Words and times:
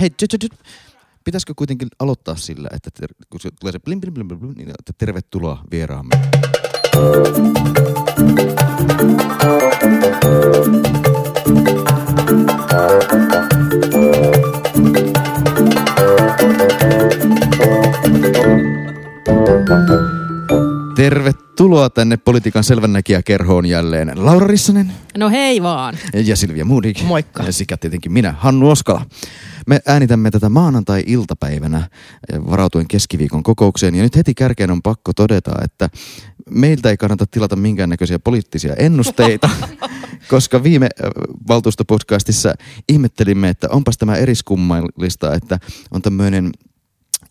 Hei, 0.00 0.10
tjut, 0.10 0.30
tjut, 0.30 0.40
tjut. 0.40 0.52
pitäisikö 1.24 1.52
kuitenkin 1.56 1.88
aloittaa 1.98 2.36
sillä, 2.36 2.68
että 2.72 2.90
ter- 3.00 3.14
kun 3.30 3.40
se 3.40 3.50
tulee 3.60 3.72
se 3.72 3.78
blim, 3.78 4.00
blim, 4.00 4.14
blim, 4.14 4.28
blim, 4.28 4.54
niin 4.56 4.70
että 4.70 4.92
tervetuloa 4.98 5.64
vieraamme. 5.70 6.10
Tervetuloa 20.96 21.47
tänne 21.94 22.16
politiikan 22.16 22.64
selvännäkijäkerhoon 22.64 23.66
jälleen. 23.66 24.12
Laura 24.14 24.46
Rissanen 24.46 24.92
No 25.16 25.30
hei 25.30 25.62
vaan. 25.62 25.98
ja 26.24 26.36
Silvia 26.36 26.64
Moodik. 26.64 27.02
Moikka. 27.02 27.42
Ja 27.42 27.52
sekä 27.52 27.76
tietenkin 27.76 28.12
minä, 28.12 28.34
Hannu 28.38 28.70
Oskala. 28.70 29.06
Me 29.66 29.80
äänitämme 29.86 30.30
tätä 30.30 30.48
maanantai-iltapäivänä 30.48 31.88
varautuen 32.50 32.88
keskiviikon 32.88 33.42
kokoukseen. 33.42 33.94
Ja 33.94 34.02
nyt 34.02 34.16
heti 34.16 34.34
kärkeen 34.34 34.70
on 34.70 34.82
pakko 34.82 35.12
todeta, 35.12 35.52
että 35.64 35.90
meiltä 36.50 36.90
ei 36.90 36.96
kannata 36.96 37.26
tilata 37.30 37.56
minkäännäköisiä 37.56 38.18
poliittisia 38.18 38.74
ennusteita, 38.74 39.50
koska 40.30 40.62
viime 40.62 40.86
eh, 40.86 41.10
valtuustopodcastissa 41.48 42.54
ihmettelimme, 42.88 43.48
että 43.48 43.68
onpas 43.70 43.98
tämä 43.98 44.16
eriskummallista, 44.16 45.34
että 45.34 45.58
on 45.90 46.02
tämmöinen 46.02 46.50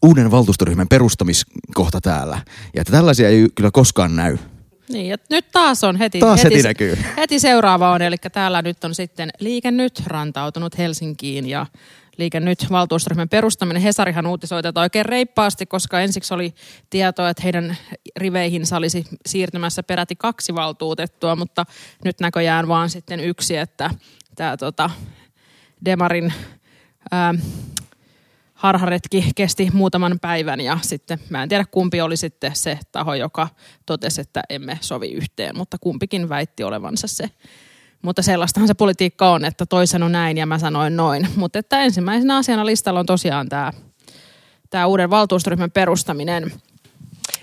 uuden 0.01 0.31
valtuustoryhmän 0.31 0.87
perustamiskohta 0.87 2.01
täällä. 2.01 2.41
Ja 2.73 2.81
että 2.81 2.91
tällaisia 2.93 3.29
ei 3.29 3.47
kyllä 3.55 3.71
koskaan 3.73 4.15
näy. 4.15 4.37
Niin, 4.89 5.07
ja 5.07 5.17
nyt 5.29 5.51
taas 5.51 5.83
on 5.83 5.95
heti, 5.95 6.19
Taas 6.19 6.43
heti, 6.43 6.55
heti 6.55 6.67
näkyy. 6.67 6.97
heti 7.17 7.39
seuraava 7.39 7.91
on, 7.91 8.01
eli 8.01 8.15
täällä 8.31 8.61
nyt 8.61 8.83
on 8.83 8.95
sitten 8.95 9.29
Liike 9.39 9.71
Nyt 9.71 10.03
rantautunut 10.05 10.77
Helsinkiin 10.77 11.49
ja 11.49 11.65
Liike 12.17 12.39
Nyt 12.39 12.67
valtuustoryhmän 12.71 13.29
perustaminen. 13.29 13.81
Hesarihan 13.81 14.25
uutisoi 14.27 14.63
tätä 14.63 14.79
oikein 14.79 15.05
reippaasti, 15.05 15.65
koska 15.65 15.99
ensiksi 15.99 16.33
oli 16.33 16.53
tietoa, 16.89 17.29
että 17.29 17.43
heidän 17.43 17.77
riveihinsä 18.17 18.77
olisi 18.77 19.05
siirtymässä 19.25 19.83
peräti 19.83 20.15
kaksi 20.15 20.55
valtuutettua, 20.55 21.35
mutta 21.35 21.65
nyt 22.05 22.19
näköjään 22.19 22.67
vaan 22.67 22.89
sitten 22.89 23.19
yksi, 23.19 23.57
että 23.57 23.89
tämä 24.35 24.57
tota, 24.57 24.89
Demarin 25.85 26.33
ää, 27.11 27.33
harharetki 28.57 29.31
kesti 29.35 29.69
muutaman 29.73 30.19
päivän 30.21 30.61
ja 30.61 30.79
sitten 30.81 31.19
mä 31.29 31.43
en 31.43 31.49
tiedä 31.49 31.65
kumpi 31.71 32.01
oli 32.01 32.17
sitten 32.17 32.55
se 32.55 32.79
taho, 32.91 33.13
joka 33.13 33.47
totesi, 33.85 34.21
että 34.21 34.41
emme 34.49 34.77
sovi 34.81 35.11
yhteen, 35.11 35.57
mutta 35.57 35.77
kumpikin 35.81 36.29
väitti 36.29 36.63
olevansa 36.63 37.07
se. 37.07 37.29
Mutta 38.01 38.21
sellaistahan 38.21 38.67
se 38.67 38.73
politiikka 38.73 39.31
on, 39.31 39.45
että 39.45 39.65
toi 39.65 39.87
sanoi 39.87 40.09
näin 40.09 40.37
ja 40.37 40.45
mä 40.45 40.59
sanoin 40.59 40.97
noin. 40.97 41.27
Mutta 41.35 41.59
että 41.59 41.79
ensimmäisenä 41.79 42.37
asiana 42.37 42.65
listalla 42.65 42.99
on 42.99 43.05
tosiaan 43.05 43.49
tämä, 43.49 43.71
tämä 44.69 44.85
uuden 44.85 45.09
valtuustoryhmän 45.09 45.71
perustaminen. 45.71 46.51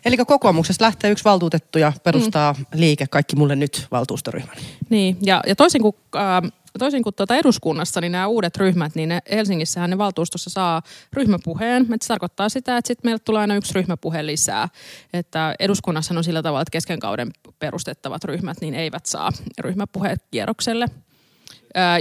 Eli 0.04 0.16
kokoomuksesta 0.16 0.84
lähtee 0.84 1.10
yksi 1.10 1.24
valtuutettu 1.24 1.78
ja 1.78 1.92
perustaa 2.04 2.52
mm. 2.52 2.64
liike 2.74 3.06
Kaikki 3.06 3.36
mulle 3.36 3.56
nyt 3.56 3.86
valtuustoryhmän. 3.90 4.56
Niin, 4.90 5.16
ja, 5.22 5.42
ja 5.46 5.56
toisin 5.56 5.82
kuin, 5.82 5.96
äh, 6.16 6.52
toisin 6.78 7.02
kuin 7.02 7.14
tuota 7.14 7.36
eduskunnassa, 7.36 8.00
niin 8.00 8.12
nämä 8.12 8.26
uudet 8.26 8.56
ryhmät, 8.56 8.94
niin 8.94 9.08
ne 9.08 9.18
Helsingissähän 9.30 9.90
ne 9.90 9.98
valtuustossa 9.98 10.50
saa 10.50 10.82
ryhmäpuheen. 11.12 11.82
Että 11.82 11.96
se 12.00 12.08
tarkoittaa 12.08 12.48
sitä, 12.48 12.76
että 12.76 12.88
sitten 12.88 13.08
meille 13.08 13.18
tulee 13.18 13.40
aina 13.40 13.56
yksi 13.56 13.74
ryhmäpuhe 13.74 14.26
lisää. 14.26 14.68
Että 15.12 15.54
eduskunnassa 15.58 16.14
on 16.14 16.24
sillä 16.24 16.42
tavalla, 16.42 16.62
että 16.62 16.72
kesken 16.72 17.00
kauden 17.00 17.30
perustettavat 17.58 18.24
ryhmät, 18.24 18.56
niin 18.60 18.74
eivät 18.74 19.06
saa 19.06 19.30
ryhmäpuheet 19.58 20.24
kierrokselle, 20.30 20.86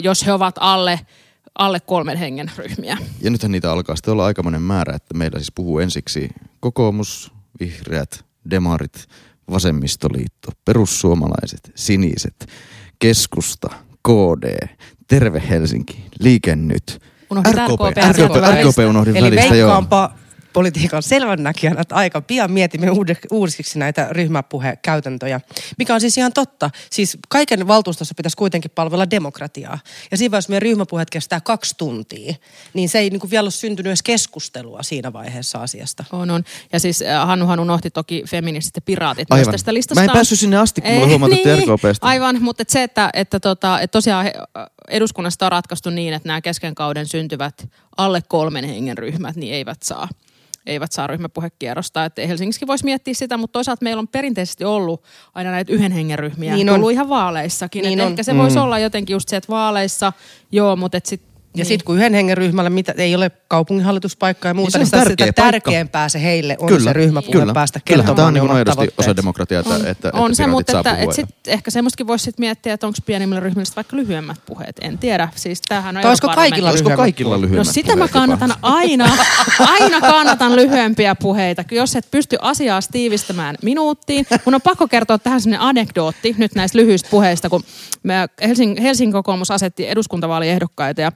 jos 0.03 0.25
he 0.25 0.33
ovat 0.33 0.55
alle, 0.59 0.99
alle 1.59 1.79
kolmen 1.79 2.17
hengen 2.17 2.51
ryhmiä. 2.57 2.97
Ja 3.21 3.29
nythän 3.29 3.51
niitä 3.51 3.71
alkaa 3.71 3.95
sitten 3.95 4.11
olla 4.11 4.25
aikamoinen 4.25 4.61
määrä, 4.61 4.95
että 4.95 5.17
meillä 5.17 5.39
siis 5.39 5.51
puhuu 5.55 5.79
ensiksi 5.79 6.29
kokoomus, 6.59 7.31
vihreät, 7.59 8.25
demarit, 8.49 9.07
vasemmistoliitto, 9.51 10.51
perussuomalaiset, 10.65 11.71
siniset, 11.75 12.47
keskusta, 12.99 13.69
KD, 14.07 14.67
Terve 15.07 15.43
Helsinki, 15.49 16.05
Liike 16.19 16.55
Nyt, 16.55 17.01
Unohdit 17.29 17.53
RKP, 17.53 17.97
RKP, 17.97 18.11
RKP, 18.11 18.35
RKP. 18.35 18.89
Unohdin 18.89 19.15
Eli 19.17 19.35
välistä, 19.35 19.55
joo. 19.55 19.83
Politiikan 20.53 21.03
selvännäkijänä, 21.03 21.81
että 21.81 21.95
aika 21.95 22.21
pian 22.21 22.51
mietimme 22.51 22.87
uusiksi 23.31 23.79
näitä 23.79 24.07
ryhmäpuhekäytäntöjä, 24.11 25.41
mikä 25.77 25.93
on 25.93 26.01
siis 26.01 26.17
ihan 26.17 26.33
totta. 26.33 26.69
Siis 26.89 27.17
kaiken 27.29 27.67
valtuustossa 27.67 28.15
pitäisi 28.17 28.37
kuitenkin 28.37 28.71
palvella 28.75 29.09
demokratiaa. 29.09 29.79
Ja 30.11 30.17
siinä 30.17 30.31
vaiheessa 30.31 30.49
meidän 30.49 30.61
ryhmäpuheet 30.61 31.09
kestää 31.09 31.41
kaksi 31.41 31.75
tuntia, 31.77 32.33
niin 32.73 32.89
se 32.89 32.99
ei 32.99 33.09
niin 33.09 33.19
kuin 33.19 33.31
vielä 33.31 33.45
ole 33.45 33.51
syntynyt 33.51 33.89
edes 33.89 34.03
keskustelua 34.03 34.83
siinä 34.83 35.13
vaiheessa 35.13 35.59
asiasta. 35.59 36.03
On, 36.11 36.31
on. 36.31 36.43
Ja 36.73 36.79
siis 36.79 37.01
äh, 37.01 37.27
Hannuhan 37.27 37.59
unohti 37.59 37.89
toki 37.89 38.23
feministit 38.29 38.75
ja 38.75 38.81
piraatit 38.81 39.29
myös 39.29 39.39
Aivan. 39.39 39.51
tästä 39.51 39.73
listasta. 39.73 40.01
Mä 40.01 40.05
en 40.05 40.13
päässyt 40.13 40.39
sinne 40.39 40.57
asti, 40.57 40.81
kun 40.81 40.91
mulla 40.91 41.07
huomautettiin 41.07 41.57
RKPstä. 41.57 42.07
Aivan, 42.07 42.41
mutta 42.41 42.61
et 42.61 42.69
se, 42.69 42.83
että, 42.83 43.09
että, 43.13 43.39
tota, 43.39 43.79
että 43.79 43.91
tosiaan 43.91 44.25
he- 44.25 44.33
eduskunnasta 44.89 45.45
on 45.45 45.51
ratkaistu 45.51 45.89
niin, 45.89 46.13
että 46.13 46.29
nämä 46.29 46.41
kesken 46.41 46.75
kauden 46.75 47.07
syntyvät 47.07 47.69
alle 47.97 48.21
kolmen 48.27 48.65
hengen 48.65 48.97
ryhmät, 48.97 49.35
niin 49.35 49.53
eivät 49.53 49.83
saa 49.83 50.07
eivät 50.65 50.91
saa 50.91 51.07
ryhmäpuhekierrosta. 51.07 52.05
Että 52.05 52.27
Helsingissäkin 52.27 52.67
voisi 52.67 52.85
miettiä 52.85 53.13
sitä, 53.13 53.37
mutta 53.37 53.53
toisaalta 53.53 53.83
meillä 53.83 53.99
on 53.99 54.07
perinteisesti 54.07 54.63
ollut 54.63 55.03
aina 55.33 55.51
näitä 55.51 55.73
yhden 55.73 55.91
hengen 55.91 56.19
ryhmiä. 56.19 56.55
Niin 56.55 56.69
on. 56.69 56.75
Tullut 56.75 56.91
ihan 56.91 57.09
vaaleissakin. 57.09 57.83
Niin 57.83 58.01
on. 58.01 58.07
ehkä 58.07 58.23
se 58.23 58.37
voisi 58.37 58.59
olla 58.59 58.79
jotenkin 58.79 59.13
just 59.13 59.29
se, 59.29 59.37
että 59.37 59.49
vaaleissa, 59.49 60.13
joo, 60.51 60.75
mutta 60.75 60.97
et 60.97 61.05
sit, 61.05 61.21
Ja 61.55 61.57
niin. 61.57 61.65
sitten 61.65 61.85
kun 61.85 61.95
yhden 61.95 62.13
hengen 62.13 62.37
ryhmällä 62.37 62.69
mitä, 62.69 62.93
ei 62.97 63.15
ole 63.15 63.31
kaupunginhallituspaikkaa 63.47 64.49
ja 64.49 64.53
muuta, 64.53 64.77
Niin 64.77 64.83
niin, 64.83 64.89
se 64.89 64.95
on 64.95 65.01
niin 65.01 65.09
sitä, 65.11 65.17
tärkeä 65.17 65.27
sitä 65.27 65.41
paikka. 65.41 65.51
tärkeämpää 65.51 66.09
se 66.09 66.23
heille 66.23 66.55
on 66.59 66.81
se 66.81 66.93
ryhmäpuhe 66.93 67.39
kyllä. 67.39 67.53
päästä 67.53 67.79
kertomaan 67.85 68.15
tämä 68.15 68.27
on 68.27 68.33
niin 68.33 68.51
aidosti 68.51 68.87
osa 68.97 69.15
demokratiaa, 69.15 69.59
että, 69.59 69.75
on, 69.75 69.87
että, 69.87 70.11
on 70.13 70.35
se, 70.35 70.47
mutta 70.47 70.71
saa 70.71 70.79
että, 70.79 70.91
puhua. 70.91 71.03
että 71.03 71.15
sit, 71.15 71.29
ehkä 71.47 71.71
semmoistakin 71.71 72.07
voisi 72.07 72.23
sit 72.23 72.39
miettiä, 72.39 72.73
että 72.73 72.87
onko 72.87 72.99
pienimmillä 73.05 73.39
ryhmillä 73.39 73.71
vaikka 73.75 73.97
lyhyemmät 73.97 74.37
puheet. 74.45 74.75
En 74.81 74.97
tiedä. 74.97 75.29
Siis 75.35 75.61
tämähän 75.61 75.97
on 75.97 76.05
olisiko 76.05 76.27
kaikilla 76.27 76.69
Olisiko 76.69 76.89
kaikilla 76.95 77.41
lyhyemmät 77.41 77.67
No 77.67 77.73
sitä 77.73 77.95
mä 77.95 78.07
kannatan 78.07 78.53
aina, 78.61 79.09
aina 79.79 80.01
kannatan 80.01 80.55
lyhyempiä 80.55 81.15
puheita. 81.15 81.63
Jos 81.71 81.95
et 81.95 82.07
pysty 82.11 82.37
asiaa 82.41 82.79
tiivistämään 82.91 83.55
minuuttiin, 83.61 84.25
mun 84.45 84.55
on 84.55 84.61
pakko 84.61 84.87
kertoa 84.87 85.17
tähän 85.17 85.41
sellainen 85.41 85.67
anekdootti 85.67 86.35
nyt 86.37 86.55
näistä 86.55 86.77
lyhyistä 86.77 87.09
puheista, 87.11 87.49
kun 87.49 87.63
Helsingin 88.81 89.13
kokoomus 89.13 89.51
asetti 89.51 89.89
eduskuntavaaliehdokkaita 89.89 91.01
ja 91.01 91.11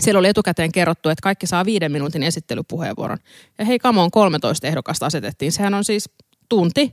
siellä 0.00 0.18
oli 0.18 0.28
etukäteen 0.28 0.72
kerrottu, 0.72 1.08
että 1.08 1.22
kaikki 1.22 1.46
saa 1.46 1.64
viiden 1.64 1.92
minuutin 1.92 2.22
esittelypuheenvuoron. 2.22 3.18
Ja 3.58 3.64
hei, 3.64 3.78
kamoon 3.78 4.10
13 4.10 4.66
ehdokasta 4.66 5.06
asetettiin. 5.06 5.52
Sehän 5.52 5.74
on 5.74 5.84
siis 5.84 6.10
tunti. 6.48 6.92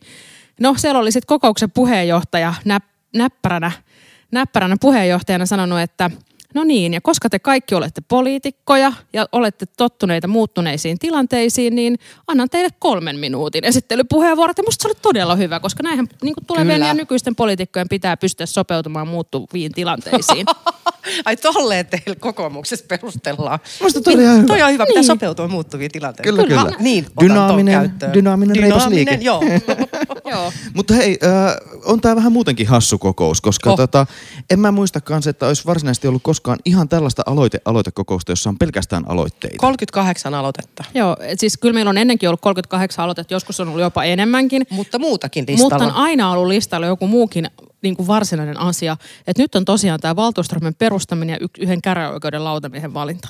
No, 0.60 0.76
siellä 0.78 1.00
oli 1.00 1.12
sitten 1.12 1.28
kokouksen 1.28 1.72
puheenjohtaja 1.72 2.54
näp, 2.66 2.84
näppäränä, 3.16 3.72
näppäränä 4.32 4.76
puheenjohtajana 4.82 5.46
sanonut, 5.46 5.80
että 5.80 6.12
no 6.54 6.64
niin, 6.64 6.94
ja 6.94 7.02
koska 7.02 7.30
te 7.30 7.40
kaikki 7.40 7.76
olette 7.76 8.02
poliitikkoja 8.08 8.94
ja 9.14 9.26
olette 9.32 9.66
tottuneita 9.66 10.28
muuttuneisiin 10.28 11.00
tilanteisiin, 11.00 11.76
niin 11.76 12.00
annan 12.28 12.50
teille 12.50 12.70
kolmen 12.80 13.20
minuutin 13.20 13.66
esittelypuheenvuorot. 13.66 14.58
Ja 14.58 14.64
musta 14.64 14.82
se 14.82 14.88
oli 14.88 14.96
todella 15.02 15.36
hyvä, 15.36 15.60
koska 15.60 15.84
näinhän 15.84 16.08
niin 16.22 16.34
tulevien 16.48 16.76
Kyllä. 16.76 16.88
ja 16.88 16.94
nykyisten 16.94 17.36
poliitikkojen 17.36 17.90
pitää 17.90 18.18
pystyä 18.18 18.46
sopeutumaan 18.46 19.08
muuttuviin 19.08 19.72
tilanteisiin. 19.72 20.46
Ai 21.26 21.38
tolleen 21.38 21.86
teillä 21.86 22.16
kokoomuksessa 22.20 22.86
perustellaan. 22.88 23.60
Musta 23.82 24.02
toi 24.02 24.14
oli 24.14 24.24
ihan 24.24 24.36
hyvä. 24.38 24.48
Toi 24.48 24.62
on 24.62 24.72
hyvä, 24.74 24.86
pitää 24.86 25.00
Niin. 25.02 25.08
sopeutua 25.08 25.48
muuttuviin 25.48 25.92
tilanteisiin. 25.92 26.36
Kyllä, 26.36 26.48
kyllä. 26.48 26.78
Niin, 26.80 27.06
otan 27.06 27.16
ton 27.16 27.26
Dynaaminen- 27.30 27.72
käyttöön. 27.72 28.14
dynaaminen 28.14 28.56
reipas 28.56 28.88
liike. 28.88 29.18
joo. 29.22 29.42
Joo. 30.32 30.52
Mutta 30.74 30.94
hei, 30.94 31.18
äh, 31.24 31.56
on 31.86 32.02
tämä 32.02 32.16
vähän 32.16 32.32
muutenkin 32.32 32.68
hassu 32.68 32.98
kokous, 32.98 33.42
koska 33.42 33.70
Oh. 33.72 33.78
tota, 33.78 34.06
en 34.50 34.60
mä 34.60 34.72
muista 34.72 35.02
kanssa, 35.02 35.30
että 35.30 35.48
olisi 35.48 35.66
varsinaisesti 35.66 36.08
ollut 36.08 36.24
koskaan 36.24 36.60
ihan 36.66 36.90
tällaista 36.90 37.24
aloite-aloitekokousta, 37.26 38.32
jossa 38.32 38.50
on 38.50 38.58
pelkästään 38.58 39.04
aloitteita. 39.12 39.58
38 39.58 40.34
aloitetta, 40.34 40.84
Joo, 40.94 41.18
et 41.20 41.40
siis 41.40 41.58
kyllä 41.58 41.74
meillä 41.74 41.90
on 41.90 41.98
ennenkin 41.98 42.30
ollut 42.30 42.42
38 42.42 43.04
aloitetta, 43.04 43.34
joskus 43.34 43.60
on 43.60 43.68
ollut 43.68 43.82
jopa 43.82 44.04
enemmänkin. 44.04 44.68
mutta 44.70 45.00
muutakin 45.00 45.46
listalla. 45.48 45.70
Mutta 45.84 45.86
on 45.86 46.04
aina 46.04 46.32
ollut 46.32 46.48
listalla 46.48 46.88
joku 46.88 47.08
muukin 47.08 47.50
niin 47.82 47.96
kuin 47.96 48.08
varsinainen 48.08 48.60
asia. 48.60 48.98
Että 49.28 49.42
nyt 49.44 49.56
on 49.56 49.66
tosiaan 49.66 50.00
tämä 50.00 50.16
valtuustoryhmän 50.16 50.76
perustaminen 50.76 51.38
ja 51.42 51.48
yhden 51.60 51.82
käräjäoikeuden 51.82 52.44
lautamiehen 52.44 52.94
valinta. 52.94 53.30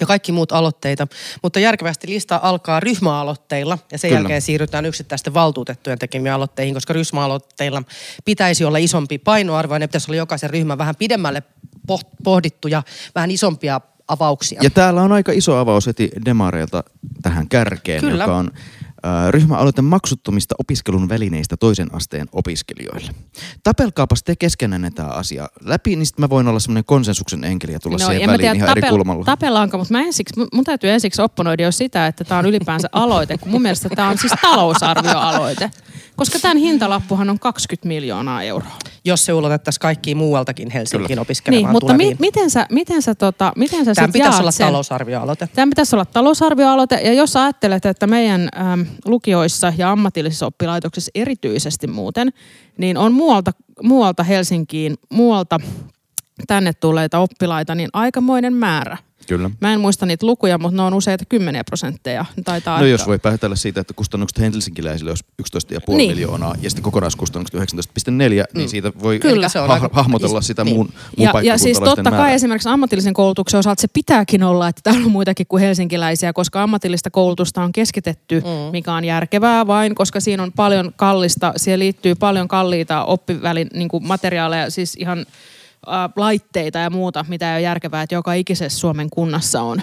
ja 0.00 0.06
kaikki 0.06 0.32
muut 0.32 0.52
aloitteita. 0.52 1.06
Mutta 1.42 1.60
järkevästi 1.60 2.08
lista 2.08 2.40
alkaa 2.42 2.80
ryhmäaloitteilla 2.80 3.78
ja 3.92 3.98
sen 3.98 4.08
Kyllä. 4.08 4.20
jälkeen 4.20 4.42
siirrytään 4.42 4.86
yksittäisten 4.86 5.34
valtuutettujen 5.34 5.98
tekemiin 5.98 6.32
aloitteihin, 6.32 6.74
koska 6.74 6.92
ryhmäaloitteilla 6.92 7.82
pitäisi 8.24 8.64
olla 8.64 8.78
isompi 8.78 9.18
painoarvo 9.18 9.74
ja 9.74 9.78
ne 9.78 9.86
pitäisi 9.86 10.10
olla 10.10 10.16
jokaisen 10.16 10.50
ryhmän 10.50 10.78
vähän 10.78 10.96
pidemmälle 10.96 11.42
poht- 11.92 12.16
pohdittu 12.24 12.68
ja 12.68 12.82
vähän 13.14 13.30
isompia 13.30 13.80
avauksia. 14.08 14.60
Ja 14.62 14.70
täällä 14.70 15.02
on 15.02 15.12
aika 15.12 15.32
iso 15.32 15.56
avaus 15.56 15.86
heti 15.86 16.10
demareilta 16.24 16.84
tähän 17.22 17.48
kärkeen, 17.48 18.00
Kyllä. 18.00 18.24
joka 18.24 18.36
on 18.36 18.50
ryhmäaloite 19.30 19.82
maksuttomista 19.82 20.54
opiskelun 20.58 21.08
välineistä 21.08 21.56
toisen 21.56 21.94
asteen 21.94 22.26
opiskelijoille. 22.32 23.10
Tapelkaapas 23.62 24.22
te 24.22 24.36
keskenään 24.36 24.92
tämä 24.94 25.08
asia 25.08 25.48
läpi, 25.64 25.96
niin 25.96 26.06
sitten 26.06 26.22
mä 26.22 26.30
voin 26.30 26.48
olla 26.48 26.60
semmoinen 26.60 26.84
konsensuksen 26.84 27.44
enkeli 27.44 27.72
ja 27.72 27.80
tulla 27.80 27.96
no, 28.00 28.06
siihen 28.06 28.26
väliin 28.26 28.38
tiedä, 28.38 28.54
ihan 28.54 28.68
tapel, 28.68 28.82
eri 28.82 28.90
kulmalla. 28.90 29.24
Tapellaanko, 29.24 29.78
mutta 29.78 29.94
mä 29.94 30.00
ensiksi, 30.00 30.40
mun 30.52 30.64
täytyy 30.64 30.90
ensiksi 30.90 31.22
opponoida 31.22 31.62
jo 31.62 31.72
sitä, 31.72 32.06
että 32.06 32.24
tämä 32.24 32.38
on 32.38 32.46
ylipäänsä 32.46 32.88
aloite, 32.92 33.38
kun 33.38 33.50
mun 33.50 33.62
mielestä 33.62 33.88
tämä 33.88 34.08
on 34.08 34.18
siis 34.18 34.32
talousarvioaloite. 34.42 35.70
Koska 36.16 36.38
tämän 36.38 36.56
hintalappuhan 36.56 37.30
on 37.30 37.38
20 37.38 37.88
miljoonaa 37.88 38.42
euroa. 38.42 38.72
Jos 39.04 39.24
se 39.24 39.32
ulotettaisiin 39.32 39.80
kaikkiin 39.80 40.16
muualtakin 40.16 40.70
Helsinkiin 40.70 41.18
opiskelemaan 41.18 41.64
Niin, 41.64 41.72
mutta 41.72 41.94
mi- 41.94 42.16
miten 42.18 42.50
sä, 42.50 42.66
miten 42.70 43.02
sä, 43.02 43.14
tota, 43.14 43.52
miten 43.56 43.84
sä 43.84 43.94
Tämän 43.94 44.12
pitäisi 44.12 44.40
olla 44.40 44.50
sen? 44.50 44.66
talousarvioaloite. 44.66 45.48
Tämän 45.54 45.70
pitäisi 45.70 45.96
olla 45.96 46.04
talousarvioaloite. 46.04 46.94
Ja 46.94 47.12
jos 47.12 47.36
ajattelet, 47.36 47.86
että 47.86 48.06
meidän 48.06 48.48
äm, 48.72 48.86
lukioissa 49.04 49.72
ja 49.78 49.90
ammatillisissa 49.92 50.46
oppilaitoksissa 50.46 51.10
erityisesti 51.14 51.86
muuten, 51.86 52.32
niin 52.78 52.96
on 52.96 53.12
muualta, 53.12 53.52
muualta 53.82 54.22
Helsinkiin, 54.22 54.94
muualta 55.12 55.60
tänne 56.46 56.72
tulleita 56.72 57.18
oppilaita, 57.18 57.74
niin 57.74 57.88
aikamoinen 57.92 58.52
määrä. 58.52 58.96
Kyllä. 59.28 59.50
Mä 59.60 59.72
en 59.72 59.80
muista 59.80 60.06
niitä 60.06 60.26
lukuja, 60.26 60.58
mutta 60.58 60.76
ne 60.76 60.82
on 60.82 60.94
useita 60.94 61.24
kymmeniä 61.28 61.64
prosentteja. 61.64 62.24
Taitaa 62.44 62.80
no 62.80 62.86
jos 62.86 63.06
voi 63.06 63.18
päätellä 63.18 63.56
siitä, 63.56 63.80
että 63.80 63.94
kustannukset 63.94 64.38
helsinkiläisille 64.38 65.10
olisi 65.10 65.24
11,5 65.42 65.96
niin. 65.96 66.10
miljoonaa 66.10 66.54
ja 66.62 66.70
sitten 66.70 66.82
kokonaiskustannukset 66.82 67.60
19,4, 67.60 68.10
mm. 68.10 68.18
niin 68.58 68.68
siitä 68.68 68.92
voi 69.02 69.18
Kyllä. 69.18 69.48
Se 69.48 69.60
on 69.60 69.68
ha- 69.68 69.90
hahmotella 69.92 70.40
sitä 70.40 70.64
niin. 70.64 70.74
muun, 70.74 70.92
muun 71.16 71.30
ja, 71.34 71.52
ja 71.52 71.58
siis 71.58 71.80
totta 71.80 72.02
määrää. 72.02 72.20
kai 72.20 72.34
esimerkiksi 72.34 72.68
ammatillisen 72.68 73.14
koulutuksen 73.14 73.58
osalta 73.58 73.80
se 73.80 73.88
pitääkin 73.92 74.42
olla, 74.42 74.68
että 74.68 74.80
täällä 74.84 75.06
on 75.06 75.12
muitakin 75.12 75.46
kuin 75.46 75.60
helsinkiläisiä, 75.60 76.32
koska 76.32 76.62
ammatillista 76.62 77.10
koulutusta 77.10 77.62
on 77.62 77.72
keskitetty, 77.72 78.40
mm. 78.40 78.72
mikä 78.72 78.92
on 78.92 79.04
järkevää 79.04 79.66
vain, 79.66 79.94
koska 79.94 80.20
siinä 80.20 80.42
on 80.42 80.52
paljon 80.52 80.92
kallista, 80.96 81.52
siihen 81.56 81.78
liittyy 81.78 82.14
paljon 82.14 82.48
kalliita 82.48 83.04
oppivälin 83.04 83.68
niin 83.74 83.88
materiaaleja, 84.00 84.70
siis 84.70 84.96
ihan 84.98 85.26
laitteita 86.16 86.78
ja 86.78 86.90
muuta, 86.90 87.24
mitä 87.28 87.50
ei 87.50 87.54
ole 87.54 87.62
järkevää, 87.62 88.02
että 88.02 88.14
joka 88.14 88.32
ikisessä 88.32 88.78
Suomen 88.78 89.10
kunnassa 89.10 89.62
on. 89.62 89.82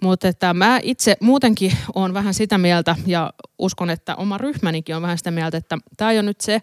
Mutta 0.00 0.28
että 0.28 0.54
mä 0.54 0.80
itse 0.82 1.16
muutenkin 1.20 1.72
olen 1.94 2.14
vähän 2.14 2.34
sitä 2.34 2.58
mieltä 2.58 2.96
ja 3.06 3.32
uskon, 3.58 3.90
että 3.90 4.16
oma 4.16 4.38
ryhmänikin 4.38 4.96
on 4.96 5.02
vähän 5.02 5.18
sitä 5.18 5.30
mieltä, 5.30 5.56
että 5.56 5.78
tämä 5.96 6.10
on 6.18 6.26
nyt 6.26 6.40
se 6.40 6.62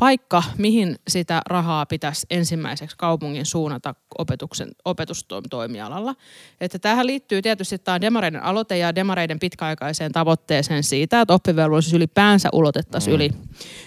paikka, 0.00 0.42
mihin 0.58 0.96
sitä 1.08 1.42
rahaa 1.46 1.86
pitäisi 1.86 2.26
ensimmäiseksi 2.30 2.96
kaupungin 2.96 3.46
suunnata 3.46 3.94
opetuksen, 4.18 4.68
opetustoimialalla. 4.84 6.14
Että 6.60 6.78
tähän 6.78 7.06
liittyy 7.06 7.42
tietysti 7.42 7.78
tämä 7.78 8.00
demareiden 8.00 8.42
aloite 8.42 8.78
ja 8.78 8.94
demareiden 8.94 9.38
pitkäaikaiseen 9.38 10.12
tavoitteeseen 10.12 10.82
siitä, 10.82 11.20
että 11.20 11.34
oppivelvollisuus 11.34 11.94
ylipäänsä 11.94 12.48
ulotettaisiin 12.52 13.12
mm. 13.12 13.16
yli 13.16 13.30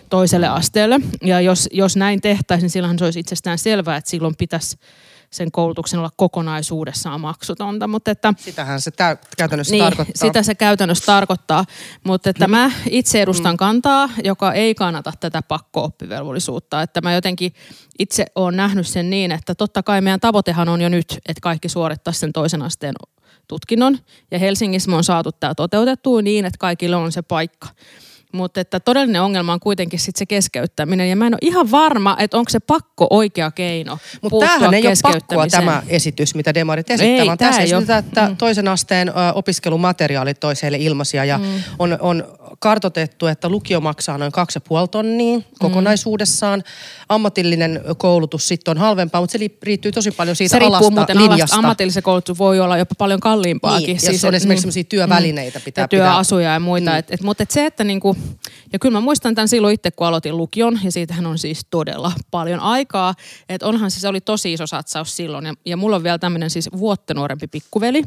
toiselle 0.10 0.48
asteelle. 0.48 1.00
Ja 1.24 1.42
jos, 1.42 1.69
jos 1.71 1.95
näin 1.95 2.21
tehtäisiin, 2.21 2.63
niin 2.63 2.69
silloin 2.69 3.00
se 3.00 3.06
olisi 3.06 3.19
itsestään 3.19 3.57
selvää, 3.57 3.98
että 3.98 4.10
silloin 4.10 4.36
pitäisi 4.38 4.77
sen 5.33 5.51
koulutuksen 5.51 6.00
olla 6.00 6.09
kokonaisuudessaan 6.15 7.21
maksutonta. 7.21 7.88
Mutta 7.88 8.12
että, 8.12 8.33
Sitähän 8.38 8.81
se 8.81 8.91
tä- 8.91 9.18
käytännössä 9.38 9.71
niin, 9.71 9.83
tarkoittaa. 9.83 10.27
Sitä 10.27 10.44
se 10.44 10.56
käytännössä 10.56 11.06
tarkoittaa, 11.06 11.65
mutta 12.03 12.30
että 12.30 12.47
mä 12.47 12.71
itse 12.89 13.21
edustan 13.21 13.53
mm. 13.53 13.57
kantaa, 13.57 14.09
joka 14.24 14.53
ei 14.53 14.75
kannata 14.75 15.13
tätä 15.19 15.41
pakko-oppivelvollisuutta. 15.41 16.81
Että 16.81 17.01
mä 17.01 17.13
jotenkin 17.13 17.53
itse 18.00 18.25
olen 18.35 18.57
nähnyt 18.57 18.88
sen 18.88 19.09
niin, 19.09 19.31
että 19.31 19.56
totta 19.56 19.83
kai 19.83 20.01
meidän 20.01 20.19
tavoitehan 20.19 20.69
on 20.69 20.81
jo 20.81 20.89
nyt, 20.89 21.19
että 21.25 21.41
kaikki 21.41 21.69
suorittaisi 21.69 22.19
sen 22.19 22.33
toisen 22.33 22.62
asteen 22.62 22.94
tutkinnon. 23.47 23.97
Ja 24.31 24.39
Helsingissä 24.39 24.89
me 24.89 24.95
on 24.95 25.03
saatu 25.03 25.31
tämä 25.31 25.56
toteutettua 25.56 26.21
niin, 26.21 26.45
että 26.45 26.57
kaikille 26.57 26.95
on 26.95 27.12
se 27.12 27.21
paikka. 27.21 27.68
Mutta 28.33 28.62
että 28.62 28.80
todellinen 28.80 29.21
ongelma 29.21 29.53
on 29.53 29.59
kuitenkin 29.59 30.00
sit 30.00 30.15
se 30.15 30.25
keskeyttäminen. 30.25 31.09
Ja 31.09 31.15
mä 31.15 31.27
en 31.27 31.33
ole 31.33 31.39
ihan 31.41 31.71
varma, 31.71 32.15
että 32.19 32.38
onko 32.38 32.50
se 32.50 32.59
pakko 32.59 33.07
oikea 33.09 33.51
keino 33.51 33.97
Mutta 34.21 34.47
tämähän 34.47 34.74
ei 34.74 34.88
ole 34.88 34.95
pakkoa 35.01 35.47
tämä 35.47 35.83
esitys, 35.88 36.35
mitä 36.35 36.53
demarit 36.53 36.89
esittävät. 36.89 37.41
Ei, 37.41 37.47
tässä 37.47 37.62
esitetään, 37.62 38.00
että 38.00 38.30
mm. 38.30 38.38
toisen 38.38 38.68
asteen 38.68 39.12
opiskelumateriaalit 39.35 40.39
toiselle 40.39 40.77
ilmaisia. 40.77 41.25
Ja 41.25 41.38
mm. 41.38 41.45
on, 41.80 41.97
on 42.00 42.24
kartotettu, 42.59 43.27
että 43.27 43.50
lukio 43.50 43.81
maksaa 43.81 44.18
noin 44.18 44.31
2,5 44.81 44.88
tonnia 44.91 45.38
mm. 45.38 45.44
kokonaisuudessaan. 45.59 46.63
Ammatillinen 47.09 47.81
koulutus 47.97 48.47
sitten 48.47 48.71
on 48.71 48.77
halvempaa, 48.77 49.21
mutta 49.21 49.31
se 49.31 49.39
liittyy 49.65 49.91
tosi 49.91 50.12
paljon 50.12 50.36
siitä 50.36 50.57
se 50.57 50.65
alasta 50.65 50.91
muuten 50.91 51.18
linjasta. 51.18 51.56
Ammatillisen 51.56 52.03
koulutus 52.03 52.38
voi 52.38 52.59
olla 52.59 52.77
jopa 52.77 52.95
paljon 52.97 53.19
kalliimpaakin. 53.19 53.88
Niin, 53.88 54.00
siis 54.00 54.25
on 54.25 54.36
esimerkiksi 54.36 54.83
mm, 54.83 54.86
työvälineitä 54.86 55.59
pitää 55.59 55.83
ja 55.83 55.88
työasuja 55.88 56.39
pitää. 56.39 56.53
ja 56.53 56.59
muita. 56.59 56.91
Mm. 56.91 56.97
Et, 56.97 57.12
et, 57.12 57.21
mutta 57.21 57.44
et 57.44 57.51
se, 57.51 57.65
että 57.65 57.83
niinku, 57.83 58.18
ja 58.74 58.80
kyllä 58.80 58.94
mä 58.94 59.02
muistan 59.02 59.36
tämän 59.36 59.48
silloin 59.48 59.74
itse, 59.74 59.92
kun 59.92 60.08
aloitin 60.08 60.38
lukion, 60.38 60.80
ja 60.84 60.92
siitähän 60.92 61.25
on 61.25 61.38
siis 61.38 61.66
todella 61.70 62.12
paljon 62.31 62.60
aikaa. 62.60 63.14
Että 63.50 63.68
onhan 63.68 63.92
se, 63.92 64.00
se 64.00 64.08
oli 64.08 64.22
tosi 64.22 64.54
iso 64.54 64.68
satsaus 64.68 65.16
silloin. 65.16 65.46
Ja, 65.46 65.54
ja 65.66 65.78
mulla 65.78 65.96
on 65.96 66.04
vielä 66.04 66.18
tämmöinen 66.20 66.50
siis 66.50 66.70
vuotta 66.78 67.14
nuorempi 67.14 67.48
pikkuveli, 67.48 68.04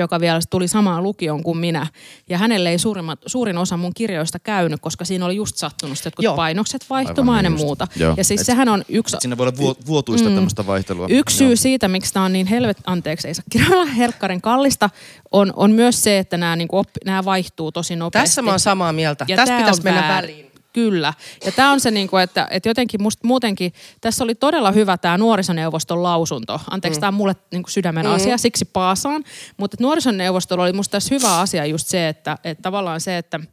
joka 0.00 0.20
vielä 0.20 0.40
tuli 0.50 0.68
samaan 0.68 1.02
lukioon 1.02 1.42
kuin 1.42 1.58
minä. 1.58 1.86
Ja 2.28 2.38
hänelle 2.38 2.70
ei 2.70 2.78
suurimmat, 2.78 3.18
suurin 3.26 3.58
osa 3.58 3.76
mun 3.76 3.94
kirjoista 3.94 4.38
käynyt, 4.38 4.80
koska 4.80 5.04
siinä 5.04 5.24
oli 5.24 5.36
just 5.36 5.56
sattunut 5.56 6.04
jotkut 6.04 6.22
Joo. 6.22 6.36
painokset 6.36 6.84
vaihtumaan 6.90 7.44
ja 7.44 7.50
muuta. 7.50 7.86
Joo. 7.96 8.14
Ja 8.16 8.24
siis 8.24 8.40
et, 8.40 8.46
sehän 8.46 8.68
on 8.68 8.84
yksi... 8.88 9.16
Siinä 9.20 9.36
voi 9.36 9.46
olla 9.46 9.76
vuotuista 9.86 10.28
mm, 10.28 10.34
tämmöistä 10.34 10.66
vaihtelua. 10.66 11.06
Yksi 11.10 11.36
syy 11.36 11.48
Joo. 11.48 11.56
siitä, 11.56 11.88
miksi 11.88 12.12
tämä 12.12 12.24
on 12.24 12.32
niin 12.32 12.46
helvet... 12.46 12.78
Anteeksi, 12.86 13.28
ei 13.28 13.34
saa 13.34 13.44
kirjoilla 13.50 13.84
herkkarin 14.00 14.40
kallista, 14.40 14.90
on, 15.32 15.52
on 15.56 15.70
myös 15.70 16.02
se, 16.02 16.18
että 16.18 16.36
nämä, 16.36 16.56
niin 16.56 16.68
oppi, 16.72 17.00
nämä 17.04 17.24
vaihtuu 17.24 17.72
tosi 17.72 17.96
nopeasti. 17.96 18.28
Tässä 18.28 18.42
mä 18.42 18.50
oon 18.50 18.60
samaa 18.60 18.92
mieltä. 18.92 19.24
Ja 19.28 19.36
Tässä 19.36 19.58
pitäisi 19.58 19.82
mennä 19.82 20.08
väliin. 20.08 20.49
Kyllä. 20.72 21.14
Ja 21.44 21.52
tämä 21.52 21.72
on 21.72 21.80
se, 21.80 21.90
niin 21.90 22.08
kuin, 22.08 22.22
että, 22.22 22.48
että 22.50 22.68
jotenkin 22.68 23.02
musta 23.02 23.26
muutenkin, 23.26 23.72
tässä 24.00 24.24
oli 24.24 24.34
todella 24.34 24.72
hyvä 24.72 24.98
tämä 24.98 25.18
nuorisoneuvoston 25.18 26.02
lausunto. 26.02 26.60
Anteeksi, 26.70 26.98
mm. 26.98 27.00
tämä 27.00 27.08
on 27.08 27.14
mulle 27.14 27.36
niin 27.50 27.62
kuin 27.62 27.72
sydämen 27.72 28.06
mm. 28.06 28.12
asia, 28.12 28.38
siksi 28.38 28.64
paasaan. 28.64 29.24
Mutta 29.56 29.76
nuorisoneuvostolla 29.80 30.64
oli 30.64 30.72
musta 30.72 30.92
tässä 30.92 31.14
hyvä 31.14 31.38
asia 31.38 31.66
just 31.66 31.86
se, 31.86 32.08
että, 32.08 32.38
että 32.44 32.62
tavallaan 32.62 33.00
se, 33.00 33.18
että– 33.18 33.40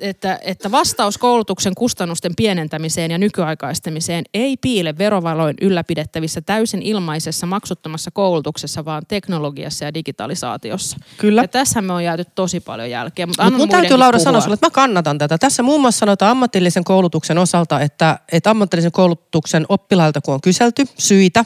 että, 0.00 0.38
että 0.42 0.70
vastaus 0.70 1.18
koulutuksen 1.18 1.74
kustannusten 1.74 2.32
pienentämiseen 2.36 3.10
ja 3.10 3.18
nykyaikaistamiseen 3.18 4.24
ei 4.34 4.56
piile 4.56 4.98
verovaloin 4.98 5.56
ylläpidettävissä 5.60 6.40
täysin 6.40 6.82
ilmaisessa 6.82 7.46
maksuttomassa 7.46 8.10
koulutuksessa, 8.10 8.84
vaan 8.84 9.02
teknologiassa 9.08 9.84
ja 9.84 9.94
digitalisaatiossa. 9.94 10.96
Kyllä. 11.18 11.42
Ja 11.42 11.48
tässä 11.48 11.82
me 11.82 11.92
on 11.92 12.04
jääty 12.04 12.24
tosi 12.34 12.60
paljon 12.60 12.90
jälkeen. 12.90 13.28
Mutta 13.28 13.44
Mut 13.44 13.54
mun 13.54 13.68
täytyy 13.68 13.96
Laura 13.96 14.18
sanoa 14.18 14.40
sulle, 14.40 14.54
että 14.54 14.66
mä 14.66 14.70
kannatan 14.70 15.18
tätä. 15.18 15.38
Tässä 15.38 15.62
muun 15.62 15.80
muassa 15.80 15.98
sanotaan 15.98 16.30
ammatillisen 16.30 16.84
koulutuksen 16.84 17.38
osalta, 17.38 17.80
että, 17.80 18.18
että 18.32 18.50
ammatillisen 18.50 18.92
koulutuksen 18.92 19.66
oppilailta 19.68 20.20
kun 20.20 20.34
on 20.34 20.40
kyselty 20.40 20.84
syitä, 20.98 21.44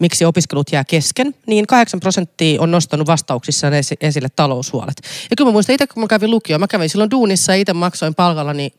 miksi 0.00 0.24
opiskelut 0.24 0.72
jää 0.72 0.84
kesken, 0.84 1.34
niin 1.46 1.66
8 1.66 2.00
prosenttia 2.00 2.60
on 2.60 2.70
nostanut 2.70 3.06
vastauksissa 3.06 3.66
esille 4.00 4.28
taloushuolet. 4.36 4.96
Ja 5.30 5.36
kyllä 5.36 5.48
mä 5.48 5.52
muistan 5.52 5.74
itse, 5.74 5.86
kun 5.86 6.02
mä 6.02 6.06
kävin 6.06 6.30
lukioon, 6.30 6.60
mä 6.60 6.66
kävin 6.66 6.88
silloin 6.88 7.10
duunissa 7.22 7.52
ja 7.52 7.56
itse 7.56 7.72
maksoin 7.72 8.14
palkallani 8.14 8.72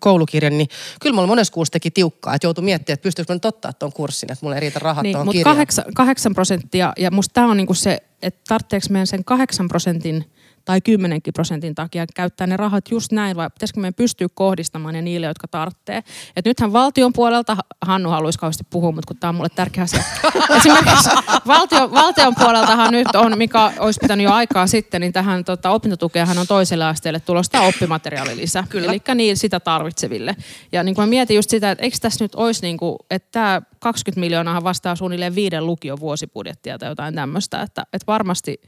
koulukirjan, 0.00 0.58
niin 0.58 0.68
kyllä 1.00 1.14
mulla 1.14 1.26
monessa 1.26 1.52
kuussa 1.52 1.72
teki 1.72 1.90
tiukkaa, 1.90 2.34
että 2.34 2.46
joutui 2.46 2.64
miettimään, 2.64 2.94
että 2.94 3.02
pystyykö 3.02 3.32
mä 3.32 3.38
ottaa 3.44 3.72
tuon 3.72 3.92
kurssin, 3.92 4.32
että 4.32 4.46
mulla 4.46 4.56
ei 4.56 4.60
riitä 4.60 4.78
rahat 4.78 5.02
niin, 5.02 5.12
tuohon 5.12 5.32
kirjaan. 5.32 5.66
Kahdeksan 5.94 6.34
prosenttia, 6.34 6.92
ja 6.98 7.10
musta 7.10 7.32
tämä 7.32 7.50
on 7.50 7.56
niinku 7.56 7.74
se, 7.74 7.98
että 8.22 8.40
tarvitseeko 8.48 8.86
meidän 8.90 9.06
sen 9.06 9.24
kahdeksan 9.24 9.68
prosentin 9.68 10.24
tai 10.70 10.80
10 10.80 11.20
prosentin 11.34 11.74
takia 11.74 12.06
käyttää 12.14 12.46
ne 12.46 12.56
rahat 12.56 12.90
just 12.90 13.12
näin, 13.12 13.36
vai 13.36 13.50
pitäisikö 13.50 13.80
meidän 13.80 13.94
pystyä 13.94 14.26
kohdistamaan 14.34 14.94
ne 14.94 15.02
niille, 15.02 15.26
jotka 15.26 15.48
tarvitsee. 15.48 16.02
Et 16.36 16.44
nythän 16.44 16.72
valtion 16.72 17.12
puolelta, 17.12 17.56
Hannu 17.82 18.10
haluaisi 18.10 18.38
kauheasti 18.38 18.64
puhua, 18.70 18.92
mutta 18.92 19.08
kun 19.08 19.16
tämä 19.16 19.28
on 19.28 19.34
mulle 19.34 19.48
tärkeä 19.54 19.84
asia. 19.84 20.02
Esimerkiksi 20.56 21.10
valtio, 21.46 21.90
valtion 21.90 22.34
puoleltahan 22.34 22.92
nyt 22.92 23.06
on, 23.14 23.38
mikä 23.38 23.72
olisi 23.78 24.00
pitänyt 24.00 24.24
jo 24.24 24.32
aikaa 24.32 24.66
sitten, 24.66 25.00
niin 25.00 25.12
tähän 25.12 25.44
tota, 25.44 25.70
opintotukeahan 25.70 26.38
on 26.38 26.46
toiselle 26.46 26.84
asteelle 26.84 27.20
tulosta 27.20 27.60
oppimateriaalilisä. 27.60 28.64
Eli 28.74 29.02
niin 29.14 29.36
sitä 29.36 29.60
tarvitseville. 29.60 30.36
Ja 30.72 30.82
niin 30.82 30.94
kuin 30.94 31.02
mä 31.02 31.10
mietin 31.10 31.36
just 31.36 31.50
sitä, 31.50 31.70
että 31.70 31.84
eikö 31.84 31.96
tässä 32.00 32.24
nyt 32.24 32.34
olisi, 32.34 32.62
niin 32.62 32.76
kuin, 32.76 32.96
että 33.10 33.28
tämä 33.32 33.62
20 33.80 34.20
miljoonaa 34.20 34.64
vastaa 34.64 34.96
suunnilleen 34.96 35.34
viiden 35.34 35.66
lukion 35.66 36.00
vuosibudjettia 36.00 36.78
tai 36.78 36.88
jotain 36.88 37.14
tämmöistä, 37.14 37.62
että, 37.62 37.82
että 37.92 38.06
varmasti 38.06 38.60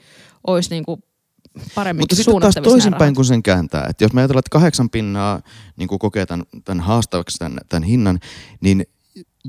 olisi 0.47 0.71
niin 0.71 0.85
kuin 0.85 1.03
paremmin 1.75 2.03
Mutta 2.03 2.17
sitten 2.17 2.41
taas 2.41 2.55
toisinpäin 2.63 3.15
kun 3.15 3.25
sen 3.25 3.43
kääntää, 3.43 3.87
että 3.91 4.05
jos 4.05 4.13
me 4.13 4.21
ajatellaan, 4.21 4.39
että 4.39 4.51
kahdeksan 4.51 4.91
pinnaa 4.91 5.43
niin 5.77 5.89
kokee 5.89 6.27
tämän, 6.27 6.47
tämän 6.65 6.85
haastavaksi 6.85 7.39
tämän, 7.39 7.59
tämän 7.69 7.83
hinnan, 7.83 8.19
niin 8.61 8.87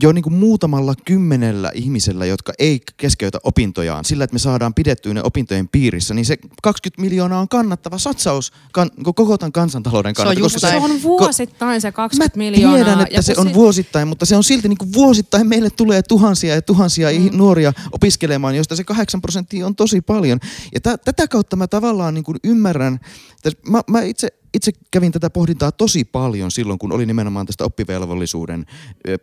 jo 0.01 0.11
niin 0.11 0.23
kuin 0.23 0.33
muutamalla 0.33 0.93
kymmenellä 1.05 1.71
ihmisellä, 1.75 2.25
jotka 2.25 2.53
ei 2.59 2.81
keskeytä 2.97 3.39
opintojaan, 3.43 4.05
sillä 4.05 4.23
että 4.23 4.33
me 4.35 4.39
saadaan 4.39 4.73
pidettyä 4.73 5.13
ne 5.13 5.21
opintojen 5.23 5.67
piirissä, 5.67 6.13
niin 6.13 6.25
se 6.25 6.37
20 6.63 7.01
miljoonaa 7.01 7.39
on 7.39 7.47
kannattava 7.47 7.97
satsaus 7.97 8.53
kan, 8.73 8.91
koko 9.03 9.37
tämän 9.37 9.51
kansantalouden 9.51 10.13
kannalta. 10.13 10.39
just 10.39 10.55
koska 10.55 10.69
Se 10.69 10.75
on 10.77 11.01
vuosittain 11.03 11.81
se 11.81 11.91
20 11.91 12.37
Mä 12.37 12.43
miljoonaa. 12.43 12.75
tiedän, 12.75 13.01
että 13.01 13.15
ja 13.15 13.21
se 13.21 13.33
on 13.37 13.47
si- 13.47 13.53
vuosittain, 13.53 14.07
mutta 14.07 14.25
se 14.25 14.35
on 14.35 14.43
silti 14.43 14.67
niin 14.69 14.77
kuin 14.77 14.93
vuosittain 14.93 15.47
meille 15.47 15.69
tulee 15.69 16.01
tuhansia 16.03 16.55
ja 16.55 16.61
tuhansia 16.61 17.07
mm. 17.19 17.37
nuoria 17.37 17.73
opiskelemaan, 17.91 18.55
joista 18.55 18.75
se 18.75 18.83
8 18.83 19.21
prosenttia 19.21 19.65
on 19.65 19.75
tosi 19.75 20.01
paljon. 20.01 20.39
Ja 20.73 20.79
t- 20.81 21.01
tätä 21.05 21.27
kautta 21.27 21.55
mä 21.55 21.67
tavallaan 21.67 22.13
niin 22.13 22.23
kuin 22.23 22.37
ymmärrän, 22.43 22.99
että 23.45 23.71
mä, 23.71 23.81
mä 23.89 24.01
itse 24.01 24.27
itse 24.53 24.71
kävin 24.91 25.11
tätä 25.11 25.29
pohdintaa 25.29 25.71
tosi 25.71 26.03
paljon 26.05 26.51
silloin, 26.51 26.79
kun 26.79 26.91
oli 26.91 27.05
nimenomaan 27.05 27.45
tästä 27.45 27.63
oppivelvollisuuden 27.65 28.65
ö, 29.07 29.17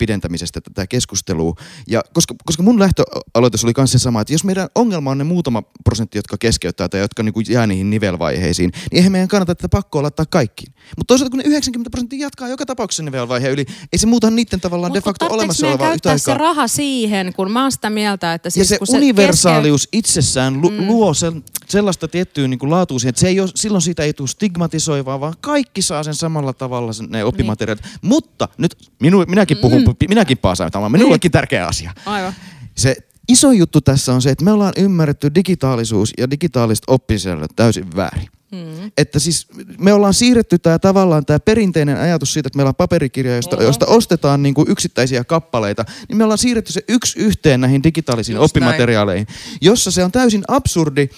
pidentämisestä 0.60 0.70
tätä 0.74 0.86
keskustelua. 0.86 1.54
Ja 1.88 2.02
koska, 2.12 2.34
koska 2.44 2.62
mun 2.62 2.78
lähtöaloitus 2.78 3.64
oli 3.64 3.72
myös 3.76 3.92
se 3.92 3.98
sama, 3.98 4.20
että 4.20 4.34
jos 4.34 4.44
meidän 4.44 4.68
ongelma 4.74 5.10
on 5.10 5.18
ne 5.18 5.24
muutama 5.24 5.62
prosentti, 5.84 6.18
jotka 6.18 6.36
keskeyttää 6.38 6.88
tai 6.88 7.00
jotka 7.00 7.22
niin 7.22 7.32
kuin 7.32 7.46
jää 7.48 7.66
niihin 7.66 7.90
nivelvaiheisiin, 7.90 8.70
niin 8.90 8.98
eihän 8.98 9.12
meidän 9.12 9.28
kannata 9.28 9.54
tätä 9.54 9.68
pakkoa 9.68 10.02
laittaa 10.02 10.26
kaikkiin. 10.26 10.72
Mutta 10.96 11.06
toisaalta 11.06 11.30
kun 11.30 11.38
ne 11.38 11.44
90 11.46 11.90
prosenttia 11.90 12.20
jatkaa 12.26 12.48
joka 12.48 12.66
tapauksessa 12.66 13.02
nivelvaiheen 13.02 13.52
yli, 13.52 13.66
ei 13.92 13.98
se 13.98 14.06
muuta 14.06 14.30
niiden 14.30 14.60
tavallaan 14.60 14.90
Mut 14.90 14.94
de 14.94 15.00
facto 15.00 15.26
olemassa 15.30 15.66
olevaa 15.66 15.94
yhtä 15.94 16.18
se 16.18 16.32
aikaa. 16.32 16.46
raha 16.46 16.68
siihen, 16.68 17.32
kun 17.36 17.50
mä 17.50 17.62
oon 17.62 17.72
sitä 17.72 17.90
mieltä, 17.90 18.34
että 18.34 18.46
Ja 18.46 18.50
siis 18.50 18.68
se 18.68 18.78
kun 18.78 18.96
universaalius 18.96 19.88
itsessään 19.92 20.60
lu- 20.60 20.70
mm. 20.70 20.86
luo 20.86 21.14
sen, 21.14 21.44
sellaista 21.68 22.08
tiettyä 22.08 22.48
niin 22.48 22.58
kuin 22.58 22.70
laatua 22.70 22.98
siihen, 22.98 23.08
että 23.08 23.20
se 23.20 23.28
ei 23.28 23.40
ole, 23.40 23.50
silloin 23.54 23.82
siitä 23.82 24.02
ei 24.02 24.12
tule 24.12 24.28
stigmatisoivaa, 24.28 25.20
vaan 25.20 25.34
kaikki 25.40 25.82
saa 25.82 26.02
sen 26.02 26.14
samalla 26.14 26.52
tavalla 26.52 26.92
sen, 26.92 27.06
ne 27.10 27.24
oppimateriaalit. 27.24 27.84
Niin. 27.84 27.98
Mutta 28.02 28.48
nyt 28.58 28.76
minu, 29.00 29.24
minäkin 29.28 29.56
puhun, 29.56 29.82
mm. 29.82 29.94
minäkin 30.08 30.38
on 30.74 30.92
minullekin 30.92 31.30
tärkeä 31.30 31.66
asia. 31.66 31.92
Aivan. 32.06 32.32
Se 32.74 32.96
iso 33.28 33.52
juttu 33.52 33.80
tässä 33.80 34.12
on 34.14 34.22
se, 34.22 34.30
että 34.30 34.44
me 34.44 34.52
ollaan 34.52 34.72
ymmärretty 34.76 35.34
digitaalisuus 35.34 36.12
ja 36.18 36.30
digitaaliset 36.30 36.84
oppisisällöt 36.86 37.50
täysin 37.56 37.96
väärin. 37.96 38.28
Mm. 38.52 38.90
Että 38.98 39.18
siis 39.18 39.46
me 39.78 39.92
ollaan 39.92 40.14
siirretty 40.14 40.58
tämä 40.58 40.78
tavallaan 40.78 41.26
tämä 41.26 41.40
perinteinen 41.40 41.96
ajatus 41.96 42.32
siitä, 42.32 42.46
että 42.46 42.56
meillä 42.56 42.68
on 42.68 42.74
paperikirja, 42.74 43.36
josta, 43.36 43.56
Joo. 43.56 43.64
josta 43.64 43.86
ostetaan 43.86 44.42
niinku 44.42 44.64
yksittäisiä 44.68 45.24
kappaleita, 45.24 45.84
niin 46.08 46.16
me 46.16 46.24
ollaan 46.24 46.38
siirretty 46.38 46.72
se 46.72 46.80
yksi 46.88 47.18
yhteen 47.18 47.60
näihin 47.60 47.82
digitaalisiin 47.82 48.36
Just 48.36 48.44
oppimateriaaleihin, 48.44 49.26
jossa 49.60 49.90
se 49.90 50.04
on 50.04 50.12
täysin 50.12 50.42
absurdi 50.48 51.08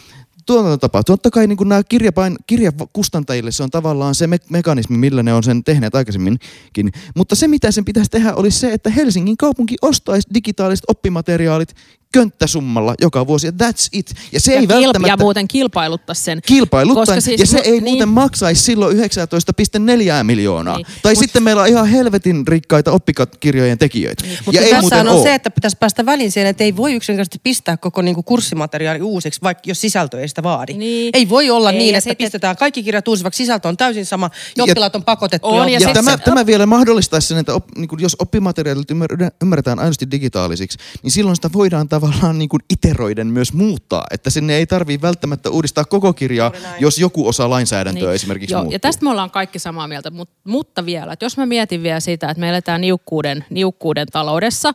tuotantotapa. 0.47 1.03
Totta 1.03 1.31
kai 1.31 1.47
niin 1.47 1.59
nämä 1.65 1.83
kirjapain, 1.89 2.37
kirjakustantajille 2.47 3.53
se 3.53 3.63
on 3.63 3.71
tavallaan 3.71 4.15
se 4.15 4.27
me- 4.27 4.39
mekanismi, 4.51 4.97
millä 4.99 5.23
ne 5.23 5.35
on 5.35 5.43
sen 5.43 5.65
tehneet 5.65 5.95
aikaisemminkin. 5.95 6.93
Mutta 7.17 7.35
se, 7.35 7.49
mitä 7.49 7.71
sen 7.71 7.85
pitäisi 7.85 8.11
tehdä, 8.11 8.35
olisi 8.35 8.59
se, 8.59 8.73
että 8.73 8.91
Helsingin 8.91 9.37
kaupunki 9.37 9.77
ostaisi 9.83 10.29
digitaaliset 10.35 10.85
oppimateriaalit 10.89 11.75
könttäsummalla 12.13 12.95
joka 13.01 13.27
vuosi. 13.27 13.47
Ja 13.47 13.53
that's 13.63 13.89
it. 13.93 14.15
Ja 14.33 14.41
se 14.41 14.53
ja, 14.53 14.59
ei 14.61 14.67
kilp- 14.67 14.69
välttämättä 14.69 15.13
ja 15.13 15.17
muuten 15.17 15.49
kilpailuttaa 15.49 16.15
sen. 16.15 16.41
kilpailuttaen, 16.47 17.07
Koska 17.07 17.21
siis 17.21 17.41
ja 17.41 17.47
se 17.47 17.57
mu- 17.59 17.61
ei 17.65 17.71
niin. 17.71 17.85
muuten 17.85 18.09
maksaisi 18.09 18.63
silloin 18.63 18.97
19,4 18.97 20.25
miljoonaa. 20.25 20.77
Niin. 20.77 20.87
Tai 21.03 21.13
Mut- 21.15 21.19
sitten 21.19 21.43
meillä 21.43 21.63
on 21.63 21.69
ihan 21.69 21.87
helvetin 21.87 22.47
rikkaita 22.47 22.93
oppikirjojen 22.93 23.79
tekijöitä. 23.79 24.25
Mutta 24.47 24.61
ja 24.61 24.65
ei 24.65 24.71
tässä 24.71 24.81
muuten 24.81 25.09
on 25.09 25.15
ole. 25.15 25.23
se, 25.23 25.35
että 25.35 25.51
pitäisi 25.51 25.77
päästä 25.81 26.07
väliin 26.07 26.33
siihen, 26.33 26.51
että 26.51 26.65
ei 26.65 26.77
voi 26.77 26.95
yksinkertaisesti 26.95 27.41
pistää 27.43 27.77
koko 27.77 28.03
niinku 28.03 28.23
kurssimateriaali 28.23 29.01
uusiksi, 29.03 29.41
vaikka 29.43 29.63
jos 29.67 29.81
sisältö 29.81 30.21
ei 30.21 30.29
sitä 30.29 30.43
vaadi. 30.43 30.73
Niin. 30.75 31.11
Ei 31.15 31.29
voi 31.29 31.51
olla 31.51 31.71
Ei, 31.71 31.79
niin, 31.79 31.95
että 31.95 32.01
sitten- 32.11 32.25
pistetään 32.25 32.57
kaikki 32.57 32.83
kirjat 32.83 33.09
uusiksi, 33.09 33.25
vaikka 33.25 33.37
sisältö 33.37 33.69
on 33.69 33.77
täysin 33.77 34.07
sama, 34.07 34.31
ja 34.57 34.65
oppilaat 34.65 34.97
on 34.97 35.05
pakotettu. 35.05 35.49
On, 35.49 35.69
ja 35.69 35.79
Ja 35.79 35.95
tämä, 35.95 36.11
se- 36.11 36.23
tämä 36.25 36.47
vielä 36.47 36.67
mahdollistaisi 36.67 37.29
sen, 37.29 37.39
että 37.39 37.55
op, 37.55 37.65
niin 37.77 37.89
jos 37.99 38.17
oppimateriaalit 38.19 38.91
ymmär- 38.91 39.31
ymmärretään 39.43 39.79
aidosti 39.79 40.11
digitaalisiksi, 40.11 40.79
niin 41.03 41.11
silloin 41.11 41.37
sitä 41.37 41.51
voidaan 41.53 41.89
tavallaan 42.07 42.39
niin 42.39 42.49
kuin 42.49 42.63
iteroiden 42.73 43.27
myös 43.27 43.53
muuttaa. 43.53 44.05
Että 44.11 44.31
sinne 44.31 44.57
ei 44.57 44.67
tarvitse 44.67 45.07
välttämättä 45.07 45.51
uudistaa 45.51 45.85
koko 45.85 46.13
kirjaa, 46.13 46.53
jos 46.81 46.99
joku 46.99 47.29
osa 47.29 47.51
lainsäädäntöä 47.51 48.09
niin. 48.09 48.15
esimerkiksi 48.15 48.55
Joo, 48.55 48.61
muuttuu. 48.61 48.75
ja 48.75 48.81
tästä 48.81 49.05
me 49.05 49.11
ollaan 49.11 49.31
kaikki 49.31 49.59
samaa 49.59 49.89
mieltä, 49.89 50.11
mutta, 50.11 50.35
mutta 50.45 50.87
vielä, 50.87 51.13
että 51.13 51.25
jos 51.25 51.37
mä 51.37 51.47
mietin 51.47 51.83
vielä 51.83 52.01
sitä, 52.01 52.31
että 52.31 52.41
me 52.41 52.49
eletään 52.49 52.81
niukkuuden, 52.81 53.45
niukkuuden 53.51 54.07
taloudessa, 54.13 54.73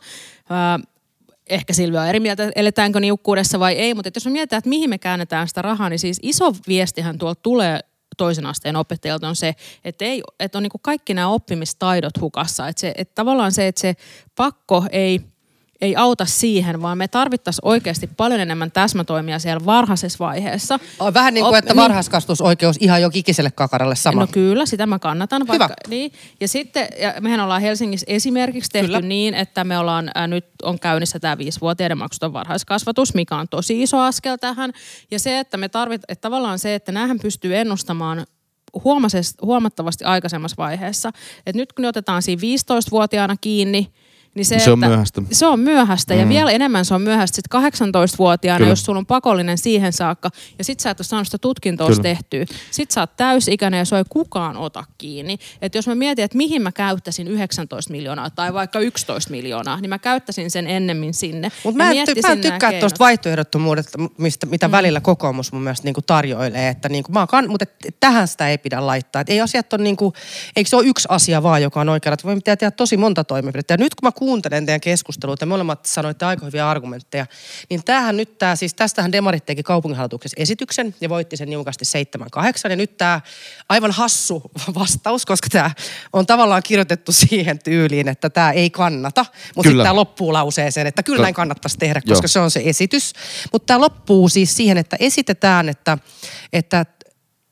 ää, 0.50 0.80
ehkä 1.50 1.74
Silvia 1.74 2.02
on 2.02 2.08
eri 2.08 2.20
mieltä, 2.20 2.52
eletäänkö 2.56 3.00
niukkuudessa 3.00 3.60
vai 3.60 3.74
ei, 3.74 3.94
mutta 3.94 4.08
että 4.08 4.18
jos 4.18 4.26
me 4.26 4.32
mietitään, 4.32 4.58
että 4.58 4.70
mihin 4.70 4.90
me 4.90 4.98
käännetään 4.98 5.48
sitä 5.48 5.62
rahaa, 5.62 5.90
niin 5.90 6.00
siis 6.00 6.20
iso 6.22 6.56
viestihän 6.68 7.18
tuolta 7.18 7.42
tulee 7.44 7.80
toisen 8.18 8.46
asteen 8.46 8.76
opettajilta 8.76 9.28
on 9.28 9.36
se, 9.36 9.56
että, 9.86 10.06
ei, 10.06 10.24
että 10.40 10.58
on 10.58 10.64
niin 10.64 10.72
kaikki 10.82 11.14
nämä 11.14 11.28
oppimistaidot 11.28 12.22
hukassa. 12.22 12.68
Että, 12.68 12.80
se, 12.80 12.94
että 12.98 13.16
tavallaan 13.16 13.52
se, 13.52 13.68
että 13.68 13.82
se 13.82 13.94
pakko 14.36 14.86
ei, 14.92 15.22
ei 15.82 15.96
auta 15.96 16.26
siihen, 16.26 16.82
vaan 16.82 16.98
me 16.98 17.08
tarvittaisiin 17.08 17.68
oikeasti 17.68 18.08
paljon 18.08 18.40
enemmän 18.40 18.72
täsmätoimia 18.72 19.40
siellä 19.40 19.66
varhaisessa 19.66 20.20
vaiheessa. 20.20 20.80
On 21.00 21.14
vähän 21.14 21.34
niin 21.34 21.44
kuin, 21.44 21.50
Op- 21.50 21.56
että 21.56 21.76
varhaiskasvatusoikeus 21.76 22.78
ihan 22.80 23.02
jo 23.02 23.10
kikiselle 23.10 23.52
kakaralle 23.52 23.96
sama. 23.96 24.22
No 24.22 24.28
kyllä, 24.32 24.66
sitä 24.66 24.86
mä 24.86 25.00
kannatan. 25.00 25.48
Vaikka, 25.48 25.66
Hyvä. 25.66 25.76
Niin. 25.88 26.12
Ja 26.40 26.48
sitten, 26.48 26.88
ja 27.02 27.14
mehän 27.22 27.40
ollaan 27.40 27.62
Helsingissä 27.62 28.06
esimerkiksi 28.10 28.70
tehty 28.72 28.88
Kyllä. 28.88 29.02
niin, 29.02 29.34
että 29.34 29.64
me 29.64 29.78
ollaan, 29.78 30.12
ää, 30.16 30.28
nyt 30.28 30.46
on 30.64 30.80
käynnissä 30.80 31.20
tämä 31.20 31.38
viisivuotiaiden 31.38 31.98
maksuton 31.98 32.34
varhaiskasvatus, 32.34 33.14
mikä 33.14 33.36
on 33.36 33.48
tosi 33.48 33.82
iso 33.84 34.00
askel 34.00 34.38
tähän. 34.38 34.74
Ja 35.12 35.20
se, 35.20 35.40
että 35.40 35.58
me 35.58 35.70
tarvit, 35.70 36.02
että 36.08 36.22
tavallaan 36.22 36.60
se, 36.60 36.76
että 36.76 36.92
näähän 36.92 37.20
pystyy 37.20 37.58
ennustamaan 37.58 38.26
huomattavasti 39.42 40.04
aikaisemmassa 40.04 40.56
vaiheessa. 40.58 41.12
Että 41.46 41.60
nyt 41.60 41.74
kun 41.74 41.84
ne 41.84 41.88
otetaan 41.88 42.22
siinä 42.22 42.42
15-vuotiaana 42.42 43.36
kiinni, 43.42 43.94
niin 44.36 44.46
se, 44.46 44.60
Se 44.60 44.72
on 44.72 44.80
että, 44.80 44.88
myöhäistä. 44.88 45.22
Se 45.32 45.46
on 45.46 45.60
myöhäistä 45.60 46.14
mm. 46.14 46.20
ja 46.20 46.30
vielä 46.30 46.52
enemmän 46.52 46.86
se 46.86 46.94
on 46.94 47.02
myöhäistä 47.02 47.36
sit 47.36 47.46
18-vuotiaana, 47.56 48.58
Kyllä. 48.58 48.72
jos 48.72 48.86
sulla 48.86 49.00
on 49.00 49.06
pakollinen 49.06 49.58
siihen 49.58 49.94
saakka 49.94 50.30
ja 50.58 50.64
sit 50.64 50.80
sä 50.80 50.90
et 50.90 51.00
ole 51.00 51.06
saanut 51.06 51.28
sitä 51.28 51.38
tutkintoa 51.38 51.90
tehtyä. 52.02 52.46
Sit 52.72 52.92
sä 52.92 53.02
oot 53.02 53.18
täysikäinen 53.18 53.78
ja 53.78 53.86
se 53.86 53.98
ei 53.98 54.04
kukaan 54.10 54.58
ota 54.58 54.84
kiinni. 54.98 55.38
Että 55.62 55.78
jos 55.78 55.88
mä 55.88 55.96
mietin, 55.96 56.26
että 56.26 56.38
mihin 56.38 56.62
mä 56.62 56.72
käyttäisin 56.72 57.28
19 57.28 57.92
miljoonaa 57.92 58.30
tai 58.30 58.54
vaikka 58.54 58.80
11 58.80 59.32
miljoonaa, 59.32 59.82
niin 59.82 59.90
mä 59.90 60.00
käyttäisin 60.00 60.52
sen 60.52 60.68
ennemmin 60.68 61.14
sinne. 61.14 61.52
Mutta 61.64 61.78
mä, 61.84 61.92
en 61.92 62.08
ty- 62.08 62.22
mä 62.28 62.34
en 62.34 62.42
tykkää 62.42 62.74
tuosta 62.74 63.00
vaihtoehdottomuudesta, 63.00 63.98
mistä, 64.18 64.46
mitä 64.46 64.68
mm. 64.68 64.72
välillä 64.72 65.02
kokoomus 65.02 65.52
mun 65.52 65.62
mielestä 65.62 65.86
niinku 65.86 66.02
tarjoilee. 66.02 66.70
Että 66.70 66.90
niinku, 66.90 67.12
mä 67.12 67.28
kann- 67.36 67.48
mutta 67.48 67.66
et, 67.86 67.96
tähän 68.00 68.28
sitä 68.28 68.50
ei 68.50 68.58
pidä 68.58 68.86
laittaa. 68.86 69.22
Et 69.22 69.30
ei 69.30 69.42
asiat 69.42 69.74
on 69.74 69.84
niinku, 69.84 70.14
eikö 70.56 70.70
se 70.70 70.76
ole 70.76 70.86
yksi 70.86 71.08
asia 71.12 71.44
vaan, 71.44 71.62
joka 71.62 71.82
on 71.82 71.90
oikea. 71.90 72.14
Että 72.14 72.28
voi 72.28 72.36
pitää 72.36 72.56
tehdä 72.56 72.72
tosi 72.72 72.98
monta 72.98 73.24
toimenpidettä. 73.24 73.74
Ja 73.74 73.78
nyt 73.78 73.96
kun 73.96 74.08
mä 74.08 74.12
kuuntelen 74.18 74.66
teidän 74.66 74.82
keskustelua, 74.82 75.38
te 75.38 75.46
molemmat 75.46 75.86
sanoitte 75.86 76.26
aika 76.26 76.46
hyviä 76.46 76.70
argumentteja, 76.70 77.26
niin 77.70 77.84
tämähän 77.84 78.18
nyt 78.18 78.38
tää, 78.38 78.56
siis 78.56 78.74
tästähän 78.74 79.12
demarit 79.12 79.46
teki 79.46 79.64
kaupunginhallituksessa 79.64 80.42
esityksen 80.42 80.96
ja 81.02 81.10
voitti 81.10 81.38
sen 81.38 81.50
niukasti 81.50 81.86
7-8. 82.66 82.70
Ja 82.70 82.76
nyt 82.76 82.98
tämä 82.98 83.22
aivan 83.70 83.92
hassu 83.92 84.42
vastaus, 84.76 85.26
koska 85.26 85.48
tämä 85.52 85.72
on 86.14 86.26
tavallaan 86.26 86.64
kirjoitettu 86.64 87.12
siihen 87.12 87.60
tyyliin, 87.60 88.08
että 88.08 88.30
tämä 88.30 88.52
ei 88.52 88.70
kannata. 88.70 89.26
Mutta 89.56 89.70
sitten 89.70 89.84
tämä 89.84 89.96
loppuu 89.96 90.34
lauseeseen, 90.34 90.88
että 90.88 91.04
kyllä 91.04 91.22
näin 91.22 91.34
kannattaisi 91.34 91.78
tehdä, 91.78 92.02
Joo. 92.06 92.14
koska 92.14 92.28
se 92.28 92.40
on 92.40 92.52
se 92.52 92.62
esitys. 92.66 93.14
Mutta 93.52 93.66
tämä 93.66 93.82
loppuu 93.82 94.30
siis 94.30 94.56
siihen, 94.56 94.78
että 94.78 94.98
esitetään, 95.00 95.70
että, 95.70 95.98
että 96.54 96.86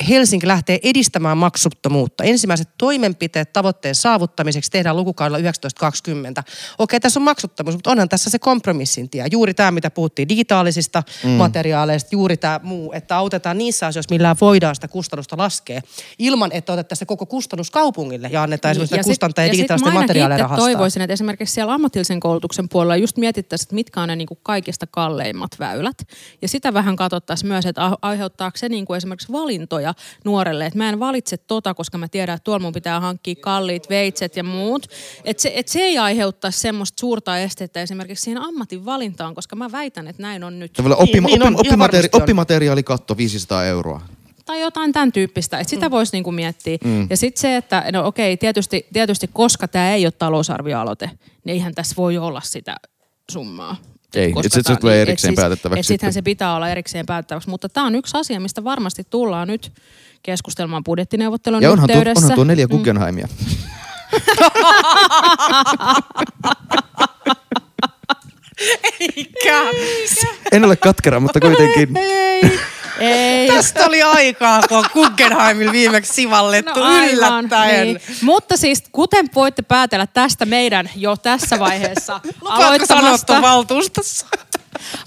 Helsinki 0.10 0.48
lähtee 0.48 0.80
edistämään 0.84 1.38
maksuttomuutta. 1.38 2.24
Ensimmäiset 2.24 2.70
toimenpiteet 2.78 3.54
tavoitteen 3.54 3.96
saavuttamiseksi 3.96 4.72
tehdään 4.72 4.96
lukukaudella 4.96 5.38
1920. 5.38 6.44
Okei, 6.78 7.00
tässä 7.00 7.20
on 7.20 7.24
maksuttomuus, 7.24 7.76
mutta 7.76 7.92
onhan 7.92 8.10
tässä 8.10 8.30
se 8.30 8.40
kompromissin 8.40 9.10
tie. 9.10 9.26
Juuri 9.32 9.54
tämä, 9.54 9.72
mitä 9.72 9.92
puhuttiin 9.92 10.30
digitaalisista 10.30 11.04
mm. 11.24 11.30
materiaaleista, 11.30 12.10
juuri 12.12 12.38
tämä 12.38 12.60
muu, 12.64 12.94
että 12.94 13.18
autetaan 13.18 13.58
niissä 13.58 13.88
asioissa, 13.88 14.14
millä 14.16 14.36
voidaan 14.42 14.76
sitä 14.76 14.88
kustannusta 14.88 15.38
laskea, 15.38 15.82
ilman 16.20 16.52
että 16.52 16.74
otettaisiin 16.74 17.00
se 17.00 17.06
koko 17.06 17.26
kustannus 17.26 17.72
kaupungille 17.72 18.30
ja 18.32 18.44
annetaan 18.44 18.72
esimerkiksi 18.72 18.94
Niin, 18.94 19.00
Ja 19.00 19.04
sit- 19.04 19.10
kustantajien 19.10 19.52
digitaalisten 19.52 20.04
itse 20.04 20.38
rahastaa. 20.38 20.58
toivoisin, 20.58 21.02
että 21.02 21.14
esimerkiksi 21.14 21.54
siellä 21.54 21.74
ammatillisen 21.74 22.20
koulutuksen 22.20 22.70
puolella 22.70 22.96
just 22.96 23.18
mietittäisiin, 23.18 23.66
että 23.66 23.76
mitkä 23.76 24.02
on 24.02 24.08
ne 24.08 24.16
niin 24.16 24.28
kuin 24.28 24.40
kaikista 24.44 24.88
kalleimmat 24.92 25.52
väylät. 25.60 25.98
Ja 26.42 26.48
sitä 26.48 26.74
vähän 26.74 26.96
katsottaisiin 26.96 27.48
myös, 27.48 27.66
että 27.66 27.98
aiheuttaako 28.02 28.58
se 28.58 28.70
niin 28.70 28.86
kuin 28.86 28.98
esimerkiksi 28.98 29.32
valintoja 29.32 29.85
nuorelle. 30.26 30.66
Että 30.66 30.78
mä 30.78 30.90
en 30.90 31.00
valitse 31.00 31.38
tota, 31.38 31.74
koska 31.74 31.98
mä 31.98 32.08
tiedän, 32.08 32.36
että 32.36 32.44
tuolla 32.44 32.60
mun 32.60 32.74
pitää 32.74 33.00
hankkia 33.00 33.36
kalliit 33.36 33.90
veitset 33.90 34.36
ja 34.36 34.44
muut. 34.44 34.88
Että 35.24 35.42
se, 35.42 35.52
et 35.56 35.68
se 35.68 35.80
ei 35.80 35.98
aiheuttaisi 35.98 36.60
semmoista 36.60 37.00
suurta 37.00 37.40
estettä 37.40 37.82
esimerkiksi 37.82 38.24
siihen 38.24 38.42
ammatin 38.42 38.86
valintaan, 38.86 39.36
koska 39.36 39.56
mä 39.56 39.72
väitän, 39.72 40.08
että 40.08 40.22
näin 40.22 40.44
on 40.44 40.60
nyt. 40.60 40.74
Tavallaan 40.74 41.02
oppi, 41.02 41.14
Niin, 41.14 41.24
niin 41.24 41.44
on, 41.44 41.60
oppimateri, 41.60 42.10
oppimateriaalikatto 42.14 43.18
500 43.18 43.66
euroa. 43.66 44.02
Tai 44.46 44.62
jotain 44.62 44.92
tämän 44.92 45.12
tyyppistä, 45.12 45.60
että 45.60 45.70
sitä 45.70 45.90
mm. 45.90 45.92
voisi 45.92 46.14
niinku 46.14 46.32
miettiä. 46.32 46.78
Mm. 46.84 47.08
Ja 47.10 47.18
sitten 47.18 47.42
se, 47.42 47.56
että 47.56 47.86
no 47.92 48.08
okei, 48.08 48.38
tietysti, 48.38 48.88
tietysti 48.94 49.30
koska 49.34 49.68
tämä 49.68 49.94
ei 49.94 50.06
ole 50.06 50.12
talousarvioaloite, 50.12 51.10
niin 51.44 51.54
eihän 51.54 51.76
tässä 51.76 51.96
voi 51.98 52.18
olla 52.18 52.42
sitä 52.42 52.76
summaa. 53.32 53.76
Ei, 54.16 54.32
Koska 54.32 54.50
se 54.50 54.62
tää- 54.64 54.76
tulee 54.76 54.96
niin, 54.96 55.02
erikseen 55.02 55.30
et 55.34 55.36
siis- 55.36 55.44
päätettäväksi 55.44 55.80
Et 55.80 55.86
sittenhän 55.86 56.14
sitten. 56.14 56.24
se 56.24 56.26
pitää 56.26 56.56
olla 56.56 56.70
erikseen 56.70 57.06
päätettäväksi, 57.06 57.50
mutta 57.50 57.70
tämä 57.70 57.88
on 57.88 57.96
yksi 57.96 58.18
asia, 58.18 58.40
mistä 58.40 58.64
varmasti 58.64 59.04
tullaan 59.10 59.48
nyt 59.48 59.72
keskustelemaan 60.24 60.84
budjettineuvottelun 60.84 61.62
Ja 61.62 61.72
onhan 61.72 61.88
tuo, 61.90 61.96
yhteydessä. 61.98 62.26
onhan 62.26 62.36
tuo 62.36 62.44
neljä 62.44 62.66
Mm. 62.66 62.70
Guggenheimia. 62.72 63.28
Eikä. 69.00 69.62
En 70.52 70.64
ole 70.66 70.76
katkera, 70.76 71.20
mutta 71.20 71.40
kuitenkin. 71.40 71.98
Ei, 71.98 72.60
ei. 73.00 73.48
Tästä 73.48 73.86
oli 73.86 74.02
aikaa, 74.04 74.62
kun 74.68 74.78
on 74.78 74.86
Guggenheimilla 74.94 75.72
viimeksi 75.72 76.14
sivallettu 76.14 76.80
No 76.80 76.86
aivan, 76.86 77.10
yllättäen. 77.10 77.88
Niin. 77.88 78.02
Mutta 78.22 78.58
siis, 78.58 78.84
kuten 78.92 79.30
voitte 79.36 79.62
päätellä 79.62 80.08
tästä 80.08 80.46
meidän 80.46 80.90
jo 80.96 81.18
tässä 81.18 81.60
vaiheessa 81.60 82.20
tuon 83.28 83.42
valtuustossa? 83.42 84.26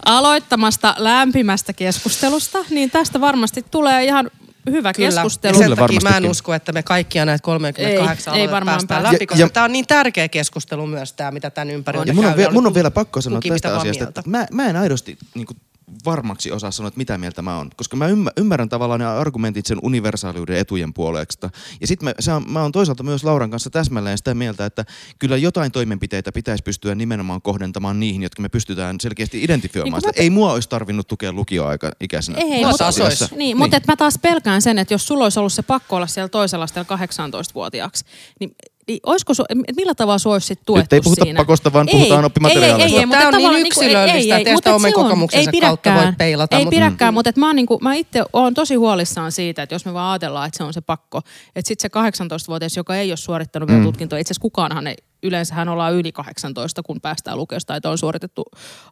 aloittamasta 0.05 0.95
lämpimästä 0.99 1.73
keskustelusta, 1.73 2.59
niin 2.71 2.91
tästä 2.91 3.21
varmasti 3.21 3.65
tulee 3.71 4.05
ihan 4.05 4.31
hyvä 4.71 4.93
Kyllä. 4.93 5.09
keskustelu. 5.11 5.55
Ja 5.55 5.59
sen 5.59 5.65
Kyllä 5.65 5.77
takia 5.77 6.01
mä 6.11 6.17
en 6.17 6.27
usko, 6.31 6.55
että 6.55 6.73
me 6.73 6.83
kaikkia 6.83 7.25
näitä 7.25 7.43
38 7.43 8.35
Ei, 8.35 8.41
ei 8.41 8.51
varmaan 8.51 8.75
päästään 8.77 9.03
päästä. 9.03 9.15
läpi, 9.15 9.23
Ja- 9.23 9.27
koska 9.27 9.41
ja- 9.43 9.49
tämä 9.51 9.65
on 9.65 9.73
niin 9.73 9.87
tärkeä 9.87 10.29
keskustelu 10.29 10.87
myös 10.87 11.13
tämä, 11.13 11.31
mitä 11.31 11.51
tämän 11.51 11.71
ympärillä 11.71 12.05
Ja 12.07 12.15
mun 12.15 12.25
on, 12.25 12.31
käydään. 12.31 12.37
vielä, 12.39 12.53
mun 12.53 12.67
on 12.67 12.75
vielä 12.75 12.91
pakko 12.91 13.21
sanoa 13.21 13.41
tästä 13.49 13.77
asiasta, 13.77 14.05
että 14.09 14.23
mä, 14.27 14.47
mä 14.53 14.67
en 14.67 14.77
aidosti 14.77 15.19
niin 15.35 15.47
kuin, 15.47 15.57
varmaksi 16.05 16.53
osaa 16.53 16.71
sanoa, 16.71 16.89
että 16.89 16.99
mitä 16.99 17.19
mieltä 17.19 17.43
mä 17.43 17.57
oon. 17.57 17.71
Koska 17.77 17.97
mä 17.97 18.07
ymmär, 18.07 18.33
ymmärrän 18.37 18.69
tavallaan 18.69 19.01
ne 19.01 19.07
argumentit 19.07 19.67
sen 19.67 19.79
universaaliuden 19.83 20.57
etujen 20.57 20.95
puolesta. 20.95 21.51
Ja 21.81 21.87
sitten 21.87 22.15
mä, 22.29 22.41
mä 22.49 22.63
oon 22.63 22.73
toisaalta 22.73 23.03
myös 23.03 23.25
Lauran 23.25 23.51
kanssa 23.51 23.71
täsmälleen 23.71 24.19
sitä 24.19 24.35
mieltä, 24.35 24.67
että 24.67 24.85
kyllä 25.19 25.37
jotain 25.37 25.73
toimenpiteitä 25.73 26.33
pitäisi 26.33 26.63
pystyä 26.65 26.95
nimenomaan 26.95 27.43
kohdentamaan 27.43 28.01
niihin, 28.01 28.23
jotka 28.23 28.43
me 28.43 28.49
pystytään 28.49 29.01
selkeästi 29.01 29.45
identifioimaan. 29.45 30.01
Niin 30.03 30.09
Niin 30.09 30.19
mä- 30.21 30.23
Ei 30.23 30.31
mua 30.31 30.53
olisi 30.53 30.69
tarvinnut 30.69 31.09
tukea 31.09 31.33
lukioikäisenä. 31.33 32.39
Ei, 32.39 32.65
mutta, 32.67 32.87
ois. 32.87 33.31
niin, 33.37 33.57
mutta 33.57 33.81
mä 33.89 33.97
taas 33.97 34.19
pelkään 34.19 34.63
sen, 34.63 34.79
että 34.79 34.95
jos 34.95 35.07
sulla 35.07 35.25
olisi 35.25 35.39
ollut 35.39 35.53
se 35.53 35.63
pakko 35.63 35.97
olla 35.97 36.07
siellä 36.07 36.29
toisella 36.29 36.65
asteella 36.65 36.97
18-vuotiaaksi, 36.97 38.05
niin, 38.41 38.55
niin 38.89 39.01
olisiko 39.07 39.35
su, 39.35 39.45
et 39.49 39.77
millä 39.77 39.95
tavalla 39.95 40.19
sua 40.19 40.33
olisi 40.33 40.47
sit 40.47 40.61
tuettu 40.67 40.83
Nyt 40.85 40.93
ei 40.93 41.01
puhuta 41.01 41.25
siinä? 41.25 41.39
pakosta, 41.39 41.73
vaan 41.73 41.87
puhutaan 41.91 42.25
oppimateriaaleista. 42.25 42.85
Ei, 42.85 42.93
ei, 42.95 43.01
ei, 43.01 43.07
Mutta 43.07 43.17
mutta 43.17 43.39
tää 43.39 43.49
on 43.49 43.55
niin 43.55 43.63
niinku- 43.63 43.81
ei- 43.81 43.87
yksilöllistä, 43.87 44.35
ei, 44.37 44.41
että 44.41 44.51
ei 44.51 44.55
mutta 44.55 44.71
sitä 44.71 44.89
et 44.89 44.95
oman 44.95 45.05
kokemuksensa 45.05 45.51
ei 45.55 45.61
kautta 45.61 45.95
voi 45.95 46.13
peilata, 46.19 46.57
Ei 46.57 46.65
mutta- 46.65 46.77
pidäkään, 46.77 47.15
mutta 47.15 47.29
et 47.31 47.37
mä, 47.37 47.47
oon 47.47 47.57
niinku, 47.57 47.79
mä 47.83 47.95
itse 47.95 48.25
olen 48.33 48.55
tosi 48.55 48.75
huolissaan 48.75 49.33
siitä, 49.33 49.63
että 49.63 49.75
jos 49.75 49.85
me 49.85 49.93
vaan 49.95 50.13
ajatellaan, 50.13 50.47
että 50.47 50.57
se 50.59 50.65
on 50.65 50.73
se 50.73 50.81
pakko, 50.81 51.19
että 51.57 51.69
sitten 51.69 51.91
se 52.15 52.25
18-vuotias, 52.25 52.77
joka 52.77 52.97
ei 52.97 53.11
ole 53.11 53.17
suorittanut 53.17 53.69
vielä 53.69 53.83
tutkintoa, 53.85 54.19
itse 54.19 54.33
asiassa 54.33 54.43
kukaanhan 54.43 54.87
ei 54.87 54.97
yleensähän 55.23 55.69
ollaan 55.69 55.95
yli 55.95 56.13
18, 56.13 56.83
kun 56.83 57.01
päästään 57.01 57.37
lukiosta, 57.39 57.77
että 57.77 57.91
on 57.91 57.99
suoritettu 57.99 58.45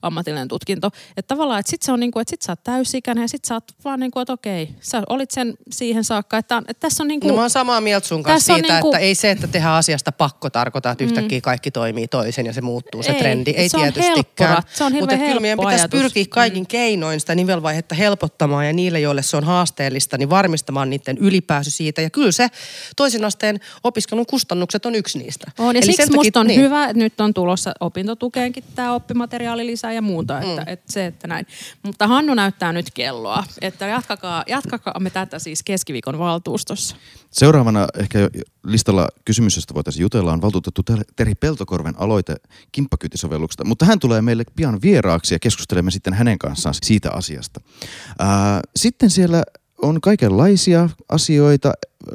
ammatillinen 0.03 0.49
tutkinto. 0.49 0.91
Että 1.17 1.35
tavallaan, 1.35 1.61
että 1.61 1.71
sit 1.71 1.83
se 1.83 1.93
on 1.93 2.01
niin 2.01 2.11
kuin, 2.11 2.21
että 2.21 2.31
sit 2.31 2.43
sä 2.43 2.53
oot 2.53 2.65
täysikäinen 2.65 3.23
ja 3.23 3.29
sit 3.29 3.45
sä 3.45 3.55
oot 3.55 3.65
vaan 3.85 4.01
niin 4.01 4.11
kuin, 4.11 4.23
että 4.23 4.33
okei, 4.33 4.69
sä 4.81 5.03
olit 5.09 5.31
sen 5.31 5.55
siihen 5.71 6.05
saakka, 6.05 6.39
että, 6.39 6.63
että 6.69 6.81
tässä 6.81 7.03
on 7.03 7.09
niin 7.09 7.21
kuin, 7.21 7.29
No 7.29 7.35
mä 7.35 7.41
oon 7.41 7.51
samaa 7.51 7.81
mieltä 7.81 8.09
sun 8.09 8.23
kanssa 8.23 8.53
on 8.53 8.59
siitä, 8.61 8.73
niinku- 8.75 8.89
että 8.89 8.99
ei 8.99 9.15
se, 9.15 9.31
että 9.31 9.47
tehdään 9.47 9.75
asiasta 9.75 10.13
pakko 10.13 10.51
tarkoita, 10.51 10.91
että 10.91 11.05
yhtäkkiä 11.05 11.41
kaikki 11.41 11.71
toimii 11.71 12.09
toisen 12.09 12.47
ja 12.47 12.53
se 12.53 12.61
muuttuu 12.61 13.03
se 13.03 13.13
Ei, 13.13 13.19
trendi. 13.19 13.51
Ei 13.51 13.69
se 13.69 13.77
on 13.77 13.83
helppo 13.83 14.01
tietystikään. 14.01 14.57
rat- 14.59 14.67
se 14.75 14.85
on 14.85 14.93
Mutta 14.93 15.17
kyllä 15.17 15.41
meidän 15.41 15.59
pitäisi 15.59 15.81
ajatus. 15.83 16.01
pyrkiä 16.01 16.25
kaikin 16.29 16.67
keinoin 16.67 17.21
sitä 17.21 17.35
nivelvaihetta 17.35 17.95
helpottamaan 17.95 18.67
ja 18.67 18.73
niille, 18.73 19.01
joille 19.01 19.23
se 19.23 19.37
on 19.37 19.45
haasteellista, 19.45 20.19
niin 20.19 20.31
varmistamaan 20.31 20.91
niiden 20.91 21.19
ylipääsy 21.19 21.71
siitä. 21.71 22.03
Ja 22.03 22.11
kyllä 22.11 22.33
se 22.33 22.49
toisen 22.97 23.25
asteen 23.25 23.61
opiskelun 23.85 24.27
kustannukset 24.27 24.87
on 24.87 24.95
yksi 24.95 25.19
niistä. 25.19 25.51
On, 25.59 25.67
ja 25.67 25.79
Eli 25.79 25.87
siksi 25.87 25.97
sen 25.97 26.07
takia- 26.09 26.16
musta 26.25 26.41
on 26.41 26.47
niin. 26.47 26.61
hyvä, 26.61 26.85
että 26.85 26.99
nyt 26.99 27.21
on 27.21 27.35
tulossa 27.35 27.73
opintotukeenkin 27.81 28.65
tämä 28.75 28.93
oppimateriaalilisä 28.93 29.93
ja 29.93 30.03
muuta, 30.03 30.41
että, 30.41 30.63
Mm. 30.63 30.73
että 30.73 30.93
se, 30.93 31.07
että 31.07 31.29
näin. 31.29 31.47
Mutta 31.83 32.07
Hannu 32.07 32.35
näyttää 32.35 32.73
nyt 32.73 32.91
kelloa, 32.95 33.45
että 33.61 33.87
jatkakaa, 33.87 34.45
jatkakaa 34.47 35.01
me 35.01 35.11
tätä 35.11 35.39
siis 35.39 35.63
keskiviikon 35.63 36.19
valtuustossa. 36.19 36.97
Seuraavana 37.31 37.87
ehkä 37.99 38.19
listalla 38.67 39.09
kysymys, 39.25 39.57
josta 39.57 39.75
voitaisiin 39.75 40.03
jutella, 40.03 40.33
on 40.33 40.43
valtuutettu 40.43 40.83
Ter- 40.83 41.05
Terhi 41.17 41.35
Peltokorven 41.35 41.95
aloite 41.99 42.37
kimppakyytisovelluksesta. 42.73 43.65
Mutta 43.65 43.85
hän 43.85 43.99
tulee 43.99 44.23
meille 44.23 44.45
pian 44.57 44.83
vieraaksi 44.83 45.35
ja 45.35 45.39
keskustelemme 45.39 45.91
sitten 45.91 46.15
hänen 46.15 46.39
kanssaan 46.39 46.75
siitä 46.83 47.11
asiasta. 47.13 47.61
Ää, 48.19 48.61
sitten 48.77 49.11
siellä 49.11 49.43
on 49.83 50.01
kaikenlaisia 50.01 50.89
asioita 51.09 51.69
ää, 51.69 52.15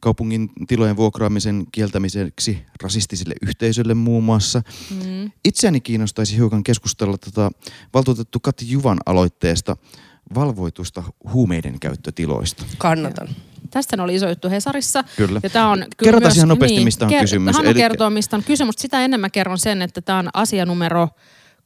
kaupungin 0.00 0.50
tilojen 0.68 0.96
vuokraamisen 0.96 1.66
kieltämiseksi 1.72 2.58
rasistisille 2.82 3.34
yhteisöille 3.42 3.94
muun 3.94 4.24
muassa. 4.24 4.62
Mm. 4.90 5.30
Itseäni 5.44 5.80
kiinnostaisi 5.80 6.36
hiukan 6.36 6.64
keskustella 6.64 7.18
tota 7.18 7.50
valtuutettu 7.94 8.40
Kati 8.40 8.70
Juvan 8.70 8.98
aloitteesta 9.06 9.76
valvoitusta 10.34 11.02
huumeiden 11.32 11.80
käyttötiloista. 11.80 12.64
Kannatan. 12.78 13.28
Tästä 13.70 14.02
oli 14.02 14.14
iso 14.14 14.28
juttu 14.28 14.50
Hesarissa. 14.50 15.04
Kyllä. 15.16 15.40
Ja 15.42 15.50
tää 15.50 15.68
on 15.68 15.78
kyllä 15.78 15.88
Kerrotaan 16.04 16.30
myös, 16.30 16.36
ihan 16.36 16.48
nopeasti, 16.48 16.84
mistä 16.84 17.06
on 17.06 17.12
kysymys. 17.20 17.54
Hannu 17.56 17.70
Elikkä- 17.70 17.88
kertoo, 17.88 18.10
mistä 18.10 18.36
on 18.36 18.42
kysymys, 18.42 18.68
mutta 18.68 18.82
sitä 18.82 19.04
ennen 19.04 19.20
mä 19.20 19.30
kerron 19.30 19.58
sen, 19.58 19.82
että 19.82 20.00
tämä 20.00 20.18
on 20.18 20.28
asia 20.34 20.66
numero 20.66 21.08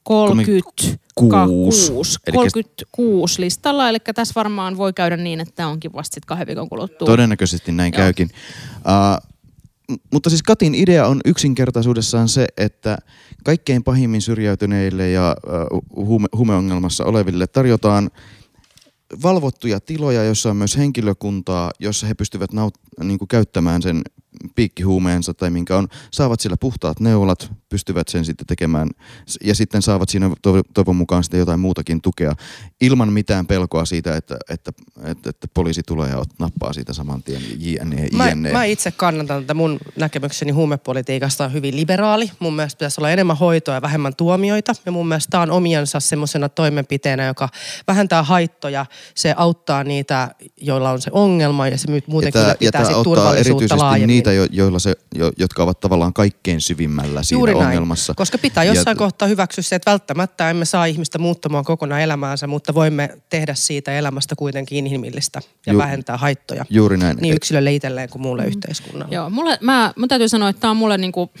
36. 0.05 0.99
Kuusi. 1.15 1.91
Elikkä- 2.27 2.39
36 2.39 3.41
listalla, 3.41 3.89
eli 3.89 3.97
tässä 4.15 4.33
varmaan 4.35 4.77
voi 4.77 4.93
käydä 4.93 5.17
niin, 5.17 5.39
että 5.39 5.53
tämä 5.55 5.69
onkin 5.69 5.93
vasta 5.93 6.13
sitten 6.13 6.27
kahden 6.27 6.47
viikon 6.47 6.69
kuluttua. 6.69 7.05
Todennäköisesti 7.05 7.71
näin 7.71 7.93
Joo. 7.93 7.97
käykin. 7.97 8.29
Uh, 8.75 9.35
mutta 10.13 10.29
siis 10.29 10.43
Katin 10.43 10.75
idea 10.75 11.07
on 11.07 11.21
yksinkertaisuudessaan 11.25 12.29
se, 12.29 12.47
että 12.57 12.97
kaikkein 13.43 13.83
pahimmin 13.83 14.21
syrjäytyneille 14.21 15.09
ja 15.09 15.35
uh, 15.73 16.05
huume, 16.05 16.27
huumeongelmassa 16.35 17.05
oleville 17.05 17.47
tarjotaan 17.47 18.09
valvottuja 19.23 19.79
tiloja, 19.79 20.23
joissa 20.23 20.49
on 20.49 20.57
myös 20.57 20.77
henkilökuntaa, 20.77 21.71
jossa 21.79 22.07
he 22.07 22.13
pystyvät 22.13 22.53
naut, 22.53 22.73
niin 23.03 23.19
kuin 23.19 23.27
käyttämään 23.27 23.81
sen 23.81 24.01
piikkihuumeensa 24.55 25.33
tai 25.33 25.49
minkä 25.49 25.77
on, 25.77 25.87
saavat 26.11 26.39
siellä 26.39 26.57
puhtaat 26.59 26.99
neulat, 26.99 27.51
pystyvät 27.69 28.07
sen 28.07 28.25
sitten 28.25 28.47
tekemään 28.47 28.89
ja 29.43 29.55
sitten 29.55 29.81
saavat 29.81 30.09
siinä 30.09 30.31
toivon, 30.73 30.95
mukaan 30.95 31.23
sitten 31.23 31.39
jotain 31.39 31.59
muutakin 31.59 32.01
tukea 32.01 32.35
ilman 32.81 33.13
mitään 33.13 33.47
pelkoa 33.47 33.85
siitä, 33.85 34.15
että, 34.15 34.37
että, 34.49 34.71
että, 35.03 35.29
että 35.29 35.47
poliisi 35.53 35.81
tulee 35.83 36.09
ja 36.09 36.23
nappaa 36.39 36.73
siitä 36.73 36.93
saman 36.93 37.23
tien 37.23 37.41
jne, 37.57 38.07
Mä, 38.13 38.29
jne. 38.29 38.51
mä 38.51 38.63
itse 38.63 38.91
kannatan 38.91 39.43
tätä. 39.43 39.53
Mun 39.53 39.79
näkemykseni 39.95 40.51
huumepolitiikasta 40.51 41.45
on 41.45 41.53
hyvin 41.53 41.75
liberaali. 41.75 42.31
Mun 42.39 42.55
mielestä 42.55 42.77
pitäisi 42.77 43.01
olla 43.01 43.11
enemmän 43.11 43.37
hoitoa 43.37 43.75
ja 43.75 43.81
vähemmän 43.81 44.15
tuomioita. 44.15 44.73
Ja 44.85 44.91
mun 44.91 45.07
mielestä 45.07 45.31
tämä 45.31 45.43
on 45.43 45.51
omiansa 45.51 45.99
semmoisena 45.99 46.49
toimenpiteenä, 46.49 47.25
joka 47.25 47.49
vähentää 47.87 48.23
haittoja. 48.23 48.85
Se 49.15 49.33
auttaa 49.37 49.83
niitä, 49.83 50.35
joilla 50.61 50.91
on 50.91 51.01
se 51.01 51.11
ongelma 51.13 51.67
ja 51.67 51.77
se 51.77 51.91
my- 51.91 52.01
muuten 52.07 52.27
ja 52.27 52.31
tää, 52.31 52.49
ja 52.49 52.55
pitää 52.59 52.81
tää 52.81 52.93
sit 52.93 53.03
turvallisuutta 53.03 53.63
erityisesti 53.65 54.07
niitä, 54.07 54.24
jo, 54.33 54.47
joilla 54.51 54.79
se, 54.79 54.95
jo, 55.15 55.31
jotka 55.37 55.63
ovat 55.63 55.79
tavallaan 55.79 56.13
kaikkein 56.13 56.61
syvimmällä 56.61 57.23
siinä 57.23 57.39
Juuri 57.39 57.53
näin. 57.53 57.65
ongelmassa. 57.65 58.13
Koska 58.15 58.37
pitää 58.37 58.63
Ja- 58.63 58.73
jossain 58.73 58.97
kohtaa 58.97 59.27
hyväksyä 59.27 59.61
se, 59.61 59.75
että 59.75 59.91
välttämättä 59.91 60.49
emme 60.49 60.65
saa 60.65 60.85
ihmistä 60.85 61.17
muuttamaan 61.17 61.65
kokonaan 61.65 62.01
elämäänsä, 62.01 62.47
mutta 62.47 62.73
voimme 62.73 63.17
tehdä 63.29 63.53
siitä 63.55 63.91
elämästä 63.91 64.35
kuitenkin 64.35 64.77
inhimillistä 64.77 65.41
ja 65.65 65.73
Ju- 65.73 65.79
vähentää 65.79 66.17
haittoja. 66.17 66.65
Juuri 66.69 66.97
näin. 66.97 67.17
Niin 67.21 67.35
yksilölle 67.35 67.73
itselleen 67.73 68.09
kuin 68.09 68.21
muulle 68.21 68.41
mm. 68.41 68.47
yhteiskunnalle. 68.47 69.15
Joo, 69.15 69.29
mulle, 69.29 69.57
mä, 69.61 69.93
mun 69.97 70.07
täytyy 70.07 70.29
sanoa, 70.29 70.49
että 70.49 70.59
tämä 70.59 70.71
on 70.71 70.77
mulle 70.77 70.97
niinku, 70.97 71.31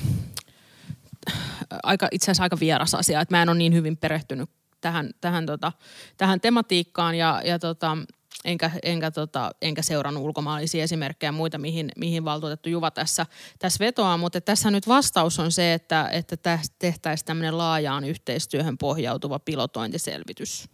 aika, 1.83 2.07
itse 2.11 2.25
asiassa 2.25 2.43
aika 2.43 2.57
vieras 2.59 2.95
asia, 2.95 3.21
että 3.21 3.35
mä 3.35 3.41
en 3.41 3.49
ole 3.49 3.57
niin 3.57 3.73
hyvin 3.73 3.97
perehtynyt 3.97 4.49
tähän, 4.81 5.09
tähän, 5.21 5.45
tota, 5.45 5.71
tähän 6.17 6.41
tematiikkaan 6.41 7.15
ja, 7.15 7.41
ja 7.45 7.59
tota, 7.59 7.97
enkä, 8.45 8.71
enkä, 8.83 9.11
tota, 9.11 9.51
enkä 9.61 9.81
seurannut 9.81 10.23
ulkomaalaisia 10.23 10.83
esimerkkejä 10.83 11.27
ja 11.27 11.31
muita, 11.31 11.57
mihin, 11.57 11.91
mihin 11.97 12.25
valtuutettu 12.25 12.69
Juva 12.69 12.91
tässä, 12.91 13.25
tässä 13.59 13.85
vetoaa, 13.85 14.17
mutta 14.17 14.41
tässä 14.41 14.71
nyt 14.71 14.87
vastaus 14.87 15.39
on 15.39 15.51
se, 15.51 15.73
että, 15.73 16.09
että 16.11 16.37
tästä 16.37 16.75
tehtäisiin 16.79 17.25
tämmöinen 17.25 17.57
laajaan 17.57 18.03
yhteistyöhön 18.03 18.77
pohjautuva 18.77 19.39
pilotointiselvitys. 19.39 20.69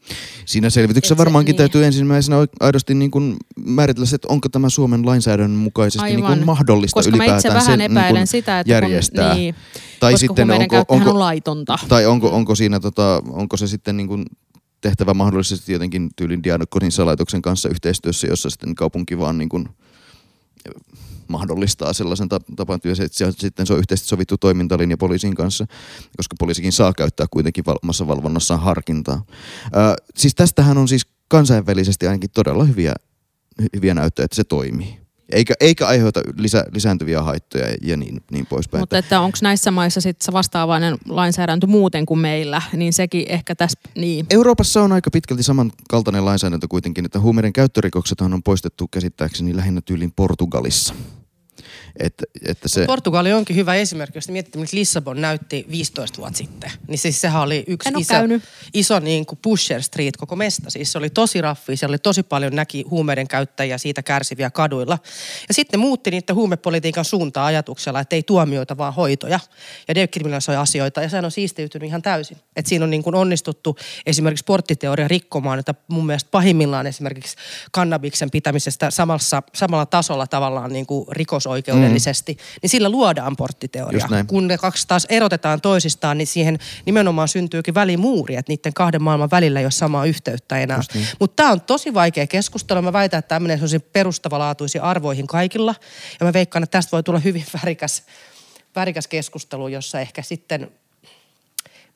Siinä 0.45 0.69
selvityksessä 0.69 1.13
Et 1.13 1.17
se- 1.17 1.23
varmaankin 1.23 1.53
niin. 1.53 1.57
täytyy 1.57 1.86
ensimmäisenä 1.86 2.38
aidosti 2.60 2.93
niin 2.93 3.12
kuin 3.12 3.36
määritellä 3.65 4.05
se, 4.05 4.15
että 4.15 4.27
onko 4.31 4.49
tämä 4.49 4.69
Suomen 4.69 5.05
lainsäädännön 5.05 5.60
mukaisesti 5.60 6.07
niin 6.07 6.25
kuin 6.25 6.45
mahdollista 6.45 6.93
Koska 6.93 7.12
mä 7.12 7.23
ylipäätään 7.23 7.38
itse 7.38 7.53
vähän 7.53 7.79
niin 7.79 7.91
epäilen 7.91 8.19
kuin 8.19 8.27
sitä, 8.27 8.60
että 8.60 8.73
järjestää. 8.73 9.29
kun, 9.29 9.38
niin, 9.38 9.55
tai 9.99 10.12
koska 10.12 10.27
sitten 10.27 10.51
onko, 10.51 10.84
onko, 10.88 11.10
on 11.10 11.19
laitonta. 11.19 11.79
tai 11.88 12.05
onko, 12.05 12.29
onko 12.29 12.55
siinä 12.55 12.79
tota, 12.79 13.23
onko 13.29 13.57
se 13.57 13.67
sitten 13.67 13.97
niin 13.97 14.07
kuin 14.07 14.25
tehtävä 14.82 15.13
mahdollisesti 15.13 15.74
jotenkin 15.74 16.10
tyylin 16.15 16.44
Diakonin 16.44 16.91
salaitoksen 16.91 17.41
kanssa 17.41 17.70
yhteistyössä, 17.70 18.28
jossa 18.28 18.50
sitten 18.50 18.76
kaupunki 18.76 19.17
vaan 19.17 19.38
niin 19.38 19.50
kuin 19.50 19.70
mahdollistaa 21.28 21.94
sellaisen 21.94 22.30
ta- 22.30 22.39
tapan 22.56 22.82
työssä, 22.82 23.04
että 23.04 23.32
sitten 23.32 23.67
se 23.67 23.74
on 23.74 23.80
yhteisesti 23.80 24.08
sovittu 24.08 24.38
toimintalinja 24.38 24.98
poliisin 24.98 25.36
kanssa, 25.36 25.67
koska 26.17 26.36
poliisikin 26.39 26.72
saa 26.72 26.94
käyttää 26.94 27.28
kuitenkin 27.32 27.63
omassa 27.84 28.08
valvonnassaan 28.08 28.60
harkintaa. 28.60 29.24
Ää, 29.74 29.96
siis 30.17 30.36
tästähän 30.36 30.78
on 30.78 30.88
siis 30.88 31.08
kansainvälisesti 31.28 32.08
ainakin 32.08 32.30
todella 32.30 32.63
hyviä, 32.63 32.94
hyviä 33.76 33.94
näyttöjä, 33.94 34.26
että 34.26 34.36
se 34.36 34.44
toimii. 34.44 35.01
Eikä, 35.32 35.54
eikä 35.60 35.88
aiheuta 35.88 36.22
lisä, 36.38 36.65
lisääntyviä 36.72 37.22
haittoja 37.22 37.65
ja 37.82 37.98
niin, 37.98 38.24
niin 38.32 38.46
poispäin. 38.46 38.82
Mutta 38.82 38.98
että 38.98 39.22
onko 39.22 39.38
näissä 39.41 39.72
maissa 39.72 40.02
sitten 40.02 40.26
se 40.26 40.32
vastaavainen 40.32 40.98
lainsäädäntö 41.10 41.67
muuten 41.67 42.06
kuin 42.06 42.20
meillä, 42.20 42.62
niin 42.74 42.94
sekin 42.94 43.26
ehkä 43.30 43.56
tässä, 43.56 43.80
niin. 43.96 44.26
Euroopassa 44.30 44.82
on 44.82 44.91
aika 44.91 45.12
pitkälti 45.12 45.44
samankaltainen 45.44 46.26
lainsäädäntö 46.26 46.67
kuitenkin, 46.70 47.06
että 47.06 47.20
huumeiden 47.20 47.54
käyttörikoksethan 47.54 48.34
on 48.34 48.44
poistettu 48.44 48.88
käsittääkseni 48.88 49.56
lähinnä 49.56 49.82
tyylin 49.82 50.12
Portugalissa. 50.15 50.94
Että, 51.99 52.25
että 52.47 52.67
se... 52.67 52.86
Portugali 52.86 53.34
onkin 53.34 53.56
hyvä 53.56 53.75
esimerkki, 53.75 54.17
jos 54.17 54.30
miettii, 54.30 54.62
mitä 54.62 54.77
Lissabon 54.77 55.21
näytti 55.21 55.65
15 55.71 56.17
vuotta 56.17 56.38
sitten. 56.38 56.71
Niin 56.88 56.97
siis 56.97 57.21
sehän 57.21 57.41
oli 57.41 57.63
yksi 57.67 57.89
iso, 57.97 58.13
käynyt. 58.13 58.43
iso 58.73 58.99
niin 58.99 59.25
kuin 59.25 59.39
Pusher 59.41 59.84
Street 59.84 60.17
koko 60.17 60.36
mesta. 60.36 60.69
Siis 60.69 60.91
se 60.91 60.97
oli 60.97 61.10
tosi 61.10 61.41
raffi, 61.41 61.77
siellä 61.77 61.91
oli 61.91 61.97
tosi 61.97 62.23
paljon 62.23 62.56
näki 62.56 62.86
huumeiden 62.89 63.27
käyttäjiä 63.27 63.77
siitä 63.77 64.04
kärsiviä 64.04 64.49
kaduilla. 64.49 64.99
Ja 65.47 65.54
sitten 65.54 65.80
muutti 65.80 66.12
niiden 66.12 66.36
huumepolitiikan 66.36 67.06
suuntaa 67.06 67.45
ajatuksella, 67.45 67.99
että 67.99 68.15
ei 68.15 68.23
tuomioita, 68.23 68.77
vaan 68.77 68.93
hoitoja. 68.93 69.39
Ja 69.88 69.95
dekriminalisoi 69.95 70.56
asioita 70.56 71.01
ja 71.01 71.10
sehän 71.10 71.25
on 71.25 71.32
siistiytynyt 71.32 71.88
ihan 71.88 72.01
täysin. 72.01 72.38
Että 72.56 72.69
siinä 72.69 72.86
on 72.86 72.91
niin 72.91 73.04
kuin 73.04 73.15
onnistuttu 73.15 73.77
esimerkiksi 74.06 74.45
porttiteoria 74.45 75.08
rikkomaan, 75.08 75.60
että 75.60 75.75
mun 75.88 76.06
mielestä 76.06 76.30
pahimmillaan 76.32 76.88
esimerkiksi 76.88 77.36
kannabiksen 77.71 78.32
pitämisestä 78.32 78.91
samassa, 78.91 79.43
samalla 79.54 79.86
tasolla 79.86 80.27
tavallaan 80.27 80.73
niin 80.73 80.86
kuin 80.86 81.06
rikosoikeudellisesti, 81.82 82.34
mm. 82.34 82.60
niin 82.62 82.70
sillä 82.70 82.89
luodaan 82.89 83.36
porttiteoria. 83.36 84.08
Kun 84.28 84.48
ne 84.48 84.58
kaksi 84.58 84.88
taas 84.88 85.06
erotetaan 85.10 85.62
toisistaan, 85.62 86.17
niin 86.17 86.28
siihen 86.28 86.60
nimenomaan 86.86 87.28
syntyykin 87.28 87.74
välimuuri, 87.74 88.36
että 88.36 88.52
niiden 88.52 88.74
kahden 88.74 89.04
maailman 89.04 89.32
välillä 89.32 89.60
ei 89.60 89.65
ole 89.65 89.72
samaa 89.72 90.06
yhteyttä 90.06 90.60
enää. 90.60 90.78
Just 90.78 90.94
niin. 90.94 91.08
Mutta 91.20 91.36
tämä 91.36 91.52
on 91.52 91.62
tosi 91.62 91.94
vaikea 91.94 92.28
keskustelu. 92.28 92.82
Mä 92.82 92.94
väitän, 92.94 93.20
että 93.20 93.30
tämmöinen 93.30 93.60
perustavanlaatuisiin 93.94 94.82
arvoihin 94.82 95.28
kaikilla. 95.28 95.76
Ja 96.20 96.26
mä 96.26 96.34
veikkaan, 96.34 96.63
että 96.63 96.78
tästä 96.78 96.91
voi 96.91 97.04
tulla 97.04 97.20
hyvin 97.20 97.46
värikäs, 97.54 98.04
värikäs 98.76 99.08
keskustelu, 99.08 99.67
jossa 99.67 100.00
ehkä 100.00 100.22
sitten 100.22 100.72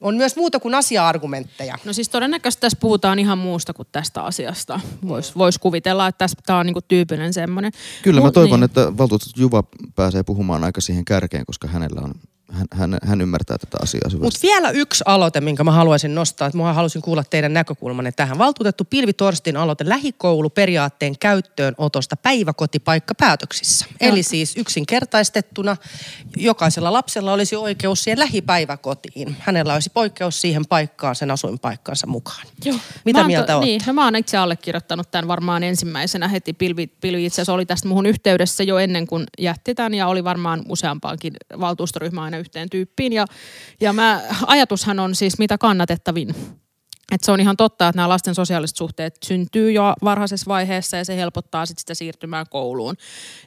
on 0.02 0.16
myös 0.16 0.36
muuta 0.36 0.60
kuin 0.60 0.76
asia-argumentteja. 0.76 1.78
No 1.86 1.94
siis 1.94 2.10
todennäköisesti 2.10 2.62
tässä 2.62 2.78
puhutaan 2.82 3.20
ihan 3.20 3.38
muusta 3.38 3.74
kuin 3.74 3.88
tästä 3.92 4.24
asiasta. 4.24 4.80
Voisi 5.08 5.32
vois 5.38 5.58
kuvitella, 5.58 6.08
että 6.08 6.18
tässä 6.18 6.38
tämä 6.46 6.60
on 6.60 6.66
niinku 6.66 6.82
tyypillinen 6.82 7.34
semmoinen. 7.34 7.72
Kyllä 8.02 8.22
mä 8.22 8.26
Mut 8.26 8.34
toivon, 8.34 8.60
niin. 8.60 8.66
että 8.66 8.98
valtuutettu 8.98 9.42
Juva 9.42 9.64
pääsee 9.96 10.24
puhumaan 10.24 10.64
aika 10.64 10.82
siihen 10.82 11.06
kärkeen, 11.06 11.46
koska 11.46 11.68
hänellä 11.68 12.02
on, 12.02 12.14
hän, 12.56 12.68
hän, 12.72 12.98
hän 13.04 13.22
ymmärtää 13.22 13.58
tätä 13.58 13.78
asiaa 13.84 14.10
syvästi. 14.10 14.24
Mutta 14.24 14.40
vielä 14.44 14.70
yksi 14.70 15.04
aloite, 15.08 15.42
minkä 15.42 15.64
mä 15.64 15.72
haluaisin 15.72 16.16
nostaa, 16.16 16.48
että 16.48 16.58
mä 16.58 16.74
haluaisin 16.74 17.02
kuulla 17.02 17.24
teidän 17.24 17.54
näkökulmanne 17.54 18.12
tähän. 18.12 18.38
Valtuutettu 18.38 18.86
Pilvi 18.86 19.14
Torstin 19.14 19.58
aloite 19.58 19.90
lähikouluperiaatteen 19.90 21.20
käyttöönotosta 21.20 22.16
päiväkotipaikkapäätöksissä. 22.18 23.86
Joo. 24.02 24.12
Eli 24.12 24.24
siis 24.24 24.58
yksinkertaistettuna 24.58 25.78
jokaisella 26.38 26.94
lapsella 26.94 27.34
olisi 27.34 27.56
oikeus 27.56 28.04
siihen 28.04 28.20
lähipäiväkotiin. 28.20 29.36
Hänellä 29.40 29.74
olisi 29.74 29.90
poikkeus 29.94 30.42
siihen 30.42 30.66
paikkaan 30.66 31.16
sen 31.16 31.32
asuinpaikkansa 31.32 32.08
mukaan. 32.08 32.48
Joo. 32.66 32.78
Mitä 33.06 33.20
Mä 33.22 33.28
mieltä 33.28 33.48
to- 33.48 33.58
oot? 33.58 33.66
Niin, 33.66 33.82
no 33.88 33.94
mä 33.94 34.06
oon 34.06 34.16
itse 34.16 34.38
allekirjoittanut 34.38 35.12
tämän 35.12 35.28
varmaan 35.28 35.64
ensimmäisenä 35.64 36.28
heti. 36.28 36.54
Pilvi, 36.54 36.88
Pilvi 36.88 37.26
itse 37.26 37.36
asiassa 37.36 37.54
oli 37.54 37.66
tästä 37.66 37.88
muhun 37.88 38.06
yhteydessä 38.06 38.64
jo 38.64 38.78
ennen 38.78 39.08
kuin 39.08 39.24
jätti 39.40 39.76
tämän 39.76 39.94
ja 39.94 40.08
oli 40.08 40.24
varmaan 40.24 40.64
useampaankin 40.70 41.34
valtuustoryhmä 41.60 42.24
aina 42.24 42.38
yhteen 42.46 42.70
tyyppiin. 42.70 43.14
Ja, 43.14 43.26
ja 43.82 43.94
mä, 43.94 44.22
ajatushan 44.48 45.00
on 45.00 45.16
siis 45.16 45.38
mitä 45.38 45.58
kannatettavin. 45.58 46.36
Et 47.12 47.24
se 47.24 47.32
on 47.32 47.40
ihan 47.40 47.58
totta, 47.58 47.88
että 47.88 47.98
nämä 47.98 48.10
lasten 48.10 48.36
sosiaaliset 48.36 48.78
suhteet 48.78 49.18
syntyy 49.26 49.72
jo 49.72 49.94
varhaisessa 50.04 50.46
vaiheessa 50.48 50.98
ja 50.98 51.06
se 51.06 51.16
helpottaa 51.16 51.66
sit 51.66 51.80
sitä 51.80 51.94
siirtymään 51.94 52.46
kouluun. 52.50 52.96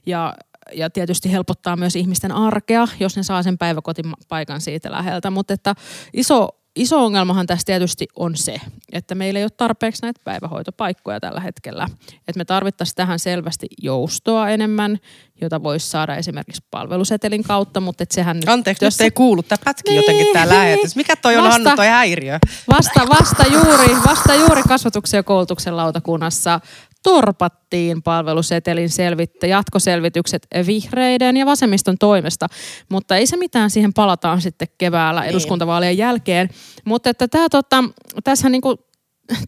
Ja, 0.06 0.34
ja 0.72 0.90
tietysti 0.90 1.32
helpottaa 1.32 1.76
myös 1.76 1.96
ihmisten 1.96 2.32
arkea, 2.32 2.88
jos 3.00 3.16
ne 3.16 3.22
saa 3.22 3.42
sen 3.42 3.58
päiväkotipaikan 3.58 4.60
siitä 4.60 4.90
läheltä. 4.90 5.30
Mutta 5.30 5.54
että 5.54 5.74
iso, 6.12 6.48
iso 6.78 7.04
ongelmahan 7.04 7.46
tässä 7.46 7.66
tietysti 7.66 8.06
on 8.16 8.36
se, 8.36 8.60
että 8.92 9.14
meillä 9.14 9.38
ei 9.38 9.44
ole 9.44 9.50
tarpeeksi 9.56 10.02
näitä 10.02 10.20
päivähoitopaikkoja 10.24 11.20
tällä 11.20 11.40
hetkellä. 11.40 11.88
Että 12.28 12.38
me 12.38 12.44
tarvittaisiin 12.44 12.94
tähän 12.94 13.18
selvästi 13.18 13.66
joustoa 13.82 14.48
enemmän, 14.48 14.98
jota 15.40 15.62
voisi 15.62 15.90
saada 15.90 16.16
esimerkiksi 16.16 16.62
palvelusetelin 16.70 17.42
kautta, 17.42 17.80
mutta 17.80 18.02
et 18.02 18.10
sehän 18.10 18.36
nyt... 18.36 18.48
Anteeksi, 18.48 18.84
jos 18.84 19.00
ei 19.00 19.10
kuulu. 19.10 19.42
Tämä 19.42 19.58
pätki 19.64 19.90
Niin, 19.90 19.96
jotenkin 19.96 20.26
tämä 20.32 20.48
lähetys. 20.48 20.96
Mikä 20.96 21.16
toi 21.16 21.36
on 21.36 21.44
Vasta- 21.44 21.52
Hannu 21.52 21.76
toi 21.76 21.86
häiriö? 21.86 22.38
Vasta, 22.68 23.00
vasta, 23.08 23.44
juuri, 23.52 23.96
vasta 24.06 24.34
juuri 24.34 24.62
kasvatuksen 24.62 25.18
ja 25.18 25.22
koulutuksen 25.22 25.76
lautakunnassa 25.76 26.60
torpattiin 27.02 28.02
palvelusetelin 28.02 28.90
selvittä, 28.90 29.46
jatkoselvitykset 29.46 30.46
vihreiden 30.66 31.36
ja 31.36 31.46
vasemmiston 31.46 31.98
toimesta. 31.98 32.46
Mutta 32.88 33.16
ei 33.16 33.26
se 33.26 33.36
mitään, 33.36 33.70
siihen 33.70 33.92
palataan 33.94 34.40
sitten 34.40 34.68
keväällä 34.78 35.24
eduskuntavaalien 35.24 35.98
jälkeen. 35.98 36.48
Mutta 36.84 37.10
että 37.10 37.28
tämä, 37.28 37.48
tota, 37.48 37.84
tässä 38.24 38.48
niinku, 38.48 38.76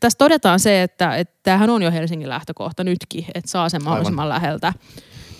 tässä 0.01 0.19
todetaan 0.19 0.61
se, 0.61 0.83
että, 0.83 1.17
että 1.17 1.39
tämähän 1.43 1.71
on 1.71 1.83
jo 1.83 1.91
Helsingin 1.91 2.29
lähtökohta 2.29 2.85
nytkin, 2.85 3.25
että 3.35 3.51
saa 3.51 3.69
sen 3.69 3.85
mahdollisimman 3.85 4.29
läheltä. 4.29 4.73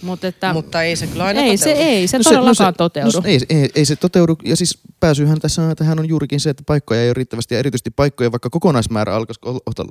Mut 0.03 0.25
että, 0.25 0.53
Mutta 0.53 0.83
ei 0.83 0.97
se 0.97 1.07
kyllä 1.07 1.25
aina 1.25 1.41
ei, 1.41 1.57
se, 1.57 1.65
toteudu. 1.65 1.91
ei 1.91 2.07
se 2.07 2.19
No 2.19 2.25
todellakaan 2.25 2.73
no 2.73 2.77
toteudu. 2.77 3.11
No, 3.15 3.23
ei, 3.25 3.41
ei, 3.49 3.71
ei 3.75 3.85
se 3.85 3.97
toteudu. 3.97 4.37
Ja 4.45 4.57
siis 4.57 4.79
pääsyyhän 5.01 5.41
tässä 5.41 5.75
tähän 5.75 5.99
on 5.99 6.09
juurikin 6.09 6.41
se, 6.41 6.51
että 6.51 6.63
paikkoja 6.67 7.01
ei 7.03 7.09
ole 7.09 7.15
riittävästi. 7.15 7.55
Ja 7.55 7.59
erityisesti 7.59 7.91
paikkoja, 7.91 8.33
vaikka 8.33 8.51
kokonaismäärä 8.51 9.15
alkaisi 9.15 9.41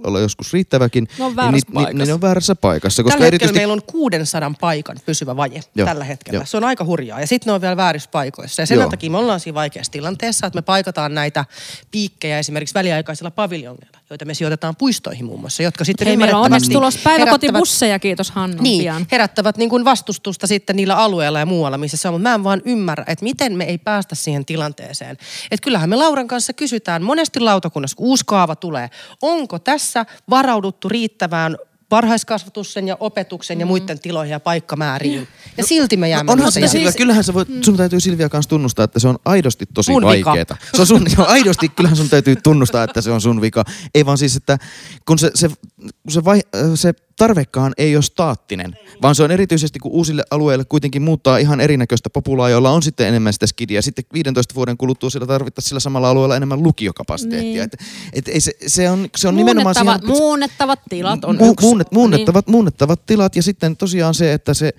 olla- 0.04 0.19
joskus 0.19 0.54
riittäväkin, 0.54 1.08
Ne 1.17 1.24
on 1.24 1.30
niin, 1.30 1.36
väärässä 1.36 1.67
ni- 1.67 1.80
ni- 1.80 1.84
paikassa. 1.84 2.06
ne 2.06 2.13
on 2.13 2.22
väärässä 2.22 2.56
paikassa. 2.56 3.04
Koska 3.04 3.13
Tällä 3.13 3.26
hetkellä 3.26 3.28
erityisesti 3.28 3.60
meillä 3.60 3.74
on 3.74 3.82
600 3.88 4.54
paikan 4.60 4.98
pysyvä 5.06 5.36
vaje 5.36 5.62
Joo, 5.76 5.86
tällä 5.88 6.04
hetkellä. 6.04 6.38
joo. 6.38 6.45
Se 6.45 6.58
on 6.58 6.63
aika 6.63 6.86
hurjaa. 6.86 7.19
Ja 7.22 7.28
sitten 7.28 7.52
ne 7.52 7.54
on 7.54 7.62
vielä 7.62 7.78
väärissä 7.78 8.10
paikoissa. 8.12 8.62
Ja 8.62 8.65
sen 8.65 8.80
Joo. 8.80 8.89
takia 8.89 9.10
me 9.12 9.17
ollaan 9.17 9.39
siinä 9.39 9.54
vaikeassa 9.56 9.91
tilanteessa, 9.91 10.48
että 10.48 10.58
me 10.58 10.62
paikataan 10.62 11.13
näitä 11.15 11.45
piikkejä 11.91 12.39
esimerkiksi 12.39 12.74
väliaikaisilla 12.76 13.32
paviljongeilla, 13.32 14.00
joita 14.10 14.26
me 14.26 14.34
sijoitetaan 14.34 14.76
puistoihin 14.76 15.26
muun 15.26 15.39
muassa, 15.39 15.63
jotka 15.63 15.86
sitten 15.86 16.08
Hei, 16.08 16.17
meillä 16.17 16.38
on 16.38 16.45
onneksi 16.45 16.72
ymmärrettävästi 16.72 16.74
tulossa 16.74 17.00
päiväkotibusseja, 17.04 18.00
kiitos 18.00 18.32
Hannu 18.32 18.63
niin, 18.63 18.82
pian. 18.82 19.08
herättävät 19.12 19.58
niin 19.58 19.69
kuin 19.69 19.86
vastustusta 19.86 20.48
sitten 20.48 20.76
niillä 20.76 20.95
alueilla 20.95 21.39
ja 21.39 21.45
muualla, 21.45 21.78
missä 21.78 21.98
se 21.98 22.08
on. 22.08 22.13
Mutta 22.13 22.30
mä 22.30 22.36
en 22.36 22.43
vaan 22.43 22.62
ymmärrä, 22.65 23.04
että 23.08 23.24
miten 23.24 23.54
me 23.58 23.63
ei 23.63 23.78
päästä 23.78 24.15
siihen 24.15 24.45
tilanteeseen. 24.45 24.98
Että 25.09 25.63
kyllähän 25.63 25.89
me 25.89 25.95
Lauran 25.95 26.27
kanssa 26.27 26.53
kysytään 26.53 27.03
monesti 27.03 27.39
lautakunnassa, 27.39 27.95
kun 27.97 28.07
uusi 28.07 28.23
kaava 28.27 28.55
tulee, 28.55 28.89
onko 29.21 29.59
tässä 29.59 30.05
varauduttu 30.29 30.89
riittävään 30.89 31.57
varhaiskasvatuksen 31.91 32.88
ja 32.88 32.97
opetuksen 32.99 33.59
ja 33.59 33.65
muiden 33.65 33.99
tiloihin 33.99 34.31
ja 34.31 34.39
paikkamääriin. 34.39 35.27
Ja 35.57 35.63
silti 35.63 35.97
me 35.97 36.09
jäämme 36.09 36.29
No 36.29 36.33
onhan 36.33 36.51
se. 36.51 36.67
Silvia, 36.67 36.69
siis- 36.69 36.95
kyllähän 36.95 37.23
sä 37.23 37.33
voit, 37.33 37.47
sun 37.62 37.77
täytyy 37.77 37.99
Silvia 37.99 38.29
kanssa 38.29 38.49
tunnustaa, 38.49 38.85
että 38.85 38.99
se 38.99 39.07
on 39.07 39.19
aidosti 39.25 39.65
tosi 39.73 39.91
Mun 39.91 40.03
vaikeeta. 40.03 40.57
Se 40.75 40.81
on 40.81 40.88
sun, 40.88 41.07
aidosti, 41.27 41.69
kyllähän 41.69 41.97
sun 41.97 42.09
täytyy 42.09 42.35
tunnustaa, 42.35 42.83
että 42.83 43.01
se 43.01 43.12
on 43.12 43.21
sun 43.21 43.41
vika. 43.41 43.63
Ei 43.95 44.05
vaan 44.05 44.17
siis, 44.17 44.35
että 44.35 44.57
kun 45.05 45.19
se, 45.19 45.31
se, 45.35 45.49
se, 46.10 46.24
vai, 46.24 46.42
se 46.76 46.94
tarvekaan 47.18 47.74
ei 47.78 47.96
ole 47.96 48.04
staattinen, 48.04 48.78
vaan 49.02 49.15
se 49.15 49.24
on 49.24 49.32
erityisesti, 49.32 49.80
kun 49.80 49.92
uusille 49.92 50.24
alueille 50.32 50.65
kuitenkin 50.65 51.02
muuttaa 51.02 51.38
ihan 51.38 51.62
erinäköistä 51.62 52.10
populaa, 52.10 52.50
jolla 52.50 52.72
on 52.72 52.84
sitten 52.84 53.08
enemmän 53.08 53.34
sitä 53.34 53.48
skidia. 53.48 53.82
Sitten 53.82 54.06
15 54.13 54.56
vuoden 54.56 54.78
kuluttua 54.78 55.10
sillä 55.10 55.28
tarvittaisiin 55.28 55.70
sillä 55.70 55.80
samalla 55.80 56.10
alueella 56.10 56.36
enemmän 56.36 56.63
lukiokapasiteettia. 56.63 57.52
Niin. 57.52 57.63
Et, 57.63 57.78
et 58.13 58.28
ei 58.28 58.42
se, 58.42 58.52
se, 58.68 58.89
on, 58.89 59.10
se 59.18 59.28
on 59.28 59.36
nimenomaan 59.36 59.76
siihen... 59.76 60.00
muunnettavat 60.06 60.80
tilat 60.89 61.26
on 61.26 61.36
Mu- 61.36 61.52
yksi. 61.52 61.65
muunnet, 61.65 61.92
muunnettavat, 61.92 62.48
muunnettavat 62.48 63.06
tilat 63.06 63.36
ja 63.36 63.44
sitten 63.44 63.78
tosiaan 63.78 64.13
se, 64.13 64.34
että 64.34 64.54
se 64.54 64.74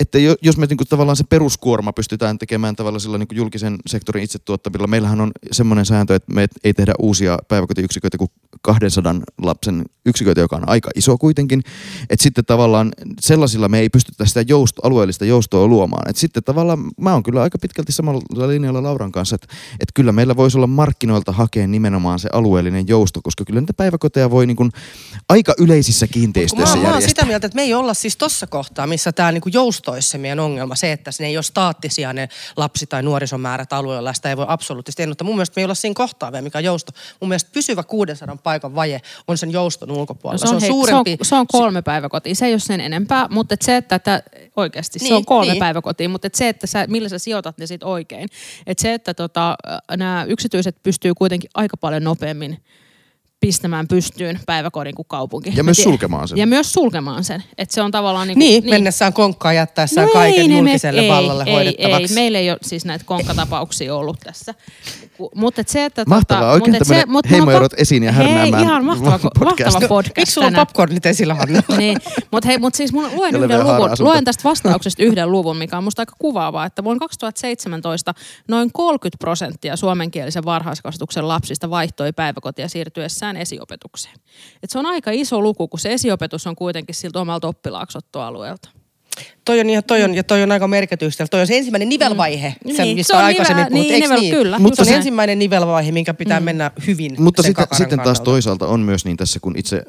että 0.00 0.18
jo- 0.18 0.36
jos 0.42 0.56
me 0.56 0.66
niinku 0.66 0.84
tavallaan 0.84 1.16
se 1.16 1.24
peruskuorma 1.24 1.92
pystytään 1.92 2.38
tekemään 2.38 2.76
tavallaan 2.76 3.00
sillä 3.00 3.18
niinku 3.18 3.34
julkisen 3.34 3.76
sektorin 3.86 4.24
itse 4.24 4.38
tuottamilla, 4.38 4.86
meillähän 4.86 5.20
on 5.20 5.30
semmoinen 5.52 5.86
sääntö, 5.86 6.14
että 6.14 6.34
me 6.34 6.46
ei 6.64 6.74
tehdä 6.74 6.92
uusia 6.98 7.38
päiväkotiyksiköitä 7.48 8.18
kuin 8.18 8.30
200 8.62 9.14
lapsen 9.42 9.84
yksiköitä, 10.06 10.40
joka 10.40 10.56
on 10.56 10.68
aika 10.68 10.90
iso 10.94 11.18
kuitenkin. 11.18 11.62
Että 12.10 12.22
sitten 12.22 12.44
tavallaan 12.44 12.92
sellaisilla 13.20 13.68
me 13.68 13.78
ei 13.78 13.88
pystytä 13.88 14.24
sitä 14.24 14.44
jousto, 14.48 14.82
alueellista 14.86 15.24
joustoa 15.24 15.66
luomaan. 15.66 16.10
Että 16.10 16.20
sitten 16.20 16.42
tavallaan 16.44 16.78
mä 17.00 17.12
oon 17.12 17.22
kyllä 17.22 17.42
aika 17.42 17.58
pitkälti 17.58 17.92
samalla 17.92 18.48
linjalla 18.48 18.82
Lauran 18.82 19.12
kanssa, 19.12 19.34
että, 19.34 19.46
että 19.72 19.92
kyllä 19.94 20.12
meillä 20.12 20.36
voisi 20.36 20.58
olla 20.58 20.66
markkinoilta 20.66 21.32
hakea 21.32 21.66
nimenomaan 21.66 22.18
se 22.18 22.28
alueellinen 22.32 22.88
jousto, 22.88 23.20
koska 23.22 23.44
kyllä 23.44 23.60
niitä 23.60 23.72
päiväkoteja 23.72 24.30
voi 24.30 24.46
niinku 24.46 24.68
aika 25.28 25.54
yleisissä 25.58 26.06
kiinteistöissä 26.06 26.76
mä, 26.76 26.82
mä 26.82 26.88
oon 26.88 26.94
järjestää. 26.94 27.08
sitä 27.08 27.24
mieltä, 27.24 27.46
että 27.46 27.56
me 27.56 27.62
ei 27.62 27.74
olla 27.74 27.94
siis 27.94 28.16
tossa 28.16 28.46
kohtaa, 28.46 28.86
missä 28.86 29.12
tämä 29.12 29.32
niinku 29.32 29.48
jousto 29.52 29.89
olisi 29.92 30.08
se 30.08 30.18
meidän 30.18 30.40
ongelma. 30.40 30.74
Se, 30.74 30.92
että 30.92 31.10
ne 31.20 31.26
ei 31.26 31.36
ole 31.36 31.42
staattisia 31.42 32.12
ne 32.12 32.28
lapsi- 32.56 32.86
tai 32.86 33.02
nuorisomäärät 33.02 33.72
alueella, 33.72 34.12
sitä 34.12 34.28
ei 34.30 34.36
voi 34.36 34.44
absoluuttisesti 34.48 35.02
ennustaa. 35.02 35.24
Mun 35.24 35.36
mielestä 35.36 35.52
me 35.56 35.60
ei 35.60 35.64
olla 35.64 35.74
siinä 35.74 35.94
kohtaa 35.94 36.32
vielä, 36.32 36.42
mikä 36.42 36.58
on 36.58 36.64
jousto. 36.64 36.92
Mun 37.20 37.28
mielestä 37.28 37.50
pysyvä 37.52 37.82
600 37.82 38.36
paikan 38.36 38.74
vaje 38.74 39.00
on 39.28 39.38
sen 39.38 39.50
jouston 39.50 39.88
No 39.88 39.94
ulkopuolella. 39.94 40.46
se, 40.46 40.54
on, 40.54 40.60
hei, 40.60 40.70
suurempi. 40.70 41.10
se, 41.10 41.16
on, 41.20 41.26
se 41.26 41.36
on 41.36 41.46
kolme 41.46 41.82
päiväkotia, 41.82 42.34
se 42.34 42.46
ei 42.46 42.52
ole 42.52 42.60
sen 42.60 42.80
enempää, 42.80 43.26
mutta 43.30 43.54
et 43.54 43.62
se, 43.62 43.76
että, 43.76 43.94
että 43.96 44.22
oikeasti 44.56 44.98
se 44.98 45.04
Niin, 45.04 45.14
on 45.14 45.24
kolme 45.24 45.52
niin. 45.52 45.58
päiväkotia, 45.60 46.08
mutta 46.08 46.26
et 46.26 46.34
se, 46.34 46.48
että 46.48 46.66
sä, 46.66 46.86
millä 46.88 47.08
sä 47.08 47.18
sijoitat 47.18 47.58
ne 47.58 47.66
sit 47.66 47.82
oikein. 47.82 48.28
Et 48.66 48.78
se, 48.78 48.94
että 48.94 49.14
tota, 49.14 49.56
nämä 49.96 50.24
yksityiset 50.28 50.76
pystyy 50.82 51.14
kuitenkin 51.14 51.50
aika 51.54 51.76
paljon 51.76 52.04
nopeammin 52.04 52.62
pistämään 53.40 53.88
pystyyn 53.88 54.40
päiväkodin 54.46 54.94
kuin 54.94 55.08
kaupunki. 55.08 55.52
Ja 55.56 55.64
myös 55.64 55.76
sulkemaan 55.82 56.28
sen. 56.28 56.38
Ja 56.38 56.46
myös 56.46 56.72
sulkemaan 56.72 57.24
sen. 57.24 57.44
Että 57.58 57.74
se 57.74 57.82
on 57.82 57.90
tavallaan 57.90 58.28
niin, 58.28 58.38
Niin, 58.38 58.64
niin, 58.64 58.74
mennessään 58.74 59.12
konkkaan 59.12 59.56
jättäessään 59.56 60.06
No 60.06 60.12
kaiken 60.12 60.40
ei 60.42 60.48
ne 60.48 60.58
julkiselle 60.58 61.02
me- 61.02 61.08
vallalle 61.08 61.44
ei, 61.46 61.52
hoidettavaksi. 61.52 62.14
Ei, 62.14 62.14
meillä 62.14 62.38
ei 62.38 62.50
ole 62.50 62.58
siis 62.62 62.84
näitä 62.84 63.04
konkkatapauksia 63.04 63.94
ollut 63.94 64.20
tässä. 64.20 64.54
Mutta 65.34 65.62
se, 65.66 65.84
että... 65.84 66.04
Mahtavaa, 66.06 66.42
tota, 66.42 66.52
oikein 66.52 66.74
et 66.74 66.78
tämmönen 66.78 67.10
mut 67.10 67.30
heimoerot 67.30 67.72
esiin 67.76 68.02
ja 68.02 68.12
Hei, 68.12 68.26
härnäämään 68.26 68.62
ihan 68.62 68.84
mahtava, 68.84 69.18
podcast. 69.38 69.72
mahtava 69.72 69.88
podcast 69.88 70.16
Miksi 70.16 70.32
sulla 70.32 70.46
on 70.46 70.54
popcornit 70.54 71.06
esillä, 71.06 71.34
Hanna? 71.34 71.62
niin, 71.78 71.98
mutta 72.30 72.46
hei, 72.48 72.58
mut 72.58 72.74
siis 72.74 72.92
mun 72.92 73.10
luen 73.14 73.36
yhden 73.36 73.64
luvun, 73.64 73.90
luen 73.98 74.24
tästä 74.24 74.44
vastauksesta 74.44 75.02
yhden 75.02 75.32
luvun, 75.32 75.56
mikä 75.56 75.78
on 75.78 75.84
musta 75.84 76.02
aika 76.02 76.12
kuvaavaa, 76.18 76.66
että 76.66 76.84
vuonna 76.84 76.98
2017 76.98 78.14
noin 78.48 78.70
30 78.72 79.16
prosenttia 79.20 79.76
suomenkielisen 79.76 80.44
varhaiskasvatuksen 80.44 81.28
lapsista 81.28 81.70
vaihtoi 81.70 82.12
päiväkotia 82.12 82.68
siirtyessään 82.68 83.29
esiopetukseen. 83.36 84.16
Et 84.62 84.70
se 84.70 84.78
on 84.78 84.86
aika 84.86 85.10
iso 85.10 85.40
luku, 85.40 85.68
kun 85.68 85.80
se 85.80 85.92
esiopetus 85.92 86.46
on 86.46 86.56
kuitenkin 86.56 86.94
siltä 86.94 87.20
omalta 87.20 87.48
oppilaaksoittoalueelta. 87.48 88.70
Toi 89.50 89.60
on, 89.60 89.70
ihan, 89.70 89.84
toi 89.84 90.02
on, 90.02 90.14
ja 90.14 90.24
toi 90.24 90.42
on 90.42 90.52
aika 90.52 90.68
merkitystä. 90.68 91.26
Toi 91.26 91.40
on 91.40 91.46
se 91.46 91.56
ensimmäinen 91.56 91.88
nivelvaihe, 91.88 92.54
Mm. 92.64 92.70
sen, 92.76 92.84
Niin, 92.84 92.96
mistä 92.96 93.12
se 93.12 93.18
on 93.18 93.24
aikaisemmin 93.24 93.64
nivel- 93.64 93.70
puhuttu. 93.70 93.92
niin, 93.92 94.02
nivel- 94.10 94.20
niin? 94.20 94.34
kyllä, 94.34 94.58
Mutta 94.58 94.76
se 94.76 94.82
on 94.82 94.86
näin. 94.86 94.96
ensimmäinen 94.96 95.38
nivelvaihe, 95.38 95.92
minkä 95.92 96.14
pitää 96.14 96.40
mennä 96.40 96.70
hyvin 96.86 97.14
Mutta 97.18 97.42
sen 97.42 97.54
sitten, 97.72 98.00
taas 98.00 98.20
toisaalta 98.20 98.66
on 98.66 98.80
myös 98.80 99.04
niin 99.04 99.16
tässä, 99.16 99.40
kun 99.40 99.54
itse 99.56 99.76
äh, 99.76 99.82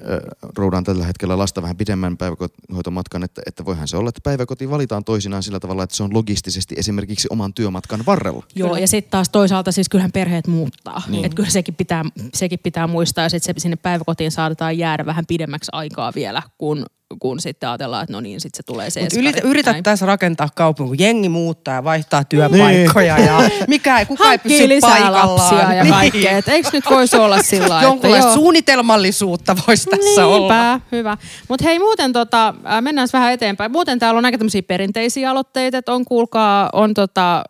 roudaan 0.58 0.84
tällä 0.84 1.06
hetkellä 1.06 1.38
lasta 1.38 1.62
vähän 1.62 1.78
pidemmän 1.78 2.18
päivähoitomatkan, 2.18 3.24
että, 3.24 3.42
että 3.46 3.66
voihan 3.66 3.88
se 3.88 3.98
olla, 3.98 4.10
että 4.10 4.22
päiväkoti 4.24 4.70
valitaan 4.70 5.04
toisinaan 5.04 5.44
sillä 5.44 5.60
tavalla, 5.60 5.84
että 5.84 5.96
se 5.96 6.04
on 6.04 6.14
logistisesti 6.14 6.76
esimerkiksi 6.78 7.28
oman 7.32 7.54
työmatkan 7.54 8.04
varrella. 8.06 8.44
Joo, 8.56 8.76
ja 8.78 8.88
sitten 8.88 9.12
taas 9.12 9.30
toisaalta 9.30 9.72
siis 9.72 9.90
kyllähän 9.90 10.12
perheet 10.12 10.48
muuttaa. 10.48 11.02
Niin. 11.08 11.26
Että 11.26 11.36
kyllä 11.36 11.50
sekin 11.50 11.76
pitää, 11.76 12.04
sekin 12.34 12.60
pitää 12.64 12.88
muistaa, 12.88 13.24
ja 13.26 13.30
sitten 13.30 13.56
se 13.58 13.62
sinne 13.62 13.76
päiväkotiin 13.76 14.32
saatetaan 14.32 14.78
jäädä 14.78 15.06
vähän 15.06 15.26
pidemmäksi 15.28 15.70
aikaa 15.74 16.12
vielä, 16.16 16.42
kun, 16.58 16.86
kun 17.20 17.40
sitten 17.40 17.70
ajatellaan, 17.70 18.04
että 18.04 18.14
no 18.14 18.22
niin, 18.22 18.42
sitten 18.42 18.58
se 18.58 18.64
tulee 18.64 18.90
se 18.90 19.00
eskari. 19.00 19.24
Yritä, 19.52 19.60
yritä 19.60 19.72
Näin. 19.72 19.84
tässä 19.84 20.06
rakentaa 20.06 20.50
kaupunki, 20.56 21.04
jengi 21.04 21.30
muuttaa 21.30 21.74
ja 21.74 21.84
vaihtaa 21.84 22.24
työpaikkoja 22.24 23.20
ja 23.20 23.50
mikä 23.68 24.00
ei, 24.00 24.06
kukaan 24.06 24.32
ei 24.32 24.38
Hankkii 24.38 24.58
pysy 24.58 24.70
lisää 24.70 24.90
paikallaan. 24.90 25.36
lapsia 25.36 25.74
ja 25.74 25.86
kaikkea. 25.86 26.38
Et 26.38 26.48
Eikö 26.48 26.70
nyt 26.74 26.86
voisi 26.90 27.18
olla 27.18 27.44
sillä 27.44 27.70
lailla, 27.70 27.84
Jonkunlaista 27.90 28.28
joo. 28.30 28.36
suunnitelmallisuutta 28.36 29.56
voisi 29.68 29.90
tässä 29.90 30.26
olla. 30.26 30.72
Niinpä, 30.72 30.86
hyvä. 30.92 31.18
Mutta 31.48 31.64
hei 31.66 31.80
muuten 31.80 32.14
tota, 32.14 32.54
äh, 32.72 32.82
mennään 32.82 33.08
vähän 33.14 33.34
eteenpäin. 33.34 33.72
Muuten 33.72 34.00
täällä 34.00 34.18
on 34.18 34.26
aika 34.26 34.38
tämmöisiä 34.38 34.62
perinteisiä 34.64 35.32
aloitteita, 35.32 35.78
että 35.78 35.94
on 35.94 36.06
kuulkaa, 36.06 36.70
on 36.74 36.94
tota, 36.94 37.44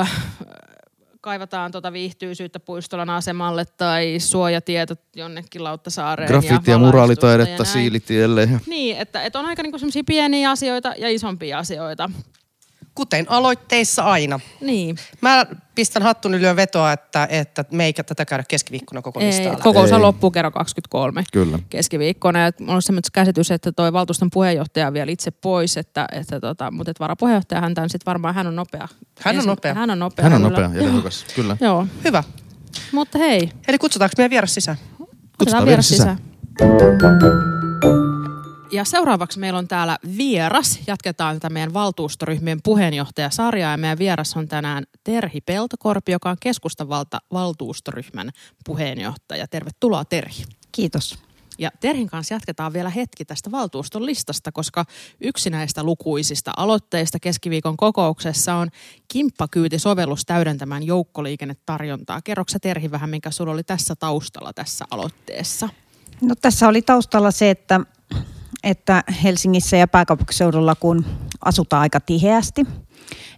äh, 0.00 0.10
kaivataan 1.22 1.72
tota 1.72 1.92
viihtyisyyttä 1.92 2.60
puistolan 2.60 3.10
asemalle 3.10 3.64
tai 3.64 4.14
suojatietot 4.18 5.00
jonnekin 5.16 5.64
Lauttasaareen. 5.64 6.28
Graffiti- 6.28 6.46
ja 6.46 6.52
valaistusta 6.52 6.78
muraalitaidetta 6.78 7.50
ja 7.50 7.56
näin. 7.58 7.66
siilitielle. 7.66 8.42
Ja 8.42 8.60
Niin, 8.66 8.96
että, 8.96 9.22
että 9.22 9.38
on 9.38 9.46
aika 9.46 9.62
niinku 9.62 9.78
semmoisia 9.78 10.02
pieniä 10.06 10.50
asioita 10.50 10.94
ja 10.98 11.08
isompia 11.08 11.58
asioita. 11.58 12.10
Kuten 12.94 13.26
aloitteissa 13.28 14.02
aina. 14.02 14.40
Niin. 14.60 14.96
Mä 15.20 15.46
pistän 15.74 16.02
hattun 16.02 16.34
yli 16.34 16.44
ja 16.46 16.56
vetoa, 16.56 16.92
että, 16.92 17.28
että 17.30 17.64
me 17.70 17.84
ei 17.84 17.92
tätä 17.92 18.24
käydä 18.24 18.44
keskiviikkona 18.48 19.02
koko 19.02 19.20
Ei, 19.20 19.32
kokous 19.62 19.92
Ei. 19.92 19.98
loppuu 19.98 20.30
kerran 20.30 20.52
23 20.52 21.24
Kyllä. 21.32 21.58
keskiviikkona. 21.70 22.38
Ja 22.38 22.52
mulla 22.60 22.74
on 22.74 22.82
semmoinen 22.82 23.10
käsitys, 23.12 23.50
että 23.50 23.72
toi 23.72 23.92
valtuuston 23.92 24.30
puheenjohtaja 24.32 24.86
on 24.86 24.92
vielä 24.92 25.12
itse 25.12 25.30
pois, 25.30 25.76
että, 25.76 26.06
että 26.12 26.40
tota, 26.40 26.70
mutta 26.70 26.90
et 26.90 27.00
varapuheenjohtaja 27.00 27.60
häntä 27.60 27.82
on 27.82 27.90
sitten 27.90 28.06
varmaan, 28.06 28.34
hän 28.34 28.46
on 28.46 28.56
nopea. 28.56 28.88
Hän 29.20 29.38
on 29.38 29.46
nopea. 29.46 29.74
Hän 29.74 29.90
on 29.90 29.98
nopea. 29.98 30.22
Hän 30.22 30.32
on 30.34 30.42
nopea 30.42 30.70
ja 30.74 30.82
tehokas, 30.82 31.26
kyllä. 31.34 31.56
Joo, 31.60 31.86
Hyvä. 32.04 32.24
mutta 32.92 33.18
hei, 33.18 33.50
Eli 33.68 33.78
kutsutaanko 33.78 34.14
meidän 34.18 34.30
vieras 34.30 34.54
sisään? 34.54 34.76
vieras 35.46 35.66
vieras 35.66 35.88
sisään. 35.88 36.18
sisään. 36.58 38.31
Ja 38.72 38.84
seuraavaksi 38.84 39.38
meillä 39.38 39.58
on 39.58 39.68
täällä 39.68 39.98
vieras. 40.16 40.80
Jatketaan 40.86 41.36
tätä 41.36 41.50
meidän 41.50 41.74
valtuustoryhmien 41.74 42.62
puheenjohtajasarjaa. 42.62 43.70
Ja 43.70 43.76
meidän 43.76 43.98
vieras 43.98 44.36
on 44.36 44.48
tänään 44.48 44.84
Terhi 45.04 45.40
Peltokorpi, 45.40 46.12
joka 46.12 46.30
on 46.30 46.36
keskustan 46.40 46.88
valta, 46.88 47.18
valtuustoryhmän 47.32 48.30
puheenjohtaja. 48.64 49.46
Tervetuloa 49.48 50.04
Terhi. 50.04 50.44
Kiitos. 50.72 51.18
Ja 51.58 51.70
Terhin 51.80 52.08
kanssa 52.08 52.34
jatketaan 52.34 52.72
vielä 52.72 52.90
hetki 52.90 53.24
tästä 53.24 53.50
valtuuston 53.50 54.06
listasta, 54.06 54.52
koska 54.52 54.84
yksi 55.20 55.50
näistä 55.50 55.82
lukuisista 55.82 56.52
aloitteista 56.56 57.18
keskiviikon 57.20 57.76
kokouksessa 57.76 58.54
on 58.54 58.68
kimppakyytisovellus 59.08 60.24
täydentämään 60.24 60.82
joukkoliikennetarjontaa. 60.82 62.22
Kerroksä 62.22 62.58
Terhi 62.58 62.90
vähän, 62.90 63.10
mikä 63.10 63.30
sulla 63.30 63.52
oli 63.52 63.64
tässä 63.64 63.94
taustalla 63.96 64.52
tässä 64.52 64.84
aloitteessa? 64.90 65.68
No, 66.20 66.34
tässä 66.34 66.68
oli 66.68 66.82
taustalla 66.82 67.30
se, 67.30 67.50
että, 67.50 67.80
että 68.64 69.04
Helsingissä 69.22 69.76
ja 69.76 69.88
pääkaupunkiseudulla 69.88 70.74
kun 70.74 71.04
asutaan 71.44 71.80
aika 71.80 72.00
tiheästi, 72.00 72.66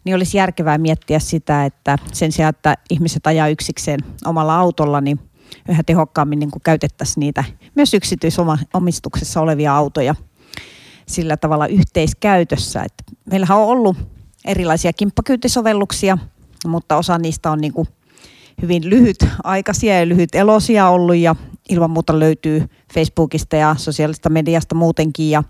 niin 0.04 0.16
olisi 0.16 0.38
järkevää 0.38 0.78
miettiä 0.78 1.18
sitä, 1.18 1.64
että 1.64 1.98
sen 2.12 2.32
sijaan, 2.32 2.50
että 2.50 2.76
ihmiset 2.90 3.26
ajaa 3.26 3.48
yksikseen 3.48 4.00
omalla 4.24 4.56
autolla, 4.56 5.00
niin 5.00 5.20
yhä 5.68 5.82
tehokkaammin 5.82 6.38
niin 6.38 6.50
käytettäisiin 6.64 7.20
niitä 7.20 7.44
myös 7.74 7.94
yksityisomistuksessa 7.94 9.40
olevia 9.40 9.76
autoja 9.76 10.14
sillä 11.06 11.36
tavalla 11.36 11.66
yhteiskäytössä. 11.66 12.82
Että 12.82 13.04
meillähän 13.30 13.58
on 13.58 13.66
ollut 13.66 13.96
erilaisia 14.44 14.92
kimppakyytisovelluksia, 14.92 16.18
mutta 16.66 16.96
osa 16.96 17.18
niistä 17.18 17.50
on 17.50 17.60
niin 17.60 17.72
kuin 17.72 17.88
hyvin 18.62 18.90
lyhytaikaisia 18.90 19.98
ja 19.98 20.08
lyhyt 20.08 20.34
elosia 20.34 20.88
ollut 20.88 21.16
ja 21.16 21.36
ilman 21.68 21.90
muuta 21.90 22.18
löytyy 22.18 22.68
Facebookista 22.94 23.56
ja 23.56 23.74
sosiaalista 23.78 24.30
mediasta 24.30 24.74
muutenkin 24.74 25.30
ja, 25.30 25.42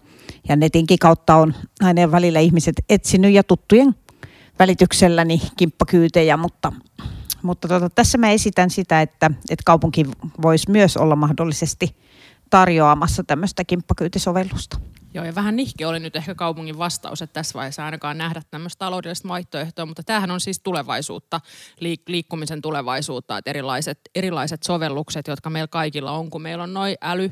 ja 0.48 0.56
netinkin 0.56 0.98
kautta 0.98 1.36
on 1.36 1.54
aina 1.80 2.10
välillä 2.10 2.40
ihmiset 2.40 2.74
etsinyt 2.88 3.32
ja 3.32 3.44
tuttujen 3.44 3.94
välitykselläni 4.58 5.42
kimppakyytejä, 5.56 6.36
mutta, 6.36 6.72
mutta 7.42 7.68
tota, 7.68 7.90
tässä 7.90 8.18
mä 8.18 8.30
esitän 8.30 8.70
sitä, 8.70 9.02
että, 9.02 9.26
että 9.26 9.62
kaupunki 9.66 10.06
voisi 10.42 10.70
myös 10.70 10.96
olla 10.96 11.16
mahdollisesti 11.16 11.96
tarjoamassa 12.50 13.24
tämmöistä 13.24 13.64
kimppakyytisovellusta. 13.64 14.80
Joo, 15.14 15.24
ja 15.24 15.34
vähän 15.34 15.56
nihke 15.56 15.86
oli 15.86 16.00
nyt 16.00 16.16
ehkä 16.16 16.34
kaupungin 16.34 16.78
vastaus, 16.78 17.22
että 17.22 17.34
tässä 17.34 17.54
vaiheessa 17.54 17.84
ainakaan 17.84 18.18
nähdä 18.18 18.42
tämmöistä 18.50 18.78
taloudellista 18.78 19.28
vaihtoehtoa, 19.28 19.86
mutta 19.86 20.02
tämähän 20.02 20.30
on 20.30 20.40
siis 20.40 20.60
tulevaisuutta, 20.60 21.40
liik- 21.80 22.02
liikkumisen 22.08 22.62
tulevaisuutta, 22.62 23.38
että 23.38 23.50
erilaiset, 23.50 24.00
erilaiset 24.14 24.62
sovellukset, 24.62 25.28
jotka 25.28 25.50
meillä 25.50 25.68
kaikilla 25.68 26.12
on, 26.12 26.30
kun 26.30 26.42
meillä 26.42 26.64
on 26.64 26.74
noin 26.74 26.96
äly, 27.02 27.30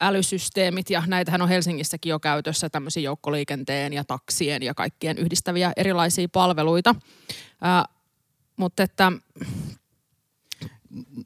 älysysteemit, 0.00 0.90
ja 0.90 1.02
näitähän 1.06 1.42
on 1.42 1.48
Helsingissäkin 1.48 2.10
jo 2.10 2.20
käytössä 2.20 2.70
tämmöisiä 2.70 3.02
joukkoliikenteen 3.02 3.92
ja 3.92 4.04
taksien 4.04 4.62
ja 4.62 4.74
kaikkien 4.74 5.18
yhdistäviä 5.18 5.72
erilaisia 5.76 6.28
palveluita. 6.32 6.94
Ää, 7.60 7.84
mutta 8.56 8.82
että 8.82 9.12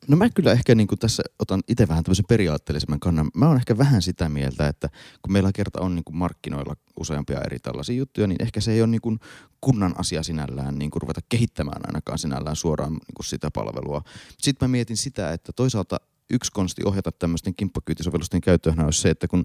No 0.09 0.17
mä 0.17 0.31
kyllä 0.31 0.53
ehkä 0.53 0.75
niin 0.75 0.87
kuin 0.87 0.99
tässä 0.99 1.23
otan 1.39 1.63
itse 1.69 1.89
vähän 1.89 2.05
tämmöisen 2.05 2.25
periaatteellisemman 2.29 3.01
kannan. 3.01 3.31
Mä 3.35 3.49
oon 3.49 3.57
ehkä 3.57 3.79
vähän 3.79 4.03
sitä 4.03 4.29
mieltä, 4.29 4.69
että 4.69 4.89
kun 5.23 5.33
meillä 5.33 5.53
kerta 5.53 5.81
on 5.81 5.95
niin 5.95 6.05
kuin 6.05 6.17
markkinoilla 6.17 6.77
useampia 7.01 7.41
eri 7.41 7.59
tällaisia 7.59 7.97
juttuja, 7.97 8.27
niin 8.27 8.43
ehkä 8.43 8.61
se 8.61 8.73
ei 8.73 8.81
ole 8.81 8.87
niin 8.87 9.01
kuin 9.01 9.19
kunnan 9.61 9.95
asia 9.99 10.23
sinällään 10.23 10.79
niin 10.79 10.91
kuin 10.91 11.03
ruveta 11.03 11.21
kehittämään 11.29 11.81
ainakaan 11.87 12.19
sinällään 12.19 12.57
suoraan 12.57 12.93
niin 12.93 13.15
kuin 13.17 13.27
sitä 13.27 13.51
palvelua. 13.51 14.03
Sitten 14.39 14.69
mä 14.69 14.73
mietin 14.73 14.97
sitä, 14.97 15.33
että 15.33 15.53
toisaalta 15.53 16.01
yksi 16.31 16.53
konsti 16.53 16.83
ohjata 16.85 17.13
tämmöisten 17.13 17.55
kimppakyytisovellusten 17.55 18.41
käyttöön 18.41 18.85
olisi 18.85 19.01
se, 19.01 19.11
että 19.11 19.29
kun 19.29 19.45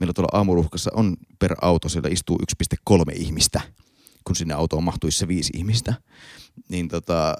meillä 0.00 0.12
tuolla 0.12 0.38
aamuruuhkassa 0.38 0.90
on 0.94 1.16
per 1.38 1.54
auto, 1.62 1.88
siellä 1.88 2.08
istuu 2.12 2.38
1,3 2.90 3.12
ihmistä, 3.14 3.60
kun 4.24 4.36
sinne 4.36 4.54
autoon 4.54 4.84
mahtuisi 4.84 5.18
se 5.18 5.28
viisi 5.28 5.52
ihmistä, 5.56 5.94
niin 6.68 6.88
tota, 6.88 7.36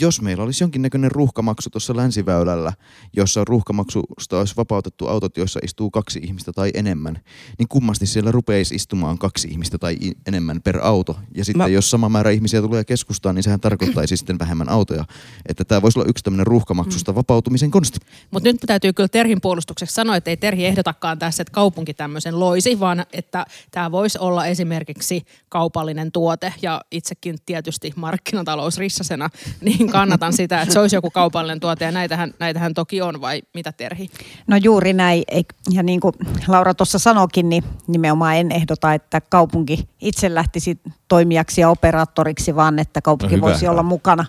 jos 0.00 0.22
meillä 0.22 0.44
olisi 0.44 0.64
jonkinnäköinen 0.64 1.10
ruuhkamaksu 1.10 1.70
tuossa 1.70 1.96
länsiväylällä, 1.96 2.72
jossa 3.16 3.44
ruuhkamaksusta 3.44 4.38
olisi 4.38 4.56
vapautettu 4.56 5.06
autot, 5.06 5.36
joissa 5.36 5.60
istuu 5.62 5.90
kaksi 5.90 6.18
ihmistä 6.22 6.52
tai 6.52 6.70
enemmän, 6.74 7.18
niin 7.58 7.68
kummasti 7.68 8.06
siellä 8.06 8.32
rupeisi 8.32 8.74
istumaan 8.74 9.18
kaksi 9.18 9.48
ihmistä 9.48 9.78
tai 9.78 9.96
enemmän 10.26 10.62
per 10.62 10.78
auto. 10.82 11.16
Ja 11.34 11.44
sitten 11.44 11.58
Mä- 11.58 11.64
Mä... 11.64 11.68
jos 11.68 11.90
sama 11.90 12.08
määrä 12.08 12.30
ihmisiä 12.30 12.62
tulee 12.62 12.84
keskustaan, 12.84 13.34
niin 13.34 13.42
sehän 13.42 13.60
tarkoittaisi 13.60 14.16
sitten 14.16 14.38
vähemmän 14.38 14.68
autoja. 14.68 15.04
Että 15.48 15.64
tämä 15.64 15.82
voisi 15.82 15.98
olla 15.98 16.08
yksi 16.08 16.24
tämmöinen 16.24 16.46
ruuhkamaksusta 16.46 17.14
vapautumisen 17.14 17.70
konsti. 17.70 17.98
Mutta 18.30 18.48
nyt 18.48 18.56
täytyy 18.66 18.92
kyllä 18.92 19.08
Terhin 19.08 19.40
puolustukseksi 19.40 19.94
sanoa, 19.94 20.16
että 20.16 20.30
ei 20.30 20.36
Terhi 20.36 20.66
ehdotakaan 20.66 21.18
tässä, 21.18 21.42
että 21.42 21.52
kaupunki 21.52 21.94
tämmöisen 21.94 22.40
loisi, 22.40 22.80
vaan 22.80 23.06
että 23.12 23.46
tämä 23.70 23.92
voisi 23.92 24.18
olla 24.18 24.46
esimerkiksi 24.46 25.22
kaupallinen 25.48 26.12
tuote 26.12 26.52
ja 26.62 26.80
itsekin 26.90 27.36
tietysti 27.46 27.92
markkinatalous 27.96 28.78
rissasena, 28.78 29.30
niin 29.68 29.90
kannatan 29.90 30.32
sitä, 30.32 30.62
että 30.62 30.72
se 30.72 30.80
olisi 30.80 30.96
joku 30.96 31.10
kaupallinen 31.10 31.60
tuote 31.60 31.84
ja 31.84 31.92
näitähän, 31.92 32.34
näitähän 32.38 32.74
toki 32.74 33.02
on 33.02 33.20
vai 33.20 33.42
mitä 33.54 33.72
Terhi? 33.72 34.10
No 34.46 34.56
juuri 34.56 34.92
näin. 34.92 35.22
Ja 35.70 35.82
niin 35.82 36.00
kuin 36.00 36.14
Laura 36.48 36.74
tuossa 36.74 36.98
sanokin, 36.98 37.48
niin 37.48 37.64
nimenomaan 37.86 38.36
en 38.36 38.52
ehdota, 38.52 38.94
että 38.94 39.20
kaupunki 39.20 39.88
itse 40.00 40.34
lähtisi 40.34 40.80
toimijaksi 41.08 41.60
ja 41.60 41.70
operaattoriksi, 41.70 42.56
vaan 42.56 42.78
että 42.78 43.02
kaupunki 43.02 43.36
no 43.36 43.40
voisi 43.40 43.68
olla 43.68 43.82
mukana, 43.82 44.24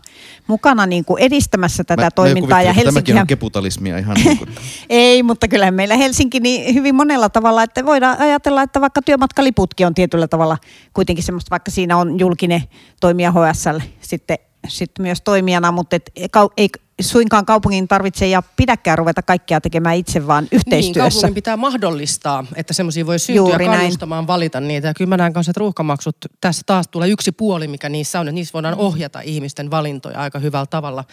mukana 0.47 0.85
niin 0.85 1.05
kuin 1.05 1.23
edistämässä 1.23 1.83
tätä 1.83 2.03
mä, 2.03 2.11
toimintaa. 2.11 2.57
Mä 2.57 2.61
ja 2.61 2.73
Helsinki 2.73 2.93
tämäkin 2.93 3.17
on 3.17 3.27
keputalismia 3.27 3.97
ihan 3.97 4.17
niin 4.23 4.37
kuin. 4.37 4.49
Ei, 4.89 5.23
mutta 5.23 5.47
kyllä 5.47 5.71
meillä 5.71 5.95
Helsinki 5.97 6.39
niin 6.39 6.73
hyvin 6.75 6.95
monella 6.95 7.29
tavalla, 7.29 7.63
että 7.63 7.85
voidaan 7.85 8.19
ajatella, 8.19 8.61
että 8.61 8.81
vaikka 8.81 9.01
työmatkaliputkin 9.01 9.87
on 9.87 9.93
tietyllä 9.93 10.27
tavalla 10.27 10.57
kuitenkin 10.93 11.23
semmoista, 11.23 11.49
vaikka 11.49 11.71
siinä 11.71 11.97
on 11.97 12.19
julkinen 12.19 12.63
toimija 12.99 13.31
HSL 13.31 13.77
sitten, 14.01 14.37
sitten 14.67 15.03
myös 15.03 15.21
toimijana, 15.21 15.71
mutta 15.71 15.95
et, 15.95 16.11
ei, 16.57 16.69
suinkaan 16.99 17.45
kaupungin 17.45 17.87
tarvitse 17.87 18.27
ja 18.27 18.43
pidäkään 18.55 18.97
ruveta 18.97 19.21
kaikkea 19.21 19.61
tekemään 19.61 19.95
itse, 19.95 20.27
vaan 20.27 20.43
niin, 20.43 20.49
yhteistyössä. 20.51 20.99
Niin, 20.99 21.11
kaupungin 21.11 21.35
pitää 21.35 21.57
mahdollistaa, 21.57 22.45
että 22.55 22.73
semmoisia 22.73 23.05
voi 23.05 23.19
syntyä 23.19 23.35
Juuri 23.35 23.65
kannustamaan 23.65 24.21
näin. 24.21 24.27
valita 24.27 24.59
niitä. 24.59 24.87
Ja 24.87 24.93
kyllä 24.93 25.09
mä 25.09 25.17
näen 25.17 25.33
kanssa, 25.33 25.49
että 25.51 25.59
ruuhkamaksut, 25.59 26.15
tässä 26.41 26.61
taas 26.65 26.87
tulee 26.87 27.09
yksi 27.09 27.31
puoli, 27.31 27.67
mikä 27.67 27.89
niissä 27.89 28.19
on, 28.19 28.27
että 28.27 28.35
niissä 28.35 28.53
voidaan 28.53 28.75
ohjata 28.75 29.21
ihmisten 29.21 29.71
valintoja 29.71 30.19
aika 30.19 30.39
hyvällä 30.39 30.65
tavalla. 30.65 31.03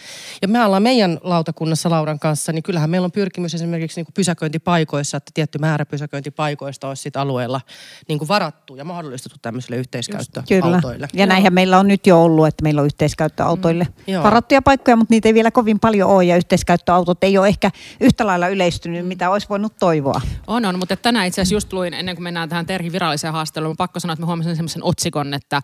Ja 0.41 0.47
me 0.47 0.65
ollaan 0.65 0.83
meidän 0.83 1.19
lautakunnassa 1.23 1.89
Lauran 1.89 2.19
kanssa, 2.19 2.51
niin 2.51 2.63
kyllähän 2.63 2.89
meillä 2.89 3.05
on 3.05 3.11
pyrkimys 3.11 3.55
esimerkiksi 3.55 3.99
niin 3.99 4.05
kuin 4.05 4.13
pysäköintipaikoissa, 4.13 5.17
että 5.17 5.31
tietty 5.33 5.57
määrä 5.57 5.85
pysäköintipaikoista 5.85 6.87
olisi 6.87 7.01
sit 7.01 7.17
alueella 7.17 7.61
niin 8.07 8.19
kuin 8.19 8.27
varattu 8.27 8.75
ja 8.75 8.83
mahdollistettu 8.83 9.37
tämmöisille 9.41 9.75
yhteiskäyttöautoille. 9.77 11.07
Kyllä. 11.07 11.07
Ja 11.13 11.25
näinhän 11.25 11.53
meillä 11.53 11.79
on 11.79 11.87
nyt 11.87 12.07
jo 12.07 12.23
ollut, 12.23 12.47
että 12.47 12.63
meillä 12.63 12.81
on 12.81 12.85
yhteiskäyttöautoille 12.85 13.87
mm. 14.07 14.23
varattuja 14.23 14.61
paikkoja, 14.61 14.95
mutta 14.95 15.13
niitä 15.13 15.29
ei 15.29 15.33
vielä 15.33 15.51
kovin 15.51 15.76
kovin 15.77 15.91
paljon 15.91 16.09
ole 16.09 16.23
ja 16.23 16.35
yhteiskäyttöautot 16.37 17.23
ei 17.23 17.37
ole 17.37 17.47
ehkä 17.47 17.71
yhtä 18.01 18.27
lailla 18.27 18.47
yleistynyt, 18.47 19.07
mitä 19.07 19.29
olisi 19.29 19.49
voinut 19.49 19.73
toivoa. 19.79 20.21
On, 20.47 20.65
on, 20.65 20.79
mutta 20.79 20.95
tänään 20.95 21.27
itse 21.27 21.41
asiassa 21.41 21.55
just 21.55 21.73
luin, 21.73 21.93
ennen 21.93 22.15
kuin 22.15 22.23
mennään 22.23 22.49
tähän 22.49 22.65
Terhin 22.65 22.91
viralliseen 22.91 23.33
haastatteluun, 23.33 23.77
pakko 23.77 23.99
sanoa, 23.99 24.13
että 24.13 24.21
mä 24.21 24.25
huomasin 24.25 24.55
semmoisen 24.55 24.83
otsikon, 24.83 25.33
että 25.33 25.61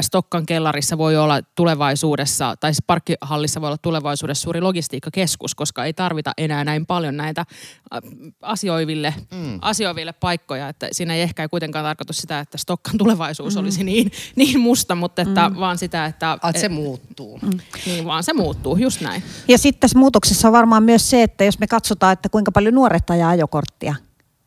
Stokkan 0.00 0.46
kellarissa 0.46 0.98
voi 0.98 1.16
olla 1.16 1.40
tulevaisuudessa, 1.54 2.54
tai 2.60 2.74
siis 2.74 2.84
parkkihallissa 2.86 3.60
voi 3.60 3.68
olla 3.68 3.78
tulevaisuudessa 3.78 4.42
suuri 4.42 4.60
logistiikkakeskus, 4.60 5.54
koska 5.54 5.84
ei 5.84 5.92
tarvita 5.92 6.32
enää 6.38 6.64
näin 6.64 6.86
paljon 6.86 7.16
näitä 7.16 7.44
asioiville, 8.42 9.14
mm. 9.34 9.58
asioiville 9.62 10.12
paikkoja, 10.12 10.68
että 10.68 10.88
siinä 10.92 11.14
ei 11.14 11.22
ehkä 11.22 11.48
kuitenkaan 11.48 11.84
tarkoitus 11.84 12.16
sitä, 12.16 12.40
että 12.40 12.58
Stokkan 12.58 12.98
tulevaisuus 12.98 13.54
mm. 13.54 13.60
olisi 13.60 13.84
niin, 13.84 14.12
niin 14.36 14.60
musta, 14.60 14.94
mutta 14.94 15.22
että 15.22 15.48
mm. 15.48 15.56
vaan 15.56 15.78
sitä, 15.78 16.06
että... 16.06 16.38
Että 16.48 16.60
se 16.60 16.68
muuttuu. 16.68 17.38
Mm. 17.42 17.58
Niin, 17.86 18.04
vaan 18.04 18.24
se 18.24 18.32
muuttuu, 18.32 18.76
just 18.76 19.00
näin. 19.00 19.22
Ja 19.48 19.58
sitten 19.58 19.80
tässä 19.80 19.98
muutoksessa 19.98 20.48
on 20.48 20.52
varmaan 20.52 20.82
myös 20.82 21.10
se, 21.10 21.22
että 21.22 21.44
jos 21.44 21.58
me 21.58 21.66
katsotaan, 21.66 22.12
että 22.12 22.28
kuinka 22.28 22.52
paljon 22.52 22.74
nuoret 22.74 23.10
ajaa 23.10 23.30
ajokorttia, 23.30 23.94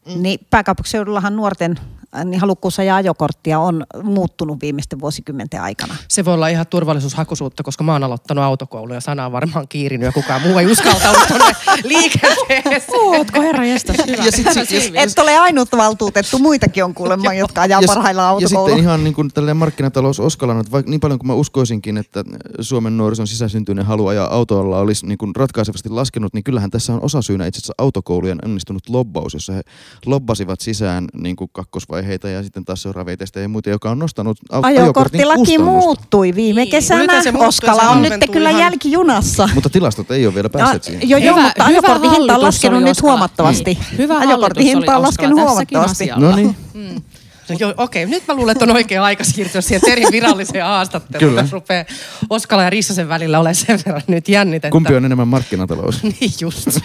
mm. 0.06 0.22
niin 0.22 0.40
pääkaupunkiseudullahan 0.50 1.36
nuorten 1.36 1.80
niin 2.26 2.42
halukkuus 2.42 2.80
ajaa 2.80 2.98
ajokorttia 2.98 3.60
on 3.60 3.86
muuttunut 4.04 4.62
viimeisten 4.62 5.00
vuosikymmenten 5.00 5.62
aikana. 5.62 5.96
Se 6.08 6.26
voi 6.26 6.34
olla 6.34 6.48
ihan 6.48 6.68
turvallisuushakuisuutta, 6.68 7.64
koska 7.64 7.84
mä 7.84 7.92
oon 7.92 8.04
aloittanut 8.04 8.44
autokoulu 8.44 8.94
ja 8.94 9.02
sana 9.02 9.26
on 9.26 9.32
varmaan 9.32 9.68
kiirinyt 9.68 10.06
ja 10.06 10.12
kukaan 10.12 10.42
muu 10.42 10.58
ei 10.58 10.72
uskaltaudu 10.72 11.20
tuonne 11.28 11.56
liikenteeseen. 11.84 13.00
Ootko 13.18 13.42
herra 13.42 13.64
hyvä. 13.64 14.24
Ja 14.26 14.32
sit, 14.32 14.48
sit, 14.68 14.94
Et 14.96 15.20
ole 15.20 15.38
ainut 15.38 15.72
valtuutettu, 15.72 16.40
muitakin 16.40 16.84
on 16.84 16.94
kuulemma, 16.94 17.34
jotka 17.34 17.62
ajaa 17.62 17.82
ja, 17.82 17.88
parhaillaan 17.88 18.30
autokoulua. 18.30 18.70
Ja 18.70 18.76
sitten 18.76 18.84
ihan 18.84 19.04
niin 19.04 19.14
kuin 19.14 19.32
tälleen 19.34 19.58
markkinatalous 19.58 20.20
Oskalan, 20.20 20.60
että 20.60 20.72
vaikka 20.72 20.90
niin 20.90 21.00
paljon 21.00 21.20
kuin 21.20 21.28
mä 21.28 21.34
uskoisinkin, 21.34 21.98
että 21.98 22.24
Suomen 22.60 22.98
nuorison 22.98 23.28
sisäsyntyinen 23.28 23.86
halu 23.86 24.08
ajaa 24.08 24.34
autolla 24.34 24.80
olisi 24.80 25.06
niin 25.06 25.18
kuin 25.18 25.36
ratkaisevasti 25.36 25.90
laskenut, 25.90 26.34
niin 26.34 26.44
kyllähän 26.44 26.72
tässä 26.72 26.94
on 26.94 27.04
osasyynä 27.04 27.46
itse 27.46 27.60
asiassa 27.60 27.74
autokoulujen 27.78 28.40
onnistunut 28.46 28.90
lobbaus, 28.90 29.34
jossa 29.34 29.54
he 29.54 29.62
lobbasivat 30.06 30.62
sisään 30.62 31.08
niin 31.14 31.36
kuin 31.36 31.50
kakkosvaiheessa 31.54 31.99
aiheutusvaiheita 32.00 32.30
ja 32.30 32.44
sitten 32.44 32.66
taas 32.66 32.82
seuraavia 32.82 33.18
testejä 33.18 33.44
ja 33.44 33.50
muita, 33.50 33.70
joka 33.70 33.92
on 33.92 34.00
nostanut 34.00 34.38
Ajokorttilaki 34.50 35.58
muuttui 35.58 36.36
viime 36.36 36.66
kesänä. 36.66 37.22
Oskala 37.34 37.82
on 37.82 38.02
nyt 38.02 38.14
kyllä 38.32 38.52
jälkijunassa. 38.52 39.50
Mutta 39.54 39.70
tilastot 39.70 40.12
ei 40.12 40.26
ole 40.26 40.36
vielä 40.36 40.50
päässeet 40.50 40.84
siihen. 40.84 41.10
Joo, 41.10 41.20
joo, 41.20 41.38
mutta 41.38 41.64
ajokortin 41.64 42.12
hinta 42.12 42.36
on 42.36 42.42
laskenut 42.42 42.84
nyt 42.84 43.02
huomattavasti. 43.02 43.74
Niin. 43.74 43.98
Hyvä 43.98 44.18
ajokortin 44.18 44.64
hinta 44.66 44.96
on 44.96 45.02
laskenut 45.02 45.40
huomattavasti. 45.40 46.10
No 46.16 46.36
niin. 46.36 46.56
Mm. 46.74 47.02
No 47.50 47.56
joo, 47.60 47.74
okei, 47.78 48.06
nyt 48.06 48.24
mä 48.28 48.34
luulen, 48.34 48.52
että 48.52 48.66
on 48.66 48.72
oikea 48.72 49.04
aika 49.04 49.24
siirtyä 49.24 49.62
siihen 49.62 49.82
Terin 49.82 50.08
viralliseen 50.18 50.66
haastatteluun. 50.66 51.30
Kyllä. 51.30 51.48
rupeaa 51.52 51.86
Oskala 52.30 52.64
ja 52.64 52.70
Rissasen 52.70 53.10
välillä 53.10 53.40
ole 53.40 53.54
sen 53.54 53.80
verran 53.86 54.02
nyt 54.08 54.30
jännitettä. 54.30 54.72
Kumpi 54.72 54.96
on 54.96 55.06
enemmän 55.06 55.28
markkinatalous? 55.28 56.04
niin 56.20 56.32
just. 56.42 56.80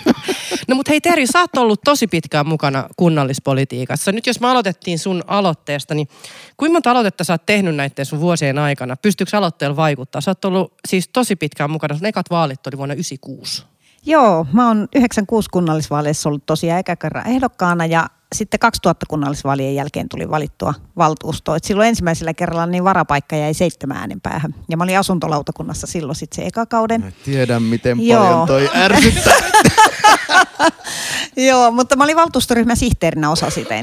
No 0.68 0.74
mutta 0.74 0.92
hei 0.92 1.00
Teri, 1.00 1.26
sä 1.26 1.40
oot 1.40 1.56
ollut 1.56 1.80
tosi 1.84 2.06
pitkään 2.06 2.48
mukana 2.48 2.88
kunnallispolitiikassa. 2.96 4.12
Nyt 4.12 4.26
jos 4.26 4.40
me 4.40 4.48
aloitettiin 4.50 4.98
sun 4.98 5.22
aloitteesta, 5.26 5.94
niin 5.94 6.08
kuinka 6.56 6.72
monta 6.72 6.90
aloitetta 6.90 7.24
sä 7.24 7.32
oot 7.32 7.46
tehnyt 7.46 7.76
näiden 7.76 8.06
sun 8.06 8.20
vuosien 8.20 8.58
aikana? 8.58 8.96
Pystyykö 8.96 9.36
aloitteella 9.36 9.76
vaikuttaa? 9.76 10.20
Sä 10.20 10.30
oot 10.30 10.44
ollut 10.44 10.74
siis 10.88 11.08
tosi 11.08 11.36
pitkään 11.36 11.70
mukana. 11.70 11.96
Sun 11.96 12.06
ekat 12.06 12.30
vaalit 12.30 12.66
oli 12.66 12.76
vuonna 12.78 12.94
96. 12.94 13.64
Joo, 14.06 14.46
mä 14.52 14.68
oon 14.68 14.88
96 14.94 15.48
kunnallisvaaleissa 15.50 16.28
ollut 16.28 16.46
tosiaan 16.46 16.80
eka 16.80 16.96
kerran 16.96 17.26
ehdokkaana 17.26 17.86
ja 17.86 18.06
sitten 18.34 18.60
2000 18.60 19.06
kunnallisvaalien 19.08 19.74
jälkeen 19.74 20.08
tuli 20.08 20.30
valittua 20.30 20.74
valtuusto. 20.96 21.54
Et 21.54 21.64
silloin 21.64 21.88
ensimmäisellä 21.88 22.34
kerralla 22.34 22.66
niin 22.66 22.84
varapaikka 22.84 23.36
jäi 23.36 23.54
seitsemän 23.54 23.96
äänen 23.96 24.20
päähän. 24.20 24.54
Ja 24.68 24.76
mä 24.76 24.84
olin 24.84 24.98
asuntolautakunnassa 24.98 25.86
silloin 25.86 26.16
sitten 26.16 26.36
se 26.36 26.46
eka 26.46 26.66
kauden. 26.66 27.00
Mä 27.00 27.10
tiedän, 27.24 27.62
miten 27.62 28.06
Joo. 28.06 28.24
paljon 28.24 28.46
toi 28.46 28.70
ärsyttää. 28.74 29.34
Joo, 31.48 31.70
mutta 31.70 31.96
mä 31.96 32.04
olin 32.04 32.16
valtuustoryhmän 32.16 32.76
sihteerinä 32.76 33.30
osa 33.30 33.50
sitä 33.50 33.74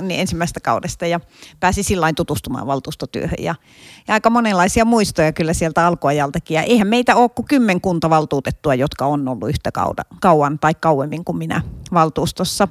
niin 0.00 0.20
ensimmäisestä 0.20 0.60
kaudesta 0.60 1.06
ja 1.06 1.20
pääsi 1.60 1.82
sillä 1.82 2.12
tutustumaan 2.12 2.66
valtuustotyöhön. 2.66 3.38
Ja, 3.38 3.54
ja 4.08 4.14
aika 4.14 4.30
monenlaisia 4.30 4.84
muistoja 4.84 5.32
kyllä 5.32 5.52
sieltä 5.54 5.86
alkuajaltakin. 5.86 6.54
Ja 6.54 6.62
eihän 6.62 6.88
meitä 6.88 7.16
ole 7.16 7.28
kuin 7.28 7.46
kymmenkunta 7.46 8.10
valtuutettua, 8.10 8.74
jotka 8.74 9.06
on 9.06 9.28
ollut 9.28 9.48
yhtä 9.48 9.70
kauan 10.20 10.58
tai 10.58 10.74
kauemmin 10.74 11.24
kuin 11.24 11.38
minä 11.38 11.62
valtuustossa. 11.92 12.68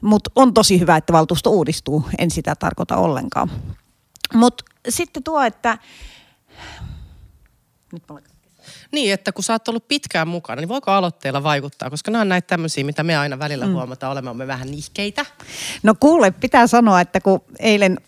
Mutta 0.00 0.30
on 0.34 0.54
tosi 0.54 0.80
hyvä, 0.80 0.96
että 0.96 1.12
valtuusto 1.12 1.50
uudistuu. 1.50 2.04
En 2.18 2.30
sitä 2.30 2.54
tarkoita 2.54 2.96
ollenkaan. 2.96 3.50
Mutta 4.34 4.64
sitten 4.88 5.22
tuo, 5.22 5.42
että... 5.42 5.78
Nyt 7.92 8.02
niin, 8.92 9.12
että 9.12 9.32
kun 9.32 9.44
sä 9.44 9.52
oot 9.52 9.68
ollut 9.68 9.88
pitkään 9.88 10.28
mukana, 10.28 10.60
niin 10.60 10.68
voiko 10.68 10.90
aloitteella 10.90 11.42
vaikuttaa? 11.42 11.90
Koska 11.90 12.10
nämä 12.10 12.22
on 12.22 12.28
näitä 12.28 12.46
tämmöisiä, 12.46 12.84
mitä 12.84 13.02
me 13.02 13.16
aina 13.16 13.38
välillä 13.38 13.66
mm. 13.66 13.72
huomataan, 13.72 14.12
olemme 14.12 14.46
vähän 14.46 14.70
nihkeitä. 14.70 15.26
No 15.82 15.94
kuule, 16.00 16.30
pitää 16.30 16.66
sanoa, 16.66 17.00
että 17.00 17.20
kun 17.20 17.42
eilen 17.58 17.98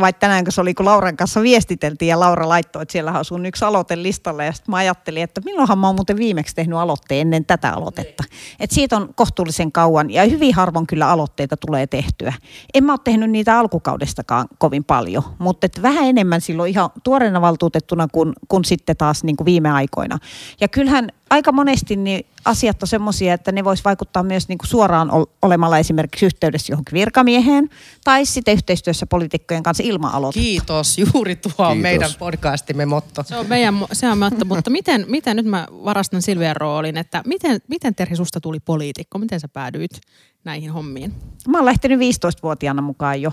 vai 0.00 0.12
tänään, 0.12 0.44
kun 0.44 0.52
se 0.52 0.60
oli, 0.60 0.74
kun 0.74 0.86
Lauran 0.86 1.16
kanssa 1.16 1.42
viestiteltiin 1.42 2.08
ja 2.08 2.20
Laura 2.20 2.48
laittoi, 2.48 2.82
että 2.82 2.92
siellä 2.92 3.12
on 3.12 3.24
sun 3.24 3.46
yksi 3.46 3.64
aloite 3.64 4.02
listalla 4.02 4.44
ja 4.44 4.52
sitten 4.52 4.70
mä 4.70 4.76
ajattelin, 4.76 5.22
että 5.22 5.40
milloinhan 5.44 5.78
mä 5.78 5.86
oon 5.86 5.96
muuten 5.96 6.16
viimeksi 6.16 6.54
tehnyt 6.54 6.78
aloitteen 6.78 7.20
ennen 7.20 7.44
tätä 7.44 7.72
aloitetta. 7.72 8.24
että 8.60 8.74
siitä 8.74 8.96
on 8.96 9.14
kohtuullisen 9.14 9.72
kauan 9.72 10.10
ja 10.10 10.24
hyvin 10.24 10.54
harvoin 10.54 10.86
kyllä 10.86 11.10
aloitteita 11.10 11.56
tulee 11.56 11.86
tehtyä. 11.86 12.32
En 12.74 12.84
mä 12.84 12.92
ole 12.92 13.00
tehnyt 13.04 13.30
niitä 13.30 13.58
alkukaudestakaan 13.58 14.48
kovin 14.58 14.84
paljon, 14.84 15.22
mutta 15.38 15.66
et 15.66 15.82
vähän 15.82 16.04
enemmän 16.04 16.40
silloin 16.40 16.70
ihan 16.70 16.90
tuoreena 17.04 17.40
valtuutettuna 17.40 18.08
kuin, 18.12 18.32
kuin 18.48 18.64
sitten 18.64 18.96
taas 18.96 19.24
niin 19.24 19.36
kuin 19.36 19.44
viime 19.44 19.70
aikoina. 19.70 20.18
Ja 20.60 20.68
kyllähän 20.68 21.12
aika 21.30 21.52
monesti 21.52 21.96
niin 21.96 22.26
asiat 22.44 22.82
on 22.82 22.88
semmoisia, 22.88 23.34
että 23.34 23.52
ne 23.52 23.64
vois 23.64 23.84
vaikuttaa 23.84 24.22
myös 24.22 24.48
niin 24.48 24.58
kuin 24.58 24.68
suoraan 24.68 25.10
olemalla 25.42 25.78
esimerkiksi 25.78 26.26
yhteydessä 26.26 26.72
johonkin 26.72 26.94
virkamieheen 26.94 27.70
tai 28.04 28.26
sitten 28.26 28.54
yhteistyössä 28.54 29.06
poliitikkojen 29.06 29.62
kanssa 29.62 29.82
ilman 29.82 30.14
aloitetta. 30.14 30.44
Kiitos, 30.44 30.98
juuri 30.98 31.36
tuo 31.36 31.50
Kiitos. 31.50 31.66
on 31.66 31.78
meidän 31.78 32.10
podcastimme 32.18 32.86
motto. 32.86 33.22
Se 33.22 33.36
on 33.36 33.46
meidän 33.46 33.74
se 33.92 34.08
on 34.08 34.18
motto, 34.18 34.44
mutta 34.44 34.70
miten, 34.70 35.04
miten, 35.08 35.36
nyt 35.36 35.46
mä 35.46 35.66
varastan 35.70 36.22
Silvian 36.22 36.56
roolin, 36.56 36.96
että 36.96 37.22
miten, 37.26 37.60
miten 37.68 37.94
Terhi 37.94 38.16
susta 38.16 38.40
tuli 38.40 38.60
poliitikko? 38.60 39.18
Miten 39.18 39.40
sä 39.40 39.48
päädyit 39.48 40.00
näihin 40.44 40.72
hommiin? 40.72 41.14
Mä 41.48 41.58
oon 41.58 41.64
lähtenyt 41.64 42.00
15-vuotiaana 42.00 42.82
mukaan 42.82 43.22
jo. 43.22 43.32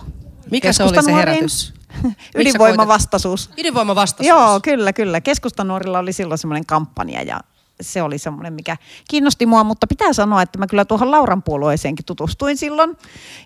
Mikä 0.51 0.73
se 0.73 0.83
oli 0.83 1.03
se 1.03 1.13
herätys? 1.13 1.73
Ydinvoimavastaisuus. 2.35 3.49
Ydinvoimavastaisuus? 3.57 4.27
Joo, 4.27 4.59
kyllä, 4.63 4.93
kyllä. 4.93 5.21
Keskustanuorilla 5.21 5.99
oli 5.99 6.13
silloin 6.13 6.37
semmoinen 6.37 6.65
kampanja 6.65 7.21
ja 7.21 7.39
se 7.81 8.01
oli 8.01 8.17
semmoinen, 8.17 8.53
mikä 8.53 8.77
kiinnosti 9.09 9.45
mua, 9.45 9.63
mutta 9.63 9.87
pitää 9.87 10.13
sanoa, 10.13 10.41
että 10.41 10.59
mä 10.59 10.67
kyllä 10.67 10.85
tuohon 10.85 11.11
Lauran 11.11 11.43
puolueeseenkin 11.43 12.05
tutustuin 12.05 12.57
silloin 12.57 12.97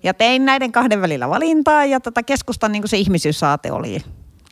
ja 0.04 0.14
tein 0.14 0.46
näiden 0.46 0.72
kahden 0.72 1.02
välillä 1.02 1.30
valintaa 1.30 1.86
ja 1.86 2.00
tätä 2.00 2.24
keskustan 2.24 2.72
niin 2.72 2.88
se 2.88 2.98
ihmisyyssaate 2.98 3.72
oli, 3.72 4.02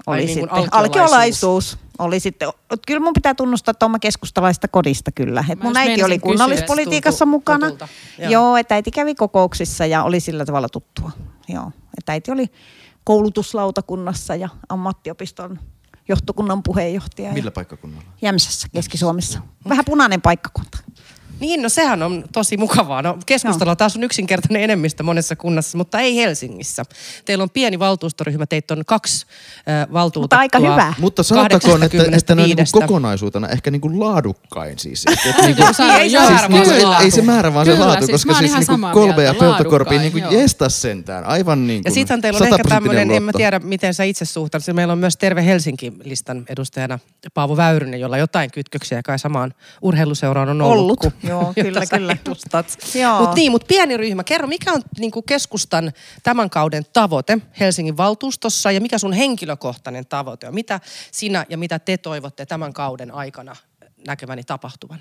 oli 0.07 0.17
niin 0.17 0.27
sitten 0.27 0.49
alkiolaisuus. 0.49 0.73
alkiolaisuus. 0.73 1.77
Oli 1.99 2.19
sitten, 2.19 2.49
kyllä 2.87 2.99
mun 2.99 3.13
pitää 3.13 3.33
tunnustaa, 3.33 3.71
että 3.71 3.85
oma 3.85 3.99
keskustalaista 3.99 4.67
kodista 4.67 5.11
kyllä. 5.11 5.45
Et 5.49 5.63
mun 5.63 5.77
äiti 5.77 6.03
oli 6.03 6.19
kunnallispolitiikassa 6.19 7.25
mukana. 7.25 7.67
Joo. 7.67 8.31
Joo, 8.31 8.57
että 8.57 8.75
äiti 8.75 8.91
kävi 8.91 9.15
kokouksissa 9.15 9.85
ja 9.85 10.03
oli 10.03 10.19
sillä 10.19 10.45
tavalla 10.45 10.69
tuttua. 10.69 11.11
Joo, 11.47 11.71
että 11.97 12.11
äiti 12.11 12.31
oli 12.31 12.47
koulutuslautakunnassa 13.03 14.35
ja 14.35 14.49
ammattiopiston 14.69 15.59
johtokunnan 16.07 16.63
puheenjohtaja. 16.63 17.33
Millä 17.33 17.51
paikkakunnalla? 17.51 18.07
Jämsässä, 18.21 18.67
Keski-Suomessa. 18.73 19.39
Vähän 19.69 19.85
punainen 19.85 20.21
paikkakunta. 20.21 20.77
Niin, 21.39 21.61
no 21.61 21.69
sehän 21.69 22.03
on 22.03 22.23
tosi 22.33 22.57
mukavaa. 22.57 23.01
No 23.01 23.17
keskustella 23.25 23.75
taas 23.75 23.95
on 23.95 24.03
yksinkertainen 24.03 24.63
enemmistö 24.63 25.03
monessa 25.03 25.35
kunnassa, 25.35 25.77
mutta 25.77 25.99
ei 25.99 26.15
Helsingissä. 26.15 26.83
Teillä 27.25 27.41
on 27.43 27.49
pieni 27.49 27.79
valtuustoryhmä, 27.79 28.45
teitä 28.45 28.73
on 28.73 28.83
kaksi 28.85 29.25
äh, 29.69 29.87
valtuutettua. 29.93 30.39
Mutta 30.43 30.59
aika 30.59 30.71
hyvä. 30.73 30.93
Mutta 30.99 31.23
sanottakoon, 31.23 31.83
että, 31.83 32.03
että 32.11 32.35
ne 32.35 32.41
on 32.41 32.47
niin 32.49 32.57
85. 32.57 32.71
kokonaisuutena 32.71 33.47
ehkä 33.49 33.71
niin 33.71 33.81
kuin 33.81 33.99
laadukkain 33.99 34.79
siis. 34.79 35.05
Et, 35.07 35.19
et 35.25 35.41
niin 35.45 35.57
Joo, 35.57 35.65
kuin, 35.65 35.75
se 35.75 35.83
on- 35.83 35.91
ei 35.91 36.09
se 36.09 36.21
määrä, 36.21 36.49
vaan 36.49 36.51
niin 36.51 36.65
se 36.65 36.75
ei, 36.75 36.83
laatu. 36.85 37.03
ei 37.03 37.11
se 37.11 37.21
määrä, 37.21 37.53
vaan 37.53 37.65
se 37.65 37.71
Kyllä, 37.71 37.87
laatu, 37.87 38.05
siis 38.05 38.25
koska 38.25 38.39
siis 38.39 38.51
niin 38.51 38.55
kuin 38.57 38.65
samaa 38.65 38.93
Kolbe 38.93 39.23
ja 39.23 39.33
Peltokorpi 39.33 39.97
niin 39.97 40.11
kuin 40.11 40.23
jestas 40.31 40.81
sentään. 40.81 41.23
Aivan 41.23 41.67
niin 41.67 41.83
kuin 41.83 41.91
Ja 41.91 41.93
sitten 41.93 42.21
teillä 42.21 42.37
on 42.37 42.43
ehkä 42.43 42.55
100-prosenttinen 42.55 42.69
tämmöinen, 42.69 43.11
en 43.11 43.23
mä 43.23 43.31
tiedä 43.37 43.59
miten 43.59 43.93
sä 43.93 44.03
itse 44.03 44.25
suhtaudut. 44.25 44.67
Meillä 44.73 44.91
on 44.91 44.97
myös 44.99 45.17
Terve 45.17 45.45
Helsinki-listan 45.45 46.45
edustajana 46.49 46.99
Paavo 47.33 47.57
Väyrynen, 47.57 47.99
jolla 47.99 48.17
jotain 48.17 48.51
kytköksiä 48.51 49.01
kai 49.05 49.19
samaan 49.19 49.53
urheiluseuraan 49.81 50.49
on 50.49 50.61
ollut. 50.61 50.99
Ollut. 51.03 51.13
Joo, 51.27 51.53
kyllä, 51.63 51.85
kyllä. 51.85 52.15
edustat. 52.25 52.77
Mutta 53.19 53.35
niin, 53.35 53.51
mutta 53.51 53.67
pieni 53.67 53.97
ryhmä. 53.97 54.23
Kerro, 54.23 54.47
mikä 54.47 54.73
on 54.73 54.81
niin 54.99 55.11
kuin 55.11 55.23
keskustan 55.23 55.91
tämän 56.23 56.49
kauden 56.49 56.83
tavoite 56.93 57.37
Helsingin 57.59 57.97
valtuustossa 57.97 58.71
ja 58.71 58.81
mikä 58.81 58.97
sun 58.97 59.13
henkilökohtainen 59.13 60.05
tavoite 60.05 60.47
on? 60.47 60.53
Mitä 60.53 60.79
sinä 61.11 61.45
ja 61.49 61.57
mitä 61.57 61.79
te 61.79 61.97
toivotte 61.97 62.45
tämän 62.45 62.73
kauden 62.73 63.13
aikana 63.13 63.55
näkeväni 64.07 64.43
tapahtuvan? 64.43 64.99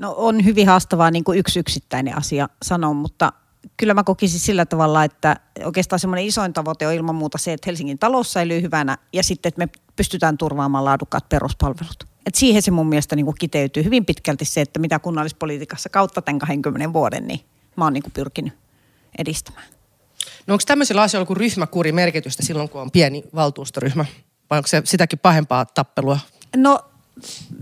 No 0.00 0.14
on 0.16 0.44
hyvin 0.44 0.66
haastavaa 0.66 1.10
niin 1.10 1.24
kuin 1.24 1.38
yksi 1.38 1.58
yksittäinen 1.58 2.16
asia 2.16 2.48
sanoa, 2.62 2.94
mutta 2.94 3.32
kyllä 3.76 3.94
mä 3.94 4.04
kokisin 4.04 4.40
sillä 4.40 4.66
tavalla, 4.66 5.04
että 5.04 5.36
oikeastaan 5.64 6.00
semmoinen 6.00 6.26
isoin 6.26 6.52
tavoite 6.52 6.86
on 6.86 6.94
ilman 6.94 7.14
muuta 7.14 7.38
se, 7.38 7.52
että 7.52 7.64
Helsingin 7.66 7.98
talous 7.98 8.32
säilyy 8.32 8.62
hyvänä 8.62 8.98
ja 9.12 9.22
sitten, 9.22 9.48
että 9.48 9.58
me 9.58 9.68
pystytään 9.96 10.38
turvaamaan 10.38 10.84
laadukkaat 10.84 11.28
peruspalvelut. 11.28 12.07
Et 12.28 12.34
siihen 12.34 12.62
se 12.62 12.70
mun 12.70 12.88
mielestä 12.88 13.16
niin 13.16 13.26
kuin 13.26 13.36
kiteytyy 13.38 13.84
hyvin 13.84 14.04
pitkälti 14.04 14.44
se, 14.44 14.60
että 14.60 14.78
mitä 14.80 14.98
kunnallispolitiikassa 14.98 15.88
kautta 15.88 16.22
tämän 16.22 16.38
20 16.38 16.92
vuoden, 16.92 17.26
niin 17.26 17.40
mä 17.76 17.84
oon 17.84 17.92
niin 17.92 18.02
kuin 18.02 18.12
pyrkinyt 18.12 18.52
edistämään. 19.18 19.66
No 20.46 20.54
onko 20.54 20.62
tämmöisillä 20.66 21.02
asioilla 21.02 21.26
kuin 21.26 21.36
ryhmäkuri 21.36 21.92
merkitystä 21.92 22.42
silloin, 22.42 22.68
kun 22.68 22.80
on 22.80 22.90
pieni 22.90 23.24
valtuustoryhmä? 23.34 24.04
Vai 24.50 24.58
onko 24.58 24.66
se 24.66 24.82
sitäkin 24.84 25.18
pahempaa 25.18 25.64
tappelua? 25.64 26.18
No 26.56 26.80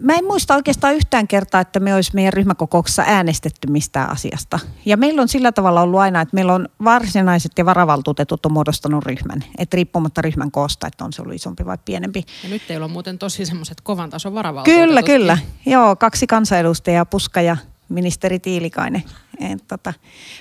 mä 0.03 0.15
en 0.15 0.25
muista 0.25 0.55
oikeastaan 0.55 0.95
yhtään 0.95 1.29
kertaa, 1.29 1.61
että 1.61 1.81
me 1.81 1.95
olisi 1.95 2.11
meidän 2.15 2.33
ryhmäkokouksessa 2.33 3.05
äänestetty 3.07 3.71
mistään 3.71 4.11
asiasta. 4.11 4.59
Ja 4.85 4.97
meillä 4.97 5.23
on 5.23 5.29
sillä 5.29 5.53
tavalla 5.53 5.81
ollut 5.81 6.01
aina, 6.01 6.21
että 6.21 6.35
meillä 6.35 6.55
on 6.55 6.69
varsinaiset 6.85 7.53
ja 7.59 7.65
varavaltuutetut 7.65 8.47
on 8.47 8.53
muodostanut 8.53 9.07
ryhmän. 9.07 9.45
Että 9.59 9.75
riippumatta 9.75 10.23
ryhmän 10.23 10.51
koosta, 10.51 10.87
että 10.87 11.05
on 11.05 11.13
se 11.13 11.23
ollut 11.23 11.35
isompi 11.35 11.67
vai 11.67 11.79
pienempi. 11.85 12.25
Ja 12.43 12.49
nyt 12.49 12.63
teillä 12.69 12.85
on 12.85 12.91
muuten 12.91 13.19
tosi 13.19 13.47
semmoiset 13.47 13.81
kovan 13.81 14.11
tason 14.11 14.35
varavaltuutetut. 14.35 14.89
Kyllä, 14.89 15.03
kyllä. 15.03 15.39
Joo, 15.67 15.97
kaksi 15.97 16.27
kansanedustajaa, 16.27 17.05
Puska 17.05 17.41
ja 17.41 17.57
ministeri 17.89 18.39
Tiilikainen. 18.39 19.03
Et, 19.41 19.64
tota, 19.68 19.93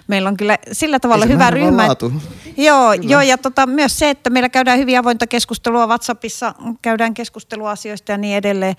meillä 0.08 0.30
on 0.30 0.38
kyllä 0.38 0.58
sillä 0.72 1.00
tavalla 1.00 1.26
hyvä 1.26 1.50
ryhmä. 1.50 1.88
laatu. 1.88 2.14
Joo, 2.58 2.94
joo, 2.94 3.22
ja 3.22 3.38
tota, 3.38 3.68
myös 3.68 4.00
se, 4.00 4.10
että 4.10 4.30
meillä 4.30 4.50
käydään 4.50 4.80
hyvin 4.80 5.00
avointa 5.00 5.28
keskustelua 5.28 5.88
WhatsAppissa, 5.88 6.56
käydään 6.82 7.14
keskustelua 7.14 7.72
asioista 7.72 8.12
ja 8.12 8.18
niin 8.18 8.38
edelleen. 8.38 8.76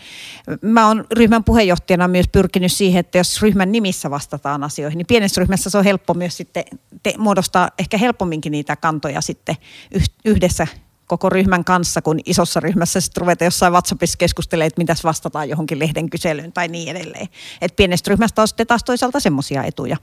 Mä 0.62 0.86
oon 0.86 1.04
ryhmän 1.12 1.44
puheenjohtajana 1.44 2.08
myös 2.08 2.28
pyrkinyt 2.28 2.72
siihen, 2.72 3.00
että 3.00 3.18
jos 3.18 3.42
ryhmän 3.42 3.72
nimissä 3.72 4.10
vastataan 4.10 4.64
asioihin, 4.64 4.98
niin 4.98 5.06
pienessä 5.06 5.40
ryhmässä 5.40 5.70
se 5.70 5.78
on 5.78 5.84
helppo 5.84 6.14
myös 6.14 6.36
sitten 6.36 6.64
te, 7.02 7.14
muodostaa 7.18 7.70
ehkä 7.78 7.98
helpomminkin 7.98 8.52
niitä 8.52 8.76
kantoja 8.76 9.20
sitten 9.20 9.56
yh- 9.94 10.10
yhdessä 10.24 10.66
koko 11.07 11.30
ryhmän 11.30 11.64
kanssa, 11.64 12.02
kun 12.02 12.20
isossa 12.26 12.61
ryhmässä 12.61 13.00
sitten 13.00 13.20
ruveta 13.20 13.44
jossain 13.44 13.72
WhatsAppissa 13.72 14.18
keskustelemaan, 14.18 14.66
että 14.66 14.80
mitäs 14.80 15.04
vastataan 15.04 15.48
johonkin 15.48 15.78
lehden 15.78 16.11
kyselyyn 16.11 16.52
tai 16.52 16.68
niin 16.68 16.96
edelleen. 16.96 17.28
Et 17.61 17.76
pienestä 17.76 18.11
ryhmästä 18.11 18.42
on 18.42 18.48
sitten 18.48 18.66
taas 18.66 18.84
toisaalta 18.84 19.20
semmoisia 19.20 19.64
etuja. 19.64 19.96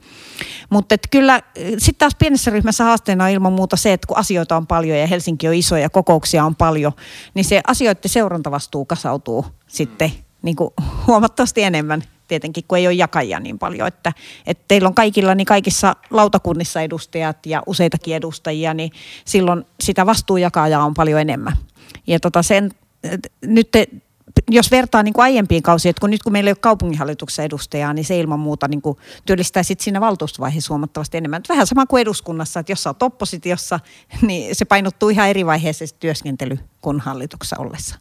Mutta 0.69 0.95
kyllä 1.11 1.41
sitten 1.77 1.99
taas 1.99 2.15
pienessä 2.15 2.51
ryhmässä 2.51 2.83
haasteena 2.83 3.23
on 3.23 3.29
ilman 3.29 3.53
muuta 3.53 3.77
se, 3.77 3.93
että 3.93 4.07
kun 4.07 4.17
asioita 4.17 4.57
on 4.57 4.67
paljon 4.67 4.97
ja 4.97 5.07
Helsinki 5.07 5.47
on 5.47 5.53
iso 5.53 5.77
ja 5.77 5.89
kokouksia 5.89 6.45
on 6.45 6.55
paljon, 6.55 6.93
niin 7.33 7.45
se 7.45 7.61
asioiden 7.67 8.09
seurantavastuu 8.09 8.85
kasautuu 8.85 9.45
sitten 9.67 10.11
niin 10.41 10.55
kuin 10.55 10.69
huomattavasti 11.07 11.63
enemmän 11.63 12.03
tietenkin, 12.27 12.63
kun 12.67 12.77
ei 12.77 12.87
ole 12.87 12.93
jakajia 12.93 13.39
niin 13.39 13.59
paljon. 13.59 13.87
Että, 13.87 14.13
että 14.47 14.63
teillä 14.67 14.87
on 14.87 14.93
kaikilla 14.93 15.35
niin 15.35 15.45
kaikissa 15.45 15.95
lautakunnissa 16.09 16.81
edustajat 16.81 17.45
ja 17.45 17.63
useitakin 17.65 18.15
edustajia, 18.15 18.73
niin 18.73 18.91
silloin 19.25 19.65
sitä 19.79 20.05
vastuujakajaa 20.05 20.85
on 20.85 20.93
paljon 20.93 21.21
enemmän. 21.21 21.57
Ja 22.07 22.19
tota 22.19 22.43
sen, 22.43 22.71
nyt 23.41 23.71
te, 23.71 23.87
jos 24.49 24.71
vertaa 24.71 25.03
niin 25.03 25.13
kuin 25.13 25.23
aiempiin 25.23 25.63
kausiin, 25.63 25.89
että 25.89 25.99
kun 25.99 26.09
nyt 26.09 26.23
kun 26.23 26.31
meillä 26.31 26.47
ei 26.47 26.51
ole 26.51 26.57
kaupunginhallituksessa 26.61 27.43
edustajaa, 27.43 27.93
niin 27.93 28.05
se 28.05 28.19
ilman 28.19 28.39
muuta 28.39 28.67
niin 28.67 28.81
kuin 28.81 28.97
työllistää 29.25 29.63
sit 29.63 29.79
siinä 29.79 30.01
valtuustovaiheessa 30.01 30.73
huomattavasti 30.73 31.17
enemmän. 31.17 31.37
Et 31.37 31.49
vähän 31.49 31.67
sama 31.67 31.85
kuin 31.85 32.01
eduskunnassa, 32.01 32.59
että 32.59 32.71
jos 32.71 32.83
sä 32.83 32.89
oot 32.89 33.03
oppositiossa, 33.03 33.79
niin 34.27 34.55
se 34.55 34.65
painottuu 34.65 35.09
ihan 35.09 35.29
eri 35.29 35.45
vaiheessa 35.45 35.85
työskentely 35.99 36.59
kuin 36.81 36.99
hallituksessa 36.99 37.55
ollessa. 37.59 37.99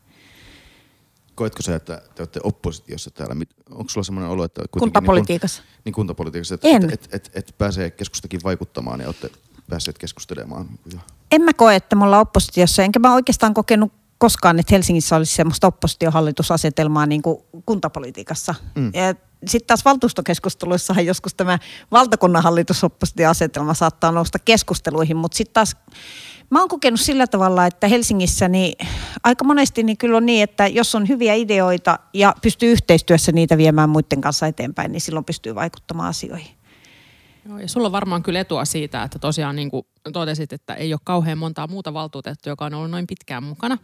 Koetko 1.35 1.62
sä, 1.62 1.74
että 1.74 2.03
te 2.14 2.22
olette 2.22 2.41
oppositiossa 2.43 3.11
täällä? 3.11 3.37
Onko 3.70 3.89
sulla 3.89 4.05
semmoinen 4.05 4.30
olo, 4.30 4.45
että... 4.45 4.61
kuitenkin 4.61 4.80
Kuntapolitiikassa. 4.80 5.62
Niin, 5.62 5.68
kun, 5.72 5.83
niin 5.85 5.93
kuntapolitiikassa, 5.93 6.55
että 6.55 6.68
En. 6.68 6.85
et, 6.85 6.93
et, 6.93 7.09
et, 7.12 7.30
et 7.35 7.55
pääsee 7.59 7.91
keskustakin 7.91 8.41
vaikuttamaan 8.45 9.01
ja 9.01 9.07
olette 9.07 9.30
päässeet 9.70 9.99
keskustelemaan. 9.99 10.68
En 11.30 11.43
mä 11.43 11.53
koe, 11.53 11.76
että 11.76 11.97
me 11.97 12.05
ollaan 12.05 12.22
oppositiossa, 12.22 12.83
enkä 12.83 12.99
mä 12.99 13.14
oikeastaan 13.14 13.55
kokenut 13.55 13.93
koskaan, 14.18 14.59
että 14.59 14.74
Helsingissä 14.74 15.16
olisi 15.16 15.35
semmoista 15.35 15.66
oppositiohallitusasetelmaa 15.66 17.07
niin 17.07 17.22
kuin 17.22 17.39
kuntapolitiikassa. 17.66 18.55
Mm. 18.74 18.91
Ja 18.95 19.14
sitten 19.47 19.66
taas 19.66 19.84
valtuustokeskusteluissahan 19.84 21.07
joskus 21.07 21.34
tämä 21.34 21.59
valtakunnan 21.90 22.43
hallitusoppositioasetelma 22.43 23.74
saattaa 23.74 24.12
nousta 24.12 24.38
keskusteluihin, 24.38 25.16
mutta 25.16 25.36
sitten 25.36 25.55
taas 25.55 25.76
mä 26.51 26.61
oon 26.61 26.68
kokenut 26.68 27.01
sillä 27.01 27.26
tavalla, 27.26 27.66
että 27.66 27.88
Helsingissä 27.88 28.49
niin 28.49 28.88
aika 29.24 29.45
monesti 29.45 29.82
niin 29.82 29.97
kyllä 29.97 30.16
on 30.16 30.26
niin, 30.26 30.43
että 30.43 30.66
jos 30.66 30.95
on 30.95 31.09
hyviä 31.09 31.34
ideoita 31.34 31.99
ja 32.14 32.34
pystyy 32.43 32.72
yhteistyössä 32.72 33.32
niitä 33.32 33.57
viemään 33.57 33.90
muiden 33.90 34.20
kanssa 34.20 34.47
eteenpäin, 34.47 34.93
niin 34.93 35.01
silloin 35.01 35.24
pystyy 35.24 35.55
vaikuttamaan 35.55 36.09
asioihin. 36.09 36.61
Joo, 37.49 37.59
ja 37.59 37.68
sulla 37.68 37.86
on 37.88 37.93
varmaan 37.93 38.22
kyllä 38.22 38.40
etua 38.40 38.64
siitä, 38.64 39.03
että 39.03 39.18
tosiaan 39.18 39.57
niin 39.57 39.70
kuin 39.70 39.86
totesit, 40.12 40.53
että 40.53 40.74
ei 40.74 40.93
ole 40.95 41.01
kauhean 41.05 41.38
montaa 41.38 41.66
muuta 41.66 41.95
valtuutettua, 41.95 42.51
joka 42.51 42.64
on 42.64 42.74
ollut 42.74 42.90
noin 42.90 43.07
pitkään 43.07 43.43
mukana. 43.43 43.78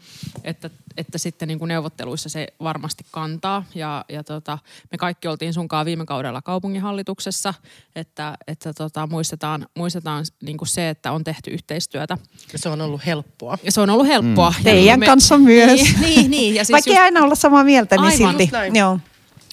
Että, 0.45 0.71
että 0.97 1.19
sitten 1.19 1.49
niin 1.49 1.59
kuin 1.59 1.69
neuvotteluissa 1.69 2.29
se 2.29 2.47
varmasti 2.63 3.05
kantaa. 3.11 3.65
Ja, 3.75 4.05
ja 4.09 4.25
tota, 4.25 4.59
me 4.93 4.99
kaikki 4.99 5.29
oltiin 5.29 5.55
sunkaan 5.55 5.87
viime 5.87 6.07
kaudella 6.07 6.43
kaupunginhallituksessa, 6.43 7.55
että, 7.97 8.35
että 8.47 8.73
tota, 8.73 9.07
muistetaan, 9.07 9.67
muistetaan 9.77 10.25
niin 10.43 10.57
kuin 10.59 10.69
se, 10.69 10.89
että 10.89 11.13
on 11.13 11.25
tehty 11.25 11.51
yhteistyötä. 11.51 12.19
Ja 12.53 12.59
se 12.59 12.69
on 12.69 12.81
ollut 12.81 13.07
helppoa. 13.07 13.59
Ja 13.63 13.73
se 13.73 13.81
on 13.81 13.91
ollut 13.91 14.07
helppoa. 14.07 14.55
Ja 14.59 14.65
Teidän 14.65 15.01
me- 15.01 15.07
kanssa 15.07 15.39
myös. 15.39 15.81
Niin, 15.81 16.01
niin, 16.01 16.31
niin. 16.31 16.55
Ja 16.55 16.65
siis 16.65 16.73
Vaikka 16.73 16.91
just- 16.91 16.99
ei 16.99 17.05
aina 17.05 17.23
olla 17.23 17.35
samaa 17.35 17.65
mieltä, 17.65 17.97
niin 17.97 18.05
Aivan, 18.05 18.17
silti. 18.31 18.43
just 18.43 18.53
näin. 18.53 18.77
Joo. 18.77 18.99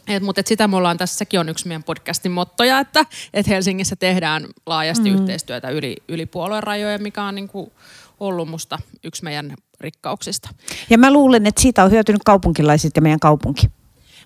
Et, 0.07 0.23
mutta 0.23 0.39
et 0.39 0.47
sitä 0.47 0.67
me 0.67 0.75
ollaan 0.75 0.97
tässä, 0.97 1.17
sekin 1.17 1.39
on 1.39 1.49
yksi 1.49 1.67
meidän 1.67 1.83
podcastin 1.83 2.31
mottoja, 2.31 2.79
että 2.79 3.05
et 3.33 3.47
Helsingissä 3.47 3.95
tehdään 3.95 4.45
laajasti 4.65 5.09
mm. 5.09 5.15
yhteistyötä 5.15 5.69
yli, 5.69 5.97
yli 6.07 6.25
puolueen 6.25 6.63
rajojen, 6.63 7.03
mikä 7.03 7.23
on 7.23 7.35
niinku 7.35 7.73
ollut 8.19 8.49
musta 8.49 8.79
yksi 9.03 9.23
meidän 9.23 9.55
rikkauksista. 9.79 10.49
Ja 10.89 10.97
mä 10.97 11.13
luulen, 11.13 11.47
että 11.47 11.61
siitä 11.61 11.83
on 11.83 11.91
hyötynyt 11.91 12.21
kaupunkilaiset 12.25 12.95
ja 12.95 13.01
meidän 13.01 13.19
kaupunki. 13.19 13.67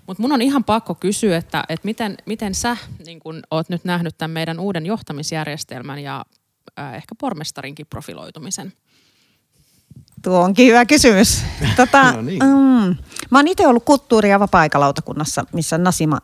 Mutta 0.07 0.21
mun 0.21 0.31
on 0.31 0.41
ihan 0.41 0.63
pakko 0.63 0.95
kysyä, 0.95 1.37
että, 1.37 1.63
että 1.69 1.85
miten, 1.85 2.17
miten 2.25 2.55
sä 2.55 2.77
niin 3.05 3.19
kun 3.19 3.41
oot 3.51 3.69
nyt 3.69 3.85
nähnyt 3.85 4.17
tämän 4.17 4.31
meidän 4.31 4.59
uuden 4.59 4.85
johtamisjärjestelmän 4.85 5.99
ja 5.99 6.25
äh, 6.79 6.95
ehkä 6.95 7.15
pormestarinkin 7.15 7.85
profiloitumisen? 7.89 8.73
Tuo 10.21 10.39
onkin 10.41 10.67
hyvä 10.67 10.85
kysymys. 10.85 11.41
Tota, 11.77 12.11
No 12.11 12.21
niin. 12.21 12.43
mm, 12.43 12.95
mä 13.29 13.37
oon 13.37 13.47
itse 13.47 13.67
ollut 13.67 13.83
kulttuuri- 13.85 14.29
ja 14.29 14.39
vapaa-aikalautakunnassa, 14.39 15.45
missä 15.53 15.77
Nasima 15.77 16.17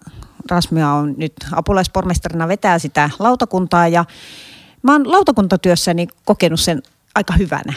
Rasmia 0.52 0.89
on 0.91 1.14
nyt 1.18 1.34
apulaispormestarina 1.52 2.48
vetää 2.48 2.80
sitä 2.80 3.10
lautakuntaa 3.20 3.88
ja 3.88 4.06
mä 4.82 4.91
oon 4.91 5.12
lautakuntatyössäni 5.12 6.08
kokenut 6.26 6.60
sen 6.60 6.82
aika 7.16 7.34
hyvänä. 7.34 7.74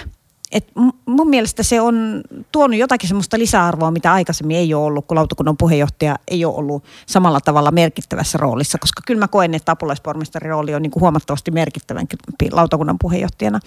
Et 0.53 0.69
mun 1.07 1.31
mielestä 1.31 1.63
se 1.63 1.81
on 1.81 2.23
tuonut 2.53 2.79
jotakin 2.79 3.09
semmoista 3.09 3.39
lisäarvoa, 3.39 3.91
mitä 3.91 4.13
aikaisemmin 4.13 4.57
ei 4.57 4.75
ole 4.75 4.85
ollut, 4.85 5.07
kun 5.07 5.17
lautakunnan 5.17 5.57
puheenjohtaja 5.57 6.17
ei 6.29 6.45
ole 6.45 6.55
ollut 6.57 6.85
samalla 7.07 7.41
tavalla 7.41 7.71
merkittävässä 7.71 8.39
roolissa, 8.39 8.79
koska 8.79 9.03
kyllä 9.07 9.19
mä 9.19 9.29
koen, 9.29 9.55
että 9.55 9.73
apulaispormestarin 9.73 10.51
rooli 10.51 10.75
on 10.75 10.83
niin 10.83 10.91
kuin 10.91 11.01
huomattavasti 11.01 11.51
merkittävämpi 11.51 12.51
lautakunnan 12.53 12.97
puheenjohtajana. 13.01 13.61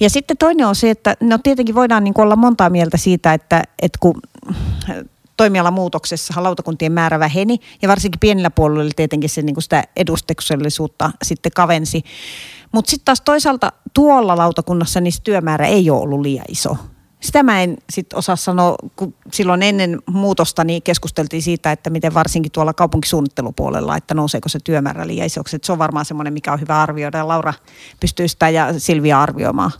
Ja 0.00 0.10
sitten 0.10 0.36
toinen 0.36 0.66
on 0.66 0.74
se, 0.74 0.90
että 0.90 1.16
no 1.20 1.38
tietenkin 1.42 1.74
voidaan 1.74 2.04
niin 2.04 2.14
kuin 2.14 2.22
olla 2.22 2.36
montaa 2.36 2.70
mieltä 2.70 2.96
siitä, 2.96 3.34
että, 3.34 3.62
että 3.82 3.98
kun 4.00 4.20
toimialamuutoksessa 5.36 6.42
lautakuntien 6.42 6.92
määrä 6.92 7.18
väheni 7.18 7.58
ja 7.82 7.88
varsinkin 7.88 8.20
pienillä 8.20 8.50
puolueilla 8.50 8.92
tietenkin 8.96 9.30
se 9.30 9.42
niin 9.42 9.54
kuin 9.54 9.62
sitä 9.62 9.84
edustuksellisuutta 9.96 11.10
sitten 11.22 11.52
kavensi. 11.54 12.04
Mutta 12.72 12.90
sitten 12.90 13.04
taas 13.04 13.20
toisaalta 13.20 13.72
tuolla 13.94 14.36
lautakunnassa 14.36 15.00
niin 15.00 15.12
työmäärä 15.24 15.66
ei 15.66 15.90
ole 15.90 16.00
ollut 16.00 16.20
liian 16.20 16.44
iso. 16.48 16.76
Sitä 17.20 17.42
mä 17.42 17.62
en 17.62 17.76
sit 17.90 18.12
osaa 18.12 18.36
sanoa, 18.36 18.76
kun 18.96 19.14
silloin 19.32 19.62
ennen 19.62 20.02
muutosta 20.06 20.64
niin 20.64 20.82
keskusteltiin 20.82 21.42
siitä, 21.42 21.72
että 21.72 21.90
miten 21.90 22.14
varsinkin 22.14 22.52
tuolla 22.52 22.74
kaupunkisuunnittelupuolella, 22.74 23.96
että 23.96 24.14
nouseeko 24.14 24.48
se 24.48 24.58
työmäärä 24.64 25.06
liian 25.06 25.26
isoksi. 25.26 25.56
Että 25.56 25.66
se 25.66 25.72
on 25.72 25.78
varmaan 25.78 26.04
semmoinen, 26.04 26.32
mikä 26.32 26.52
on 26.52 26.60
hyvä 26.60 26.82
arvioida 26.82 27.28
Laura 27.28 27.54
pystyy 28.00 28.28
sitä 28.28 28.48
ja 28.48 28.80
Silvia 28.80 29.22
arvioimaan 29.22 29.70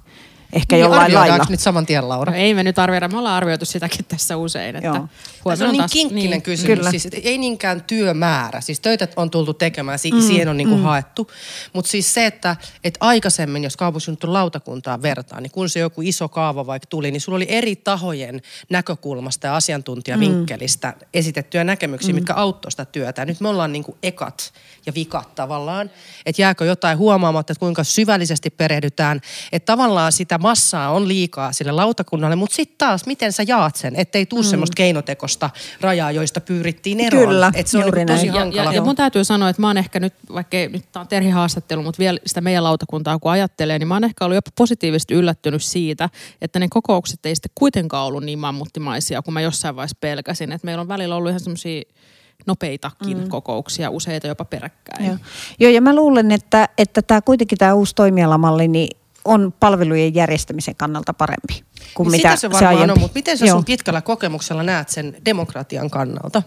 ehkä 0.53 0.77
Niin, 0.77 0.81
jollain 0.81 1.03
arvioidaanko 1.03 1.31
lailla. 1.33 1.47
nyt 1.51 1.61
saman 1.61 1.87
tien, 1.87 2.09
Laura? 2.09 2.33
No 2.33 2.39
ei 2.39 2.55
me 2.55 2.63
nyt 2.63 2.79
arvioida, 2.79 3.09
me 3.09 3.19
ollaan 3.19 3.35
arvioitu 3.37 3.65
sitäkin 3.65 4.05
tässä 4.05 4.37
usein. 4.37 4.77
Että 4.77 4.87
Joo. 4.89 5.57
se 5.57 5.65
on 5.65 5.71
niin 5.71 5.79
taas- 5.79 5.93
kinkkinen 5.93 6.31
niin. 6.31 6.43
kysymys. 6.43 6.77
Kyllä. 6.79 6.91
Siis, 6.91 7.09
ei 7.23 7.39
niinkään 7.39 7.83
työmäärä. 7.83 8.61
Siis 8.61 8.81
töitä 8.81 9.09
on 9.17 9.31
tultu 9.31 9.55
tekemään, 9.55 9.99
si- 9.99 10.11
Mm, 10.13 10.21
siihen 10.21 10.49
on 10.49 10.57
niinku 10.57 10.77
haettu. 10.77 11.31
Mutta 11.73 11.91
siis 11.91 12.15
se, 12.15 12.27
että 12.27 12.57
et 12.85 12.97
aikaisemmin, 13.01 13.65
jos 13.65 13.77
kaupunginsuunnittelun 13.77 14.33
lautakuntaa 14.35 15.03
vertaa, 15.03 15.41
niin 15.41 15.51
kun 15.51 15.69
se 15.69 15.81
joku 15.81 16.03
iso 16.03 16.29
kaava 16.29 16.67
vaikka 16.67 16.87
tuli, 16.87 17.11
niin 17.11 17.21
sulla 17.21 17.37
oli 17.37 17.47
eri 17.49 17.77
tahojen 17.77 18.43
näkökulmasta 18.71 19.47
ja 19.47 19.57
asiantuntijavinkkelistä 19.57 20.89
Mm. 21.01 21.07
esitettyjä 21.15 21.65
näkemyksiä, 21.65 22.15
mitkä 22.15 22.35
auttoi 22.35 22.71
sitä 22.71 22.85
työtä. 22.85 23.23
Ja 23.23 23.27
nyt 23.27 23.41
me 23.41 23.49
ollaan 23.49 23.73
niinku 23.73 23.97
ekat 24.03 24.53
ja 24.87 24.95
vikat 24.95 25.35
tavallaan. 25.35 25.91
Että 26.27 26.43
jääkö 26.43 26.65
jotain 26.65 26.99
huomaamatta, 26.99 27.53
että 27.53 27.61
kuinka 27.61 27.85
syvällisesti 27.85 28.51
perehdytään. 28.51 29.21
Että 29.53 29.67
tavallaan 29.73 30.13
sitä 30.13 30.36
massaa 30.39 30.91
on 30.91 31.09
liikaa 31.09 31.53
sille 31.53 31.73
lautakunnalle, 31.73 32.37
mutta 32.37 32.57
sitten 32.57 32.79
taas, 32.79 33.07
miten 33.07 33.33
sä 33.33 33.43
jaat 33.47 33.77
sen, 33.77 33.97
ettei 33.97 34.27
tuu 34.27 34.43
mm. 34.43 34.49
semmoista 34.49 34.75
keinotekosta 34.75 35.51
rajaa, 35.81 36.11
joista 36.11 36.41
pyrittiin 36.41 37.01
eroon. 37.01 37.29
Kyllä, 37.29 37.53
että 37.55 37.73
se 37.73 37.79
on 37.79 37.85
niinku 37.85 38.13
tosi. 38.13 38.27
Ja, 38.27 38.65
ja, 38.65 38.73
ja 38.73 38.83
mun 38.83 38.97
täytyy 38.97 39.25
sanoa, 39.25 39.49
että 39.49 39.63
mä 39.63 39.67
oon 39.67 39.77
ehkä 39.77 40.01
nyt, 40.01 40.15
vaikka 40.35 40.57
nyt 40.57 40.85
tää 40.93 41.01
on 41.01 41.09
Terhi 41.09 41.31
haastattelu, 41.31 41.83
mutta 41.83 41.99
vielä 41.99 42.19
sitä 42.27 42.41
meidän 42.41 42.65
lautakuntaa 42.65 43.19
kun 43.19 43.31
ajattelee, 43.31 43.79
niin 43.79 43.89
mä 43.89 43.95
oon 43.95 44.05
ehkä 44.05 44.25
ollut 44.25 44.35
jopa 44.35 44.51
positiivisesti 44.57 45.15
yllättynyt 45.15 45.63
siitä, 45.63 46.09
että 46.43 46.59
ne 46.59 46.67
kokoukset 46.71 47.27
ei 47.27 47.35
sitten 47.35 47.51
kuitenkaan 47.55 48.07
ollut 48.07 48.25
niin 48.25 48.39
mammuttimaisia 48.39 49.23
kuin 49.23 49.35
mä 49.35 49.41
jossain 49.41 49.77
vaiheessa 49.77 49.97
pelkäsin. 50.01 50.53
Että 50.53 50.65
meillä 50.65 50.81
on 50.81 50.89
välillä 50.89 51.17
ollut 51.17 51.29
ihan 51.31 51.41
semmoisia 51.41 51.83
nopeitakin 52.47 53.19
mm. 53.19 53.29
kokouksia, 53.29 53.91
useita 53.91 54.27
jopa 54.27 54.45
peräkkäin. 54.45 55.07
Joo. 55.07 55.17
Joo, 55.61 55.71
ja 55.71 55.81
mä 55.81 55.95
luulen, 55.95 56.33
että, 56.33 56.69
että 56.79 57.03
tämä 57.03 57.21
kuitenkin 57.21 57.59
tämä 57.59 57.75
uusi 57.75 57.95
toimialamalli 57.95 58.69
niin 58.69 58.97
on 59.27 59.55
palvelujen 59.61 60.15
järjestämisen 60.15 60.77
kannalta 60.77 61.15
parempi 61.15 61.65
kuin 61.95 62.05
Niin 62.07 62.11
mitä 62.19 62.29
sitä 62.37 62.41
se 62.41 62.51
varmaan 62.51 62.77
aiempi. 62.77 62.93
on, 62.93 63.01
mutta 63.01 63.15
miten 63.19 63.39
sä 63.39 63.47
Joo. 63.47 63.57
sun 63.57 63.65
pitkällä 63.65 64.01
kokemuksella 64.01 64.63
näet 64.63 64.89
sen 64.89 65.17
demokratian 65.25 65.91
kannalta? 65.91 66.43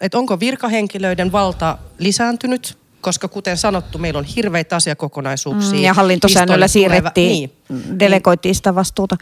Et 0.00 0.14
onko 0.14 0.40
virkahenkilöiden 0.40 1.32
valta 1.32 1.78
lisääntynyt? 1.98 2.78
Koska 3.00 3.28
kuten 3.28 3.56
sanottu, 3.56 3.98
meillä 3.98 4.18
on 4.18 4.24
hirveitä 4.24 4.76
asiakokonaisuuksia. 4.76 5.72
Mm, 5.78 5.84
ja 5.84 5.94
hallintosäännöllä 5.94 6.64
tuleva- 6.64 6.68
siirrettiin, 6.72 7.50
Niin. 7.68 7.98
delegoitiin 7.98 8.54
sitä 8.54 8.74
vastuuta. 8.74 9.16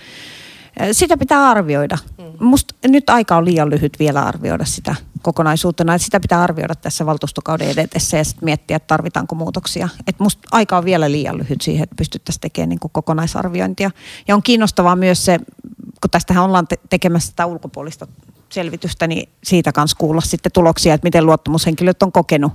Sitä 0.93 1.17
pitää 1.17 1.51
arvioida. 1.51 1.99
Mm. 2.19 2.25
Musta 2.47 2.75
nyt 2.89 3.11
aika 3.11 3.37
on 3.37 3.45
liian 3.45 3.71
lyhyt 3.71 3.99
vielä 3.99 4.23
arvioida 4.23 4.65
sitä 4.65 4.95
kokonaisuutena. 5.23 5.95
Että 5.95 6.05
sitä 6.05 6.21
pitää 6.21 6.43
arvioida 6.43 6.75
tässä 6.75 7.07
valtuustokauden 7.07 7.69
edetessä 7.69 8.17
ja 8.17 8.25
sitten 8.25 8.45
miettiä, 8.45 8.77
että 8.77 8.87
tarvitaanko 8.87 9.35
muutoksia. 9.35 9.89
Et 10.07 10.21
musta 10.21 10.49
aika 10.53 10.79
on 10.79 10.85
vielä 10.85 11.11
liian 11.11 11.39
lyhyt 11.39 11.61
siihen, 11.61 11.83
että 11.83 11.97
pystyttäisiin 11.97 12.41
tekemään 12.41 12.69
niin 12.69 12.81
kuin 12.81 12.91
kokonaisarviointia. 12.95 13.91
Ja 14.29 14.35
on 14.35 14.43
kiinnostavaa 14.43 14.97
myös 14.97 15.25
se, 15.25 15.39
kun 16.01 16.11
tästähän 16.11 16.45
ollaan 16.45 16.69
te- 16.69 16.79
tekemässä 16.91 17.29
sitä 17.31 17.47
ulkopuolista 17.47 18.07
selvitystä, 18.49 19.07
niin 19.07 19.29
siitä 19.45 19.73
kanssa 19.73 19.97
kuulla 19.97 20.21
sitten 20.21 20.53
tuloksia, 20.53 20.95
että 20.95 21.07
miten 21.07 21.27
luottamushenkilöt 21.27 22.03
on 22.03 22.13
kokenut, 22.13 22.53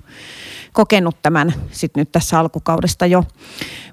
kokenut 0.74 1.22
tämän 1.22 1.54
sit 1.72 1.92
nyt 1.96 2.12
tässä 2.12 2.40
alkukaudesta 2.40 3.06
jo. 3.06 3.24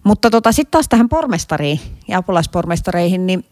Mutta 0.05 0.31
tota, 0.31 0.53
sitten 0.53 0.71
taas 0.71 0.89
tähän 0.89 1.09
pormestariin 1.09 1.81
ja 2.09 2.19
apulaispormestareihin, 2.19 3.27
niin 3.27 3.45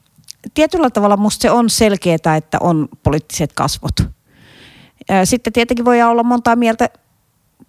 tietyllä 0.54 0.90
tavalla 0.90 1.16
musta 1.16 1.42
se 1.42 1.50
on 1.50 1.70
selkeää, 1.70 2.36
että 2.36 2.58
on 2.60 2.88
poliittiset 3.02 3.52
kasvot. 3.52 3.94
Sitten 5.24 5.52
tietenkin 5.52 5.84
voi 5.84 6.02
olla 6.02 6.22
montaa 6.22 6.56
mieltä 6.56 6.88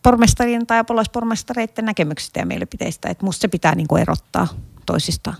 pormestarien 0.04 0.68
tai 0.68 0.80
apulaispormestareiden 0.80 1.86
näkemyksistä 1.86 2.40
ja 2.40 2.46
mielipiteistä, 2.46 3.10
että 3.10 3.26
musta 3.26 3.42
se 3.42 3.48
pitää 3.48 3.76
niinku 3.76 3.96
erottaa 3.96 4.48
toisistaan. 4.86 5.38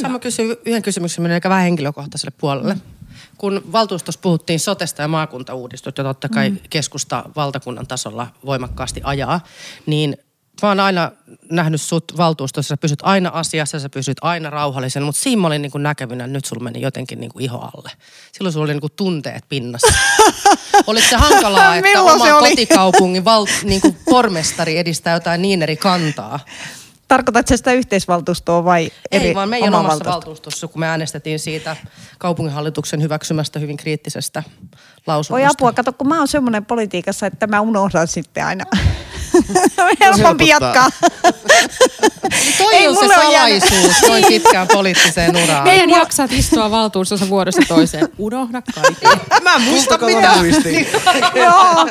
Sama 0.00 0.18
kysyy 0.18 0.56
yhden 0.66 0.82
kysymyksen 0.82 1.22
menee 1.22 1.36
ehkä 1.36 1.48
vähän 1.48 1.64
henkilökohtaiselle 1.64 2.36
puolelle. 2.40 2.74
Mm. 2.74 2.80
Kun 3.38 3.62
valtuustossa 3.72 4.20
puhuttiin 4.20 4.60
sotesta 4.60 5.02
ja 5.02 5.08
maakuntauudistusta, 5.08 6.00
jota 6.00 6.14
totta 6.14 6.28
kai 6.28 6.50
mm. 6.50 6.58
keskusta 6.70 7.24
valtakunnan 7.36 7.86
tasolla 7.86 8.26
voimakkaasti 8.46 9.00
ajaa, 9.04 9.40
niin 9.86 10.16
mä 10.62 10.68
oon 10.68 10.80
aina 10.80 11.10
nähnyt 11.50 11.80
sut 11.80 12.16
valtuustossa, 12.16 12.68
sä 12.68 12.76
pysyt 12.76 12.98
aina 13.02 13.30
asiassa, 13.32 13.80
sä 13.80 13.88
pysyt 13.88 14.16
aina 14.20 14.50
rauhallisen, 14.50 15.02
mutta 15.02 15.20
siinä 15.20 15.40
mä 15.40 15.46
olin 15.46 15.62
niin 15.62 15.72
näkevinä, 15.76 16.24
että 16.24 16.32
nyt 16.32 16.44
sulla 16.44 16.62
meni 16.62 16.80
jotenkin 16.80 17.20
niin 17.20 17.30
iho 17.38 17.58
alle. 17.58 17.90
Silloin 18.32 18.52
sulla 18.52 18.64
oli 18.64 18.72
niin 18.72 18.92
tunteet 18.96 19.44
pinnassa. 19.48 19.92
Oliko 20.86 21.06
se 21.08 21.16
hankalaa, 21.16 21.76
että 21.76 21.88
Milloin 21.88 22.22
oma 22.22 22.40
kotikaupungin 22.40 23.24
val, 23.24 23.46
niin 23.62 23.80
kuin 23.80 23.96
pormestari 24.04 24.78
edistää 24.78 25.14
jotain 25.14 25.42
niin 25.42 25.62
eri 25.62 25.76
kantaa? 25.76 26.40
Tarkoitatko 27.08 27.56
sitä 27.56 27.72
yhteisvaltuustoa 27.72 28.64
vai 28.64 28.90
eri 29.12 29.28
Ei, 29.28 29.34
vaan 29.34 29.48
meidän 29.48 29.74
omassa 29.74 30.04
valtuustossa, 30.04 30.68
kun 30.68 30.80
me 30.80 30.86
äänestettiin 30.86 31.38
siitä 31.38 31.76
kaupunginhallituksen 32.18 33.02
hyväksymästä 33.02 33.58
hyvin 33.58 33.76
kriittisestä 33.76 34.42
Voi 35.06 35.14
lausunnosta. 35.14 35.48
apua, 35.50 35.72
kato, 35.72 35.92
kun 35.92 36.08
mä 36.08 36.18
oon 36.18 36.28
semmoinen 36.28 36.64
politiikassa, 36.64 37.26
että 37.26 37.46
mä 37.46 37.60
unohdan 37.60 38.08
sitten 38.08 38.46
aina. 38.46 38.64
Helpompi 40.00 40.48
helpottaa. 40.48 40.90
jatkaa. 40.90 40.90
Toi 42.58 42.74
Ei 42.74 42.88
on 42.88 42.96
se 42.96 43.14
salaisuus 43.14 44.02
noin 44.08 44.24
pitkään 44.28 44.68
poliittiseen 44.68 45.36
uraan. 45.36 45.64
Meidän 45.64 45.90
jaksat 45.90 46.32
istua 46.32 46.70
valtuustossa 46.70 47.28
vuodesta 47.28 47.62
toiseen. 47.68 48.08
Unohda 48.18 48.62
kaikki. 48.74 49.06
Mä 49.42 49.54
en 49.54 49.62
muista 49.62 49.98
mitään. 49.98 50.38
muistiin. 50.38 50.86
Joo, 51.44 51.88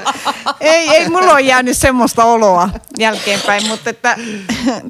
ei, 0.59 0.89
ei 0.89 1.09
mulla 1.09 1.32
ole 1.32 1.41
jäänyt 1.41 1.78
semmoista 1.78 2.24
oloa 2.24 2.70
jälkeenpäin, 2.99 3.68
mutta 3.68 3.89
että, 3.89 4.18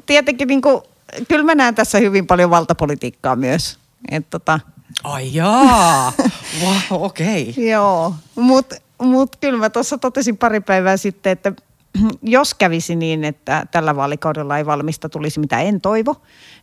tietenkin 0.06 0.48
niin 0.48 0.62
kuin, 0.62 0.82
kyllä 1.28 1.44
mä 1.44 1.54
näen 1.54 1.74
tässä 1.74 1.98
hyvin 1.98 2.26
paljon 2.26 2.50
valtapolitiikkaa 2.50 3.36
myös. 3.36 3.78
Et 4.10 4.30
tota, 4.30 4.60
Ai 5.04 5.34
jaa. 5.34 6.12
Wow, 6.62 7.02
okei. 7.02 7.50
Okay. 7.50 7.64
joo, 7.64 8.14
mutta 8.34 8.76
mut 9.02 9.36
kyllä 9.36 9.58
mä 9.58 9.70
tuossa 9.70 9.98
totesin 9.98 10.36
pari 10.36 10.60
päivää 10.60 10.96
sitten, 10.96 11.32
että 11.32 11.52
jos 12.22 12.54
kävisi 12.54 12.96
niin, 12.96 13.24
että 13.24 13.66
tällä 13.70 13.96
vaalikaudella 13.96 14.58
ei 14.58 14.66
valmista 14.66 15.08
tulisi 15.08 15.40
mitä 15.40 15.60
en 15.60 15.80
toivo, 15.80 16.16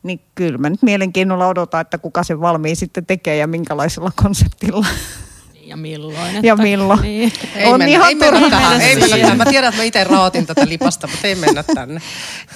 niin 0.03 0.19
kyllä 0.35 0.57
mä 0.57 0.69
nyt 0.69 0.81
mielenkiinnolla 0.81 1.47
odotan, 1.47 1.81
että 1.81 1.97
kuka 1.97 2.23
sen 2.23 2.41
valmiin 2.41 2.75
sitten 2.75 3.05
tekee 3.05 3.35
ja 3.35 3.47
minkälaisella 3.47 4.11
konseptilla. 4.23 4.85
Ja 5.65 5.77
milloin. 5.77 6.43
Ja 6.43 6.55
milloin. 6.55 7.01
Niin. 7.01 7.33
Ei 7.55 7.65
On 7.65 7.79
mennä, 7.79 7.91
ihan 7.91 8.09
ei 8.09 8.15
mennä 8.15 8.49
tähän. 8.49 8.71
mennä 8.71 8.85
Ei 8.85 8.95
mennä 8.95 9.17
tähän. 9.17 9.37
Mä 9.37 9.45
tiedän, 9.45 9.69
että 9.69 9.81
mä 9.81 9.83
itse 9.83 10.03
raatin 10.03 10.45
tätä 10.45 10.67
lipasta, 10.67 11.07
mutta 11.07 11.27
ei 11.27 11.35
mennä 11.35 11.63
tänne. 11.63 12.01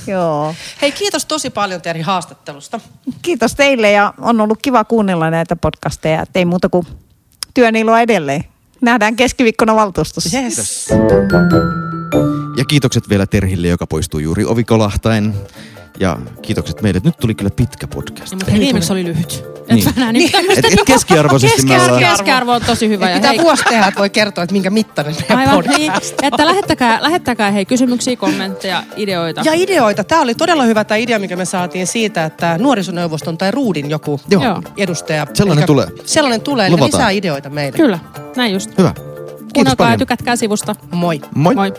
Joo. 0.07 0.55
Hei, 0.81 0.91
kiitos 0.91 1.25
tosi 1.25 1.49
paljon 1.49 1.81
Terhi 1.81 2.01
haastattelusta. 2.01 2.79
Kiitos 3.21 3.55
teille 3.55 3.91
ja 3.91 4.13
on 4.21 4.41
ollut 4.41 4.59
kiva 4.61 4.83
kuunnella 4.83 5.29
näitä 5.29 5.55
podcasteja. 5.55 6.21
Et 6.21 6.37
Ei 6.37 6.45
muuta 6.45 6.69
kuin 6.69 6.87
työniloa 7.53 8.01
edelleen. 8.01 8.43
Nähdään 8.81 9.15
keskiviikkona 9.15 9.75
valtuustossa. 9.75 10.39
Yes. 10.39 10.89
Ja 12.57 12.65
kiitokset 12.65 13.09
vielä 13.09 13.25
Terhille, 13.25 13.67
joka 13.67 13.87
poistuu 13.87 14.19
juuri 14.19 14.45
ovikolahtain. 14.45 15.33
Ja 15.99 16.17
kiitokset 16.41 16.81
meille. 16.81 17.01
Nyt 17.03 17.17
tuli 17.17 17.35
kyllä 17.35 17.51
pitkä 17.51 17.87
podcast. 17.87 18.31
Ja, 18.31 18.37
mutta 18.37 18.51
hei, 18.51 18.59
viimeksi 18.59 18.93
oli 18.93 19.03
lyhyt. 19.05 19.56
Et 19.69 19.75
Niin. 19.75 19.85
mä 19.85 19.91
näen 19.95 20.13
nyt 20.15 20.57
Et, 20.57 20.65
et 20.65 20.79
keskiarvoisesti 20.85 21.65
me 21.65 21.81
ollaan... 21.81 21.99
Keskiarvo 21.99 22.51
on 22.51 22.61
tosi 22.61 22.89
hyvä. 22.89 23.09
Ja 23.09 23.15
Pitää 23.15 23.31
hei, 23.31 23.39
vuosi 23.39 23.63
tehdä, 23.69 23.87
että 23.87 23.99
voi 23.99 24.09
kertoa, 24.09 24.43
että 24.43 24.53
minkä 24.53 24.69
mittainen 24.69 25.15
meidän 25.19 25.37
Aivan, 25.37 25.55
podcast. 25.55 25.77
niin, 25.77 25.91
että 26.21 26.45
lähettäkää, 26.45 26.97
lähettäkää 27.01 27.51
hei 27.51 27.65
kysymyksiä, 27.65 28.15
kommentteja, 28.15 28.83
ideoita. 28.95 29.41
Ja 29.45 29.53
ideoita. 29.53 30.03
Tämä 30.03 30.21
oli 30.21 30.35
todella 30.35 30.63
hyvä 30.63 30.83
tämä 30.83 30.97
idea, 30.97 31.19
mikä 31.19 31.35
me 31.35 31.45
saatiin 31.45 31.87
siitä, 31.87 32.25
että 32.25 32.57
nuorisoneuvoston 32.57 33.37
tai 33.37 33.51
Ruudin 33.51 33.89
joku 33.89 34.19
Joo. 34.29 34.61
Edustaja. 34.77 35.27
Sellainen 35.33 35.61
Eli- 35.61 35.67
tulee. 35.67 35.87
Sellainen 36.05 36.41
tulee, 36.41 36.67
eli 36.67 36.75
lisää 36.83 37.09
ideoita 37.09 37.49
meille. 37.49 37.77
Kyllä, 37.77 37.99
näin 38.35 38.53
just. 38.53 38.77
Hyvä. 38.77 38.93
Kiitos 38.93 39.53
Kuunnelkaa 39.53 39.85
ja 39.85 39.87
paljon. 39.87 39.99
tykätkää 39.99 40.35
sivusta. 40.35 40.75
Moi. 40.91 41.21
Moi. 41.35 41.55
Moi. 41.55 41.71
Moi. 41.71 41.73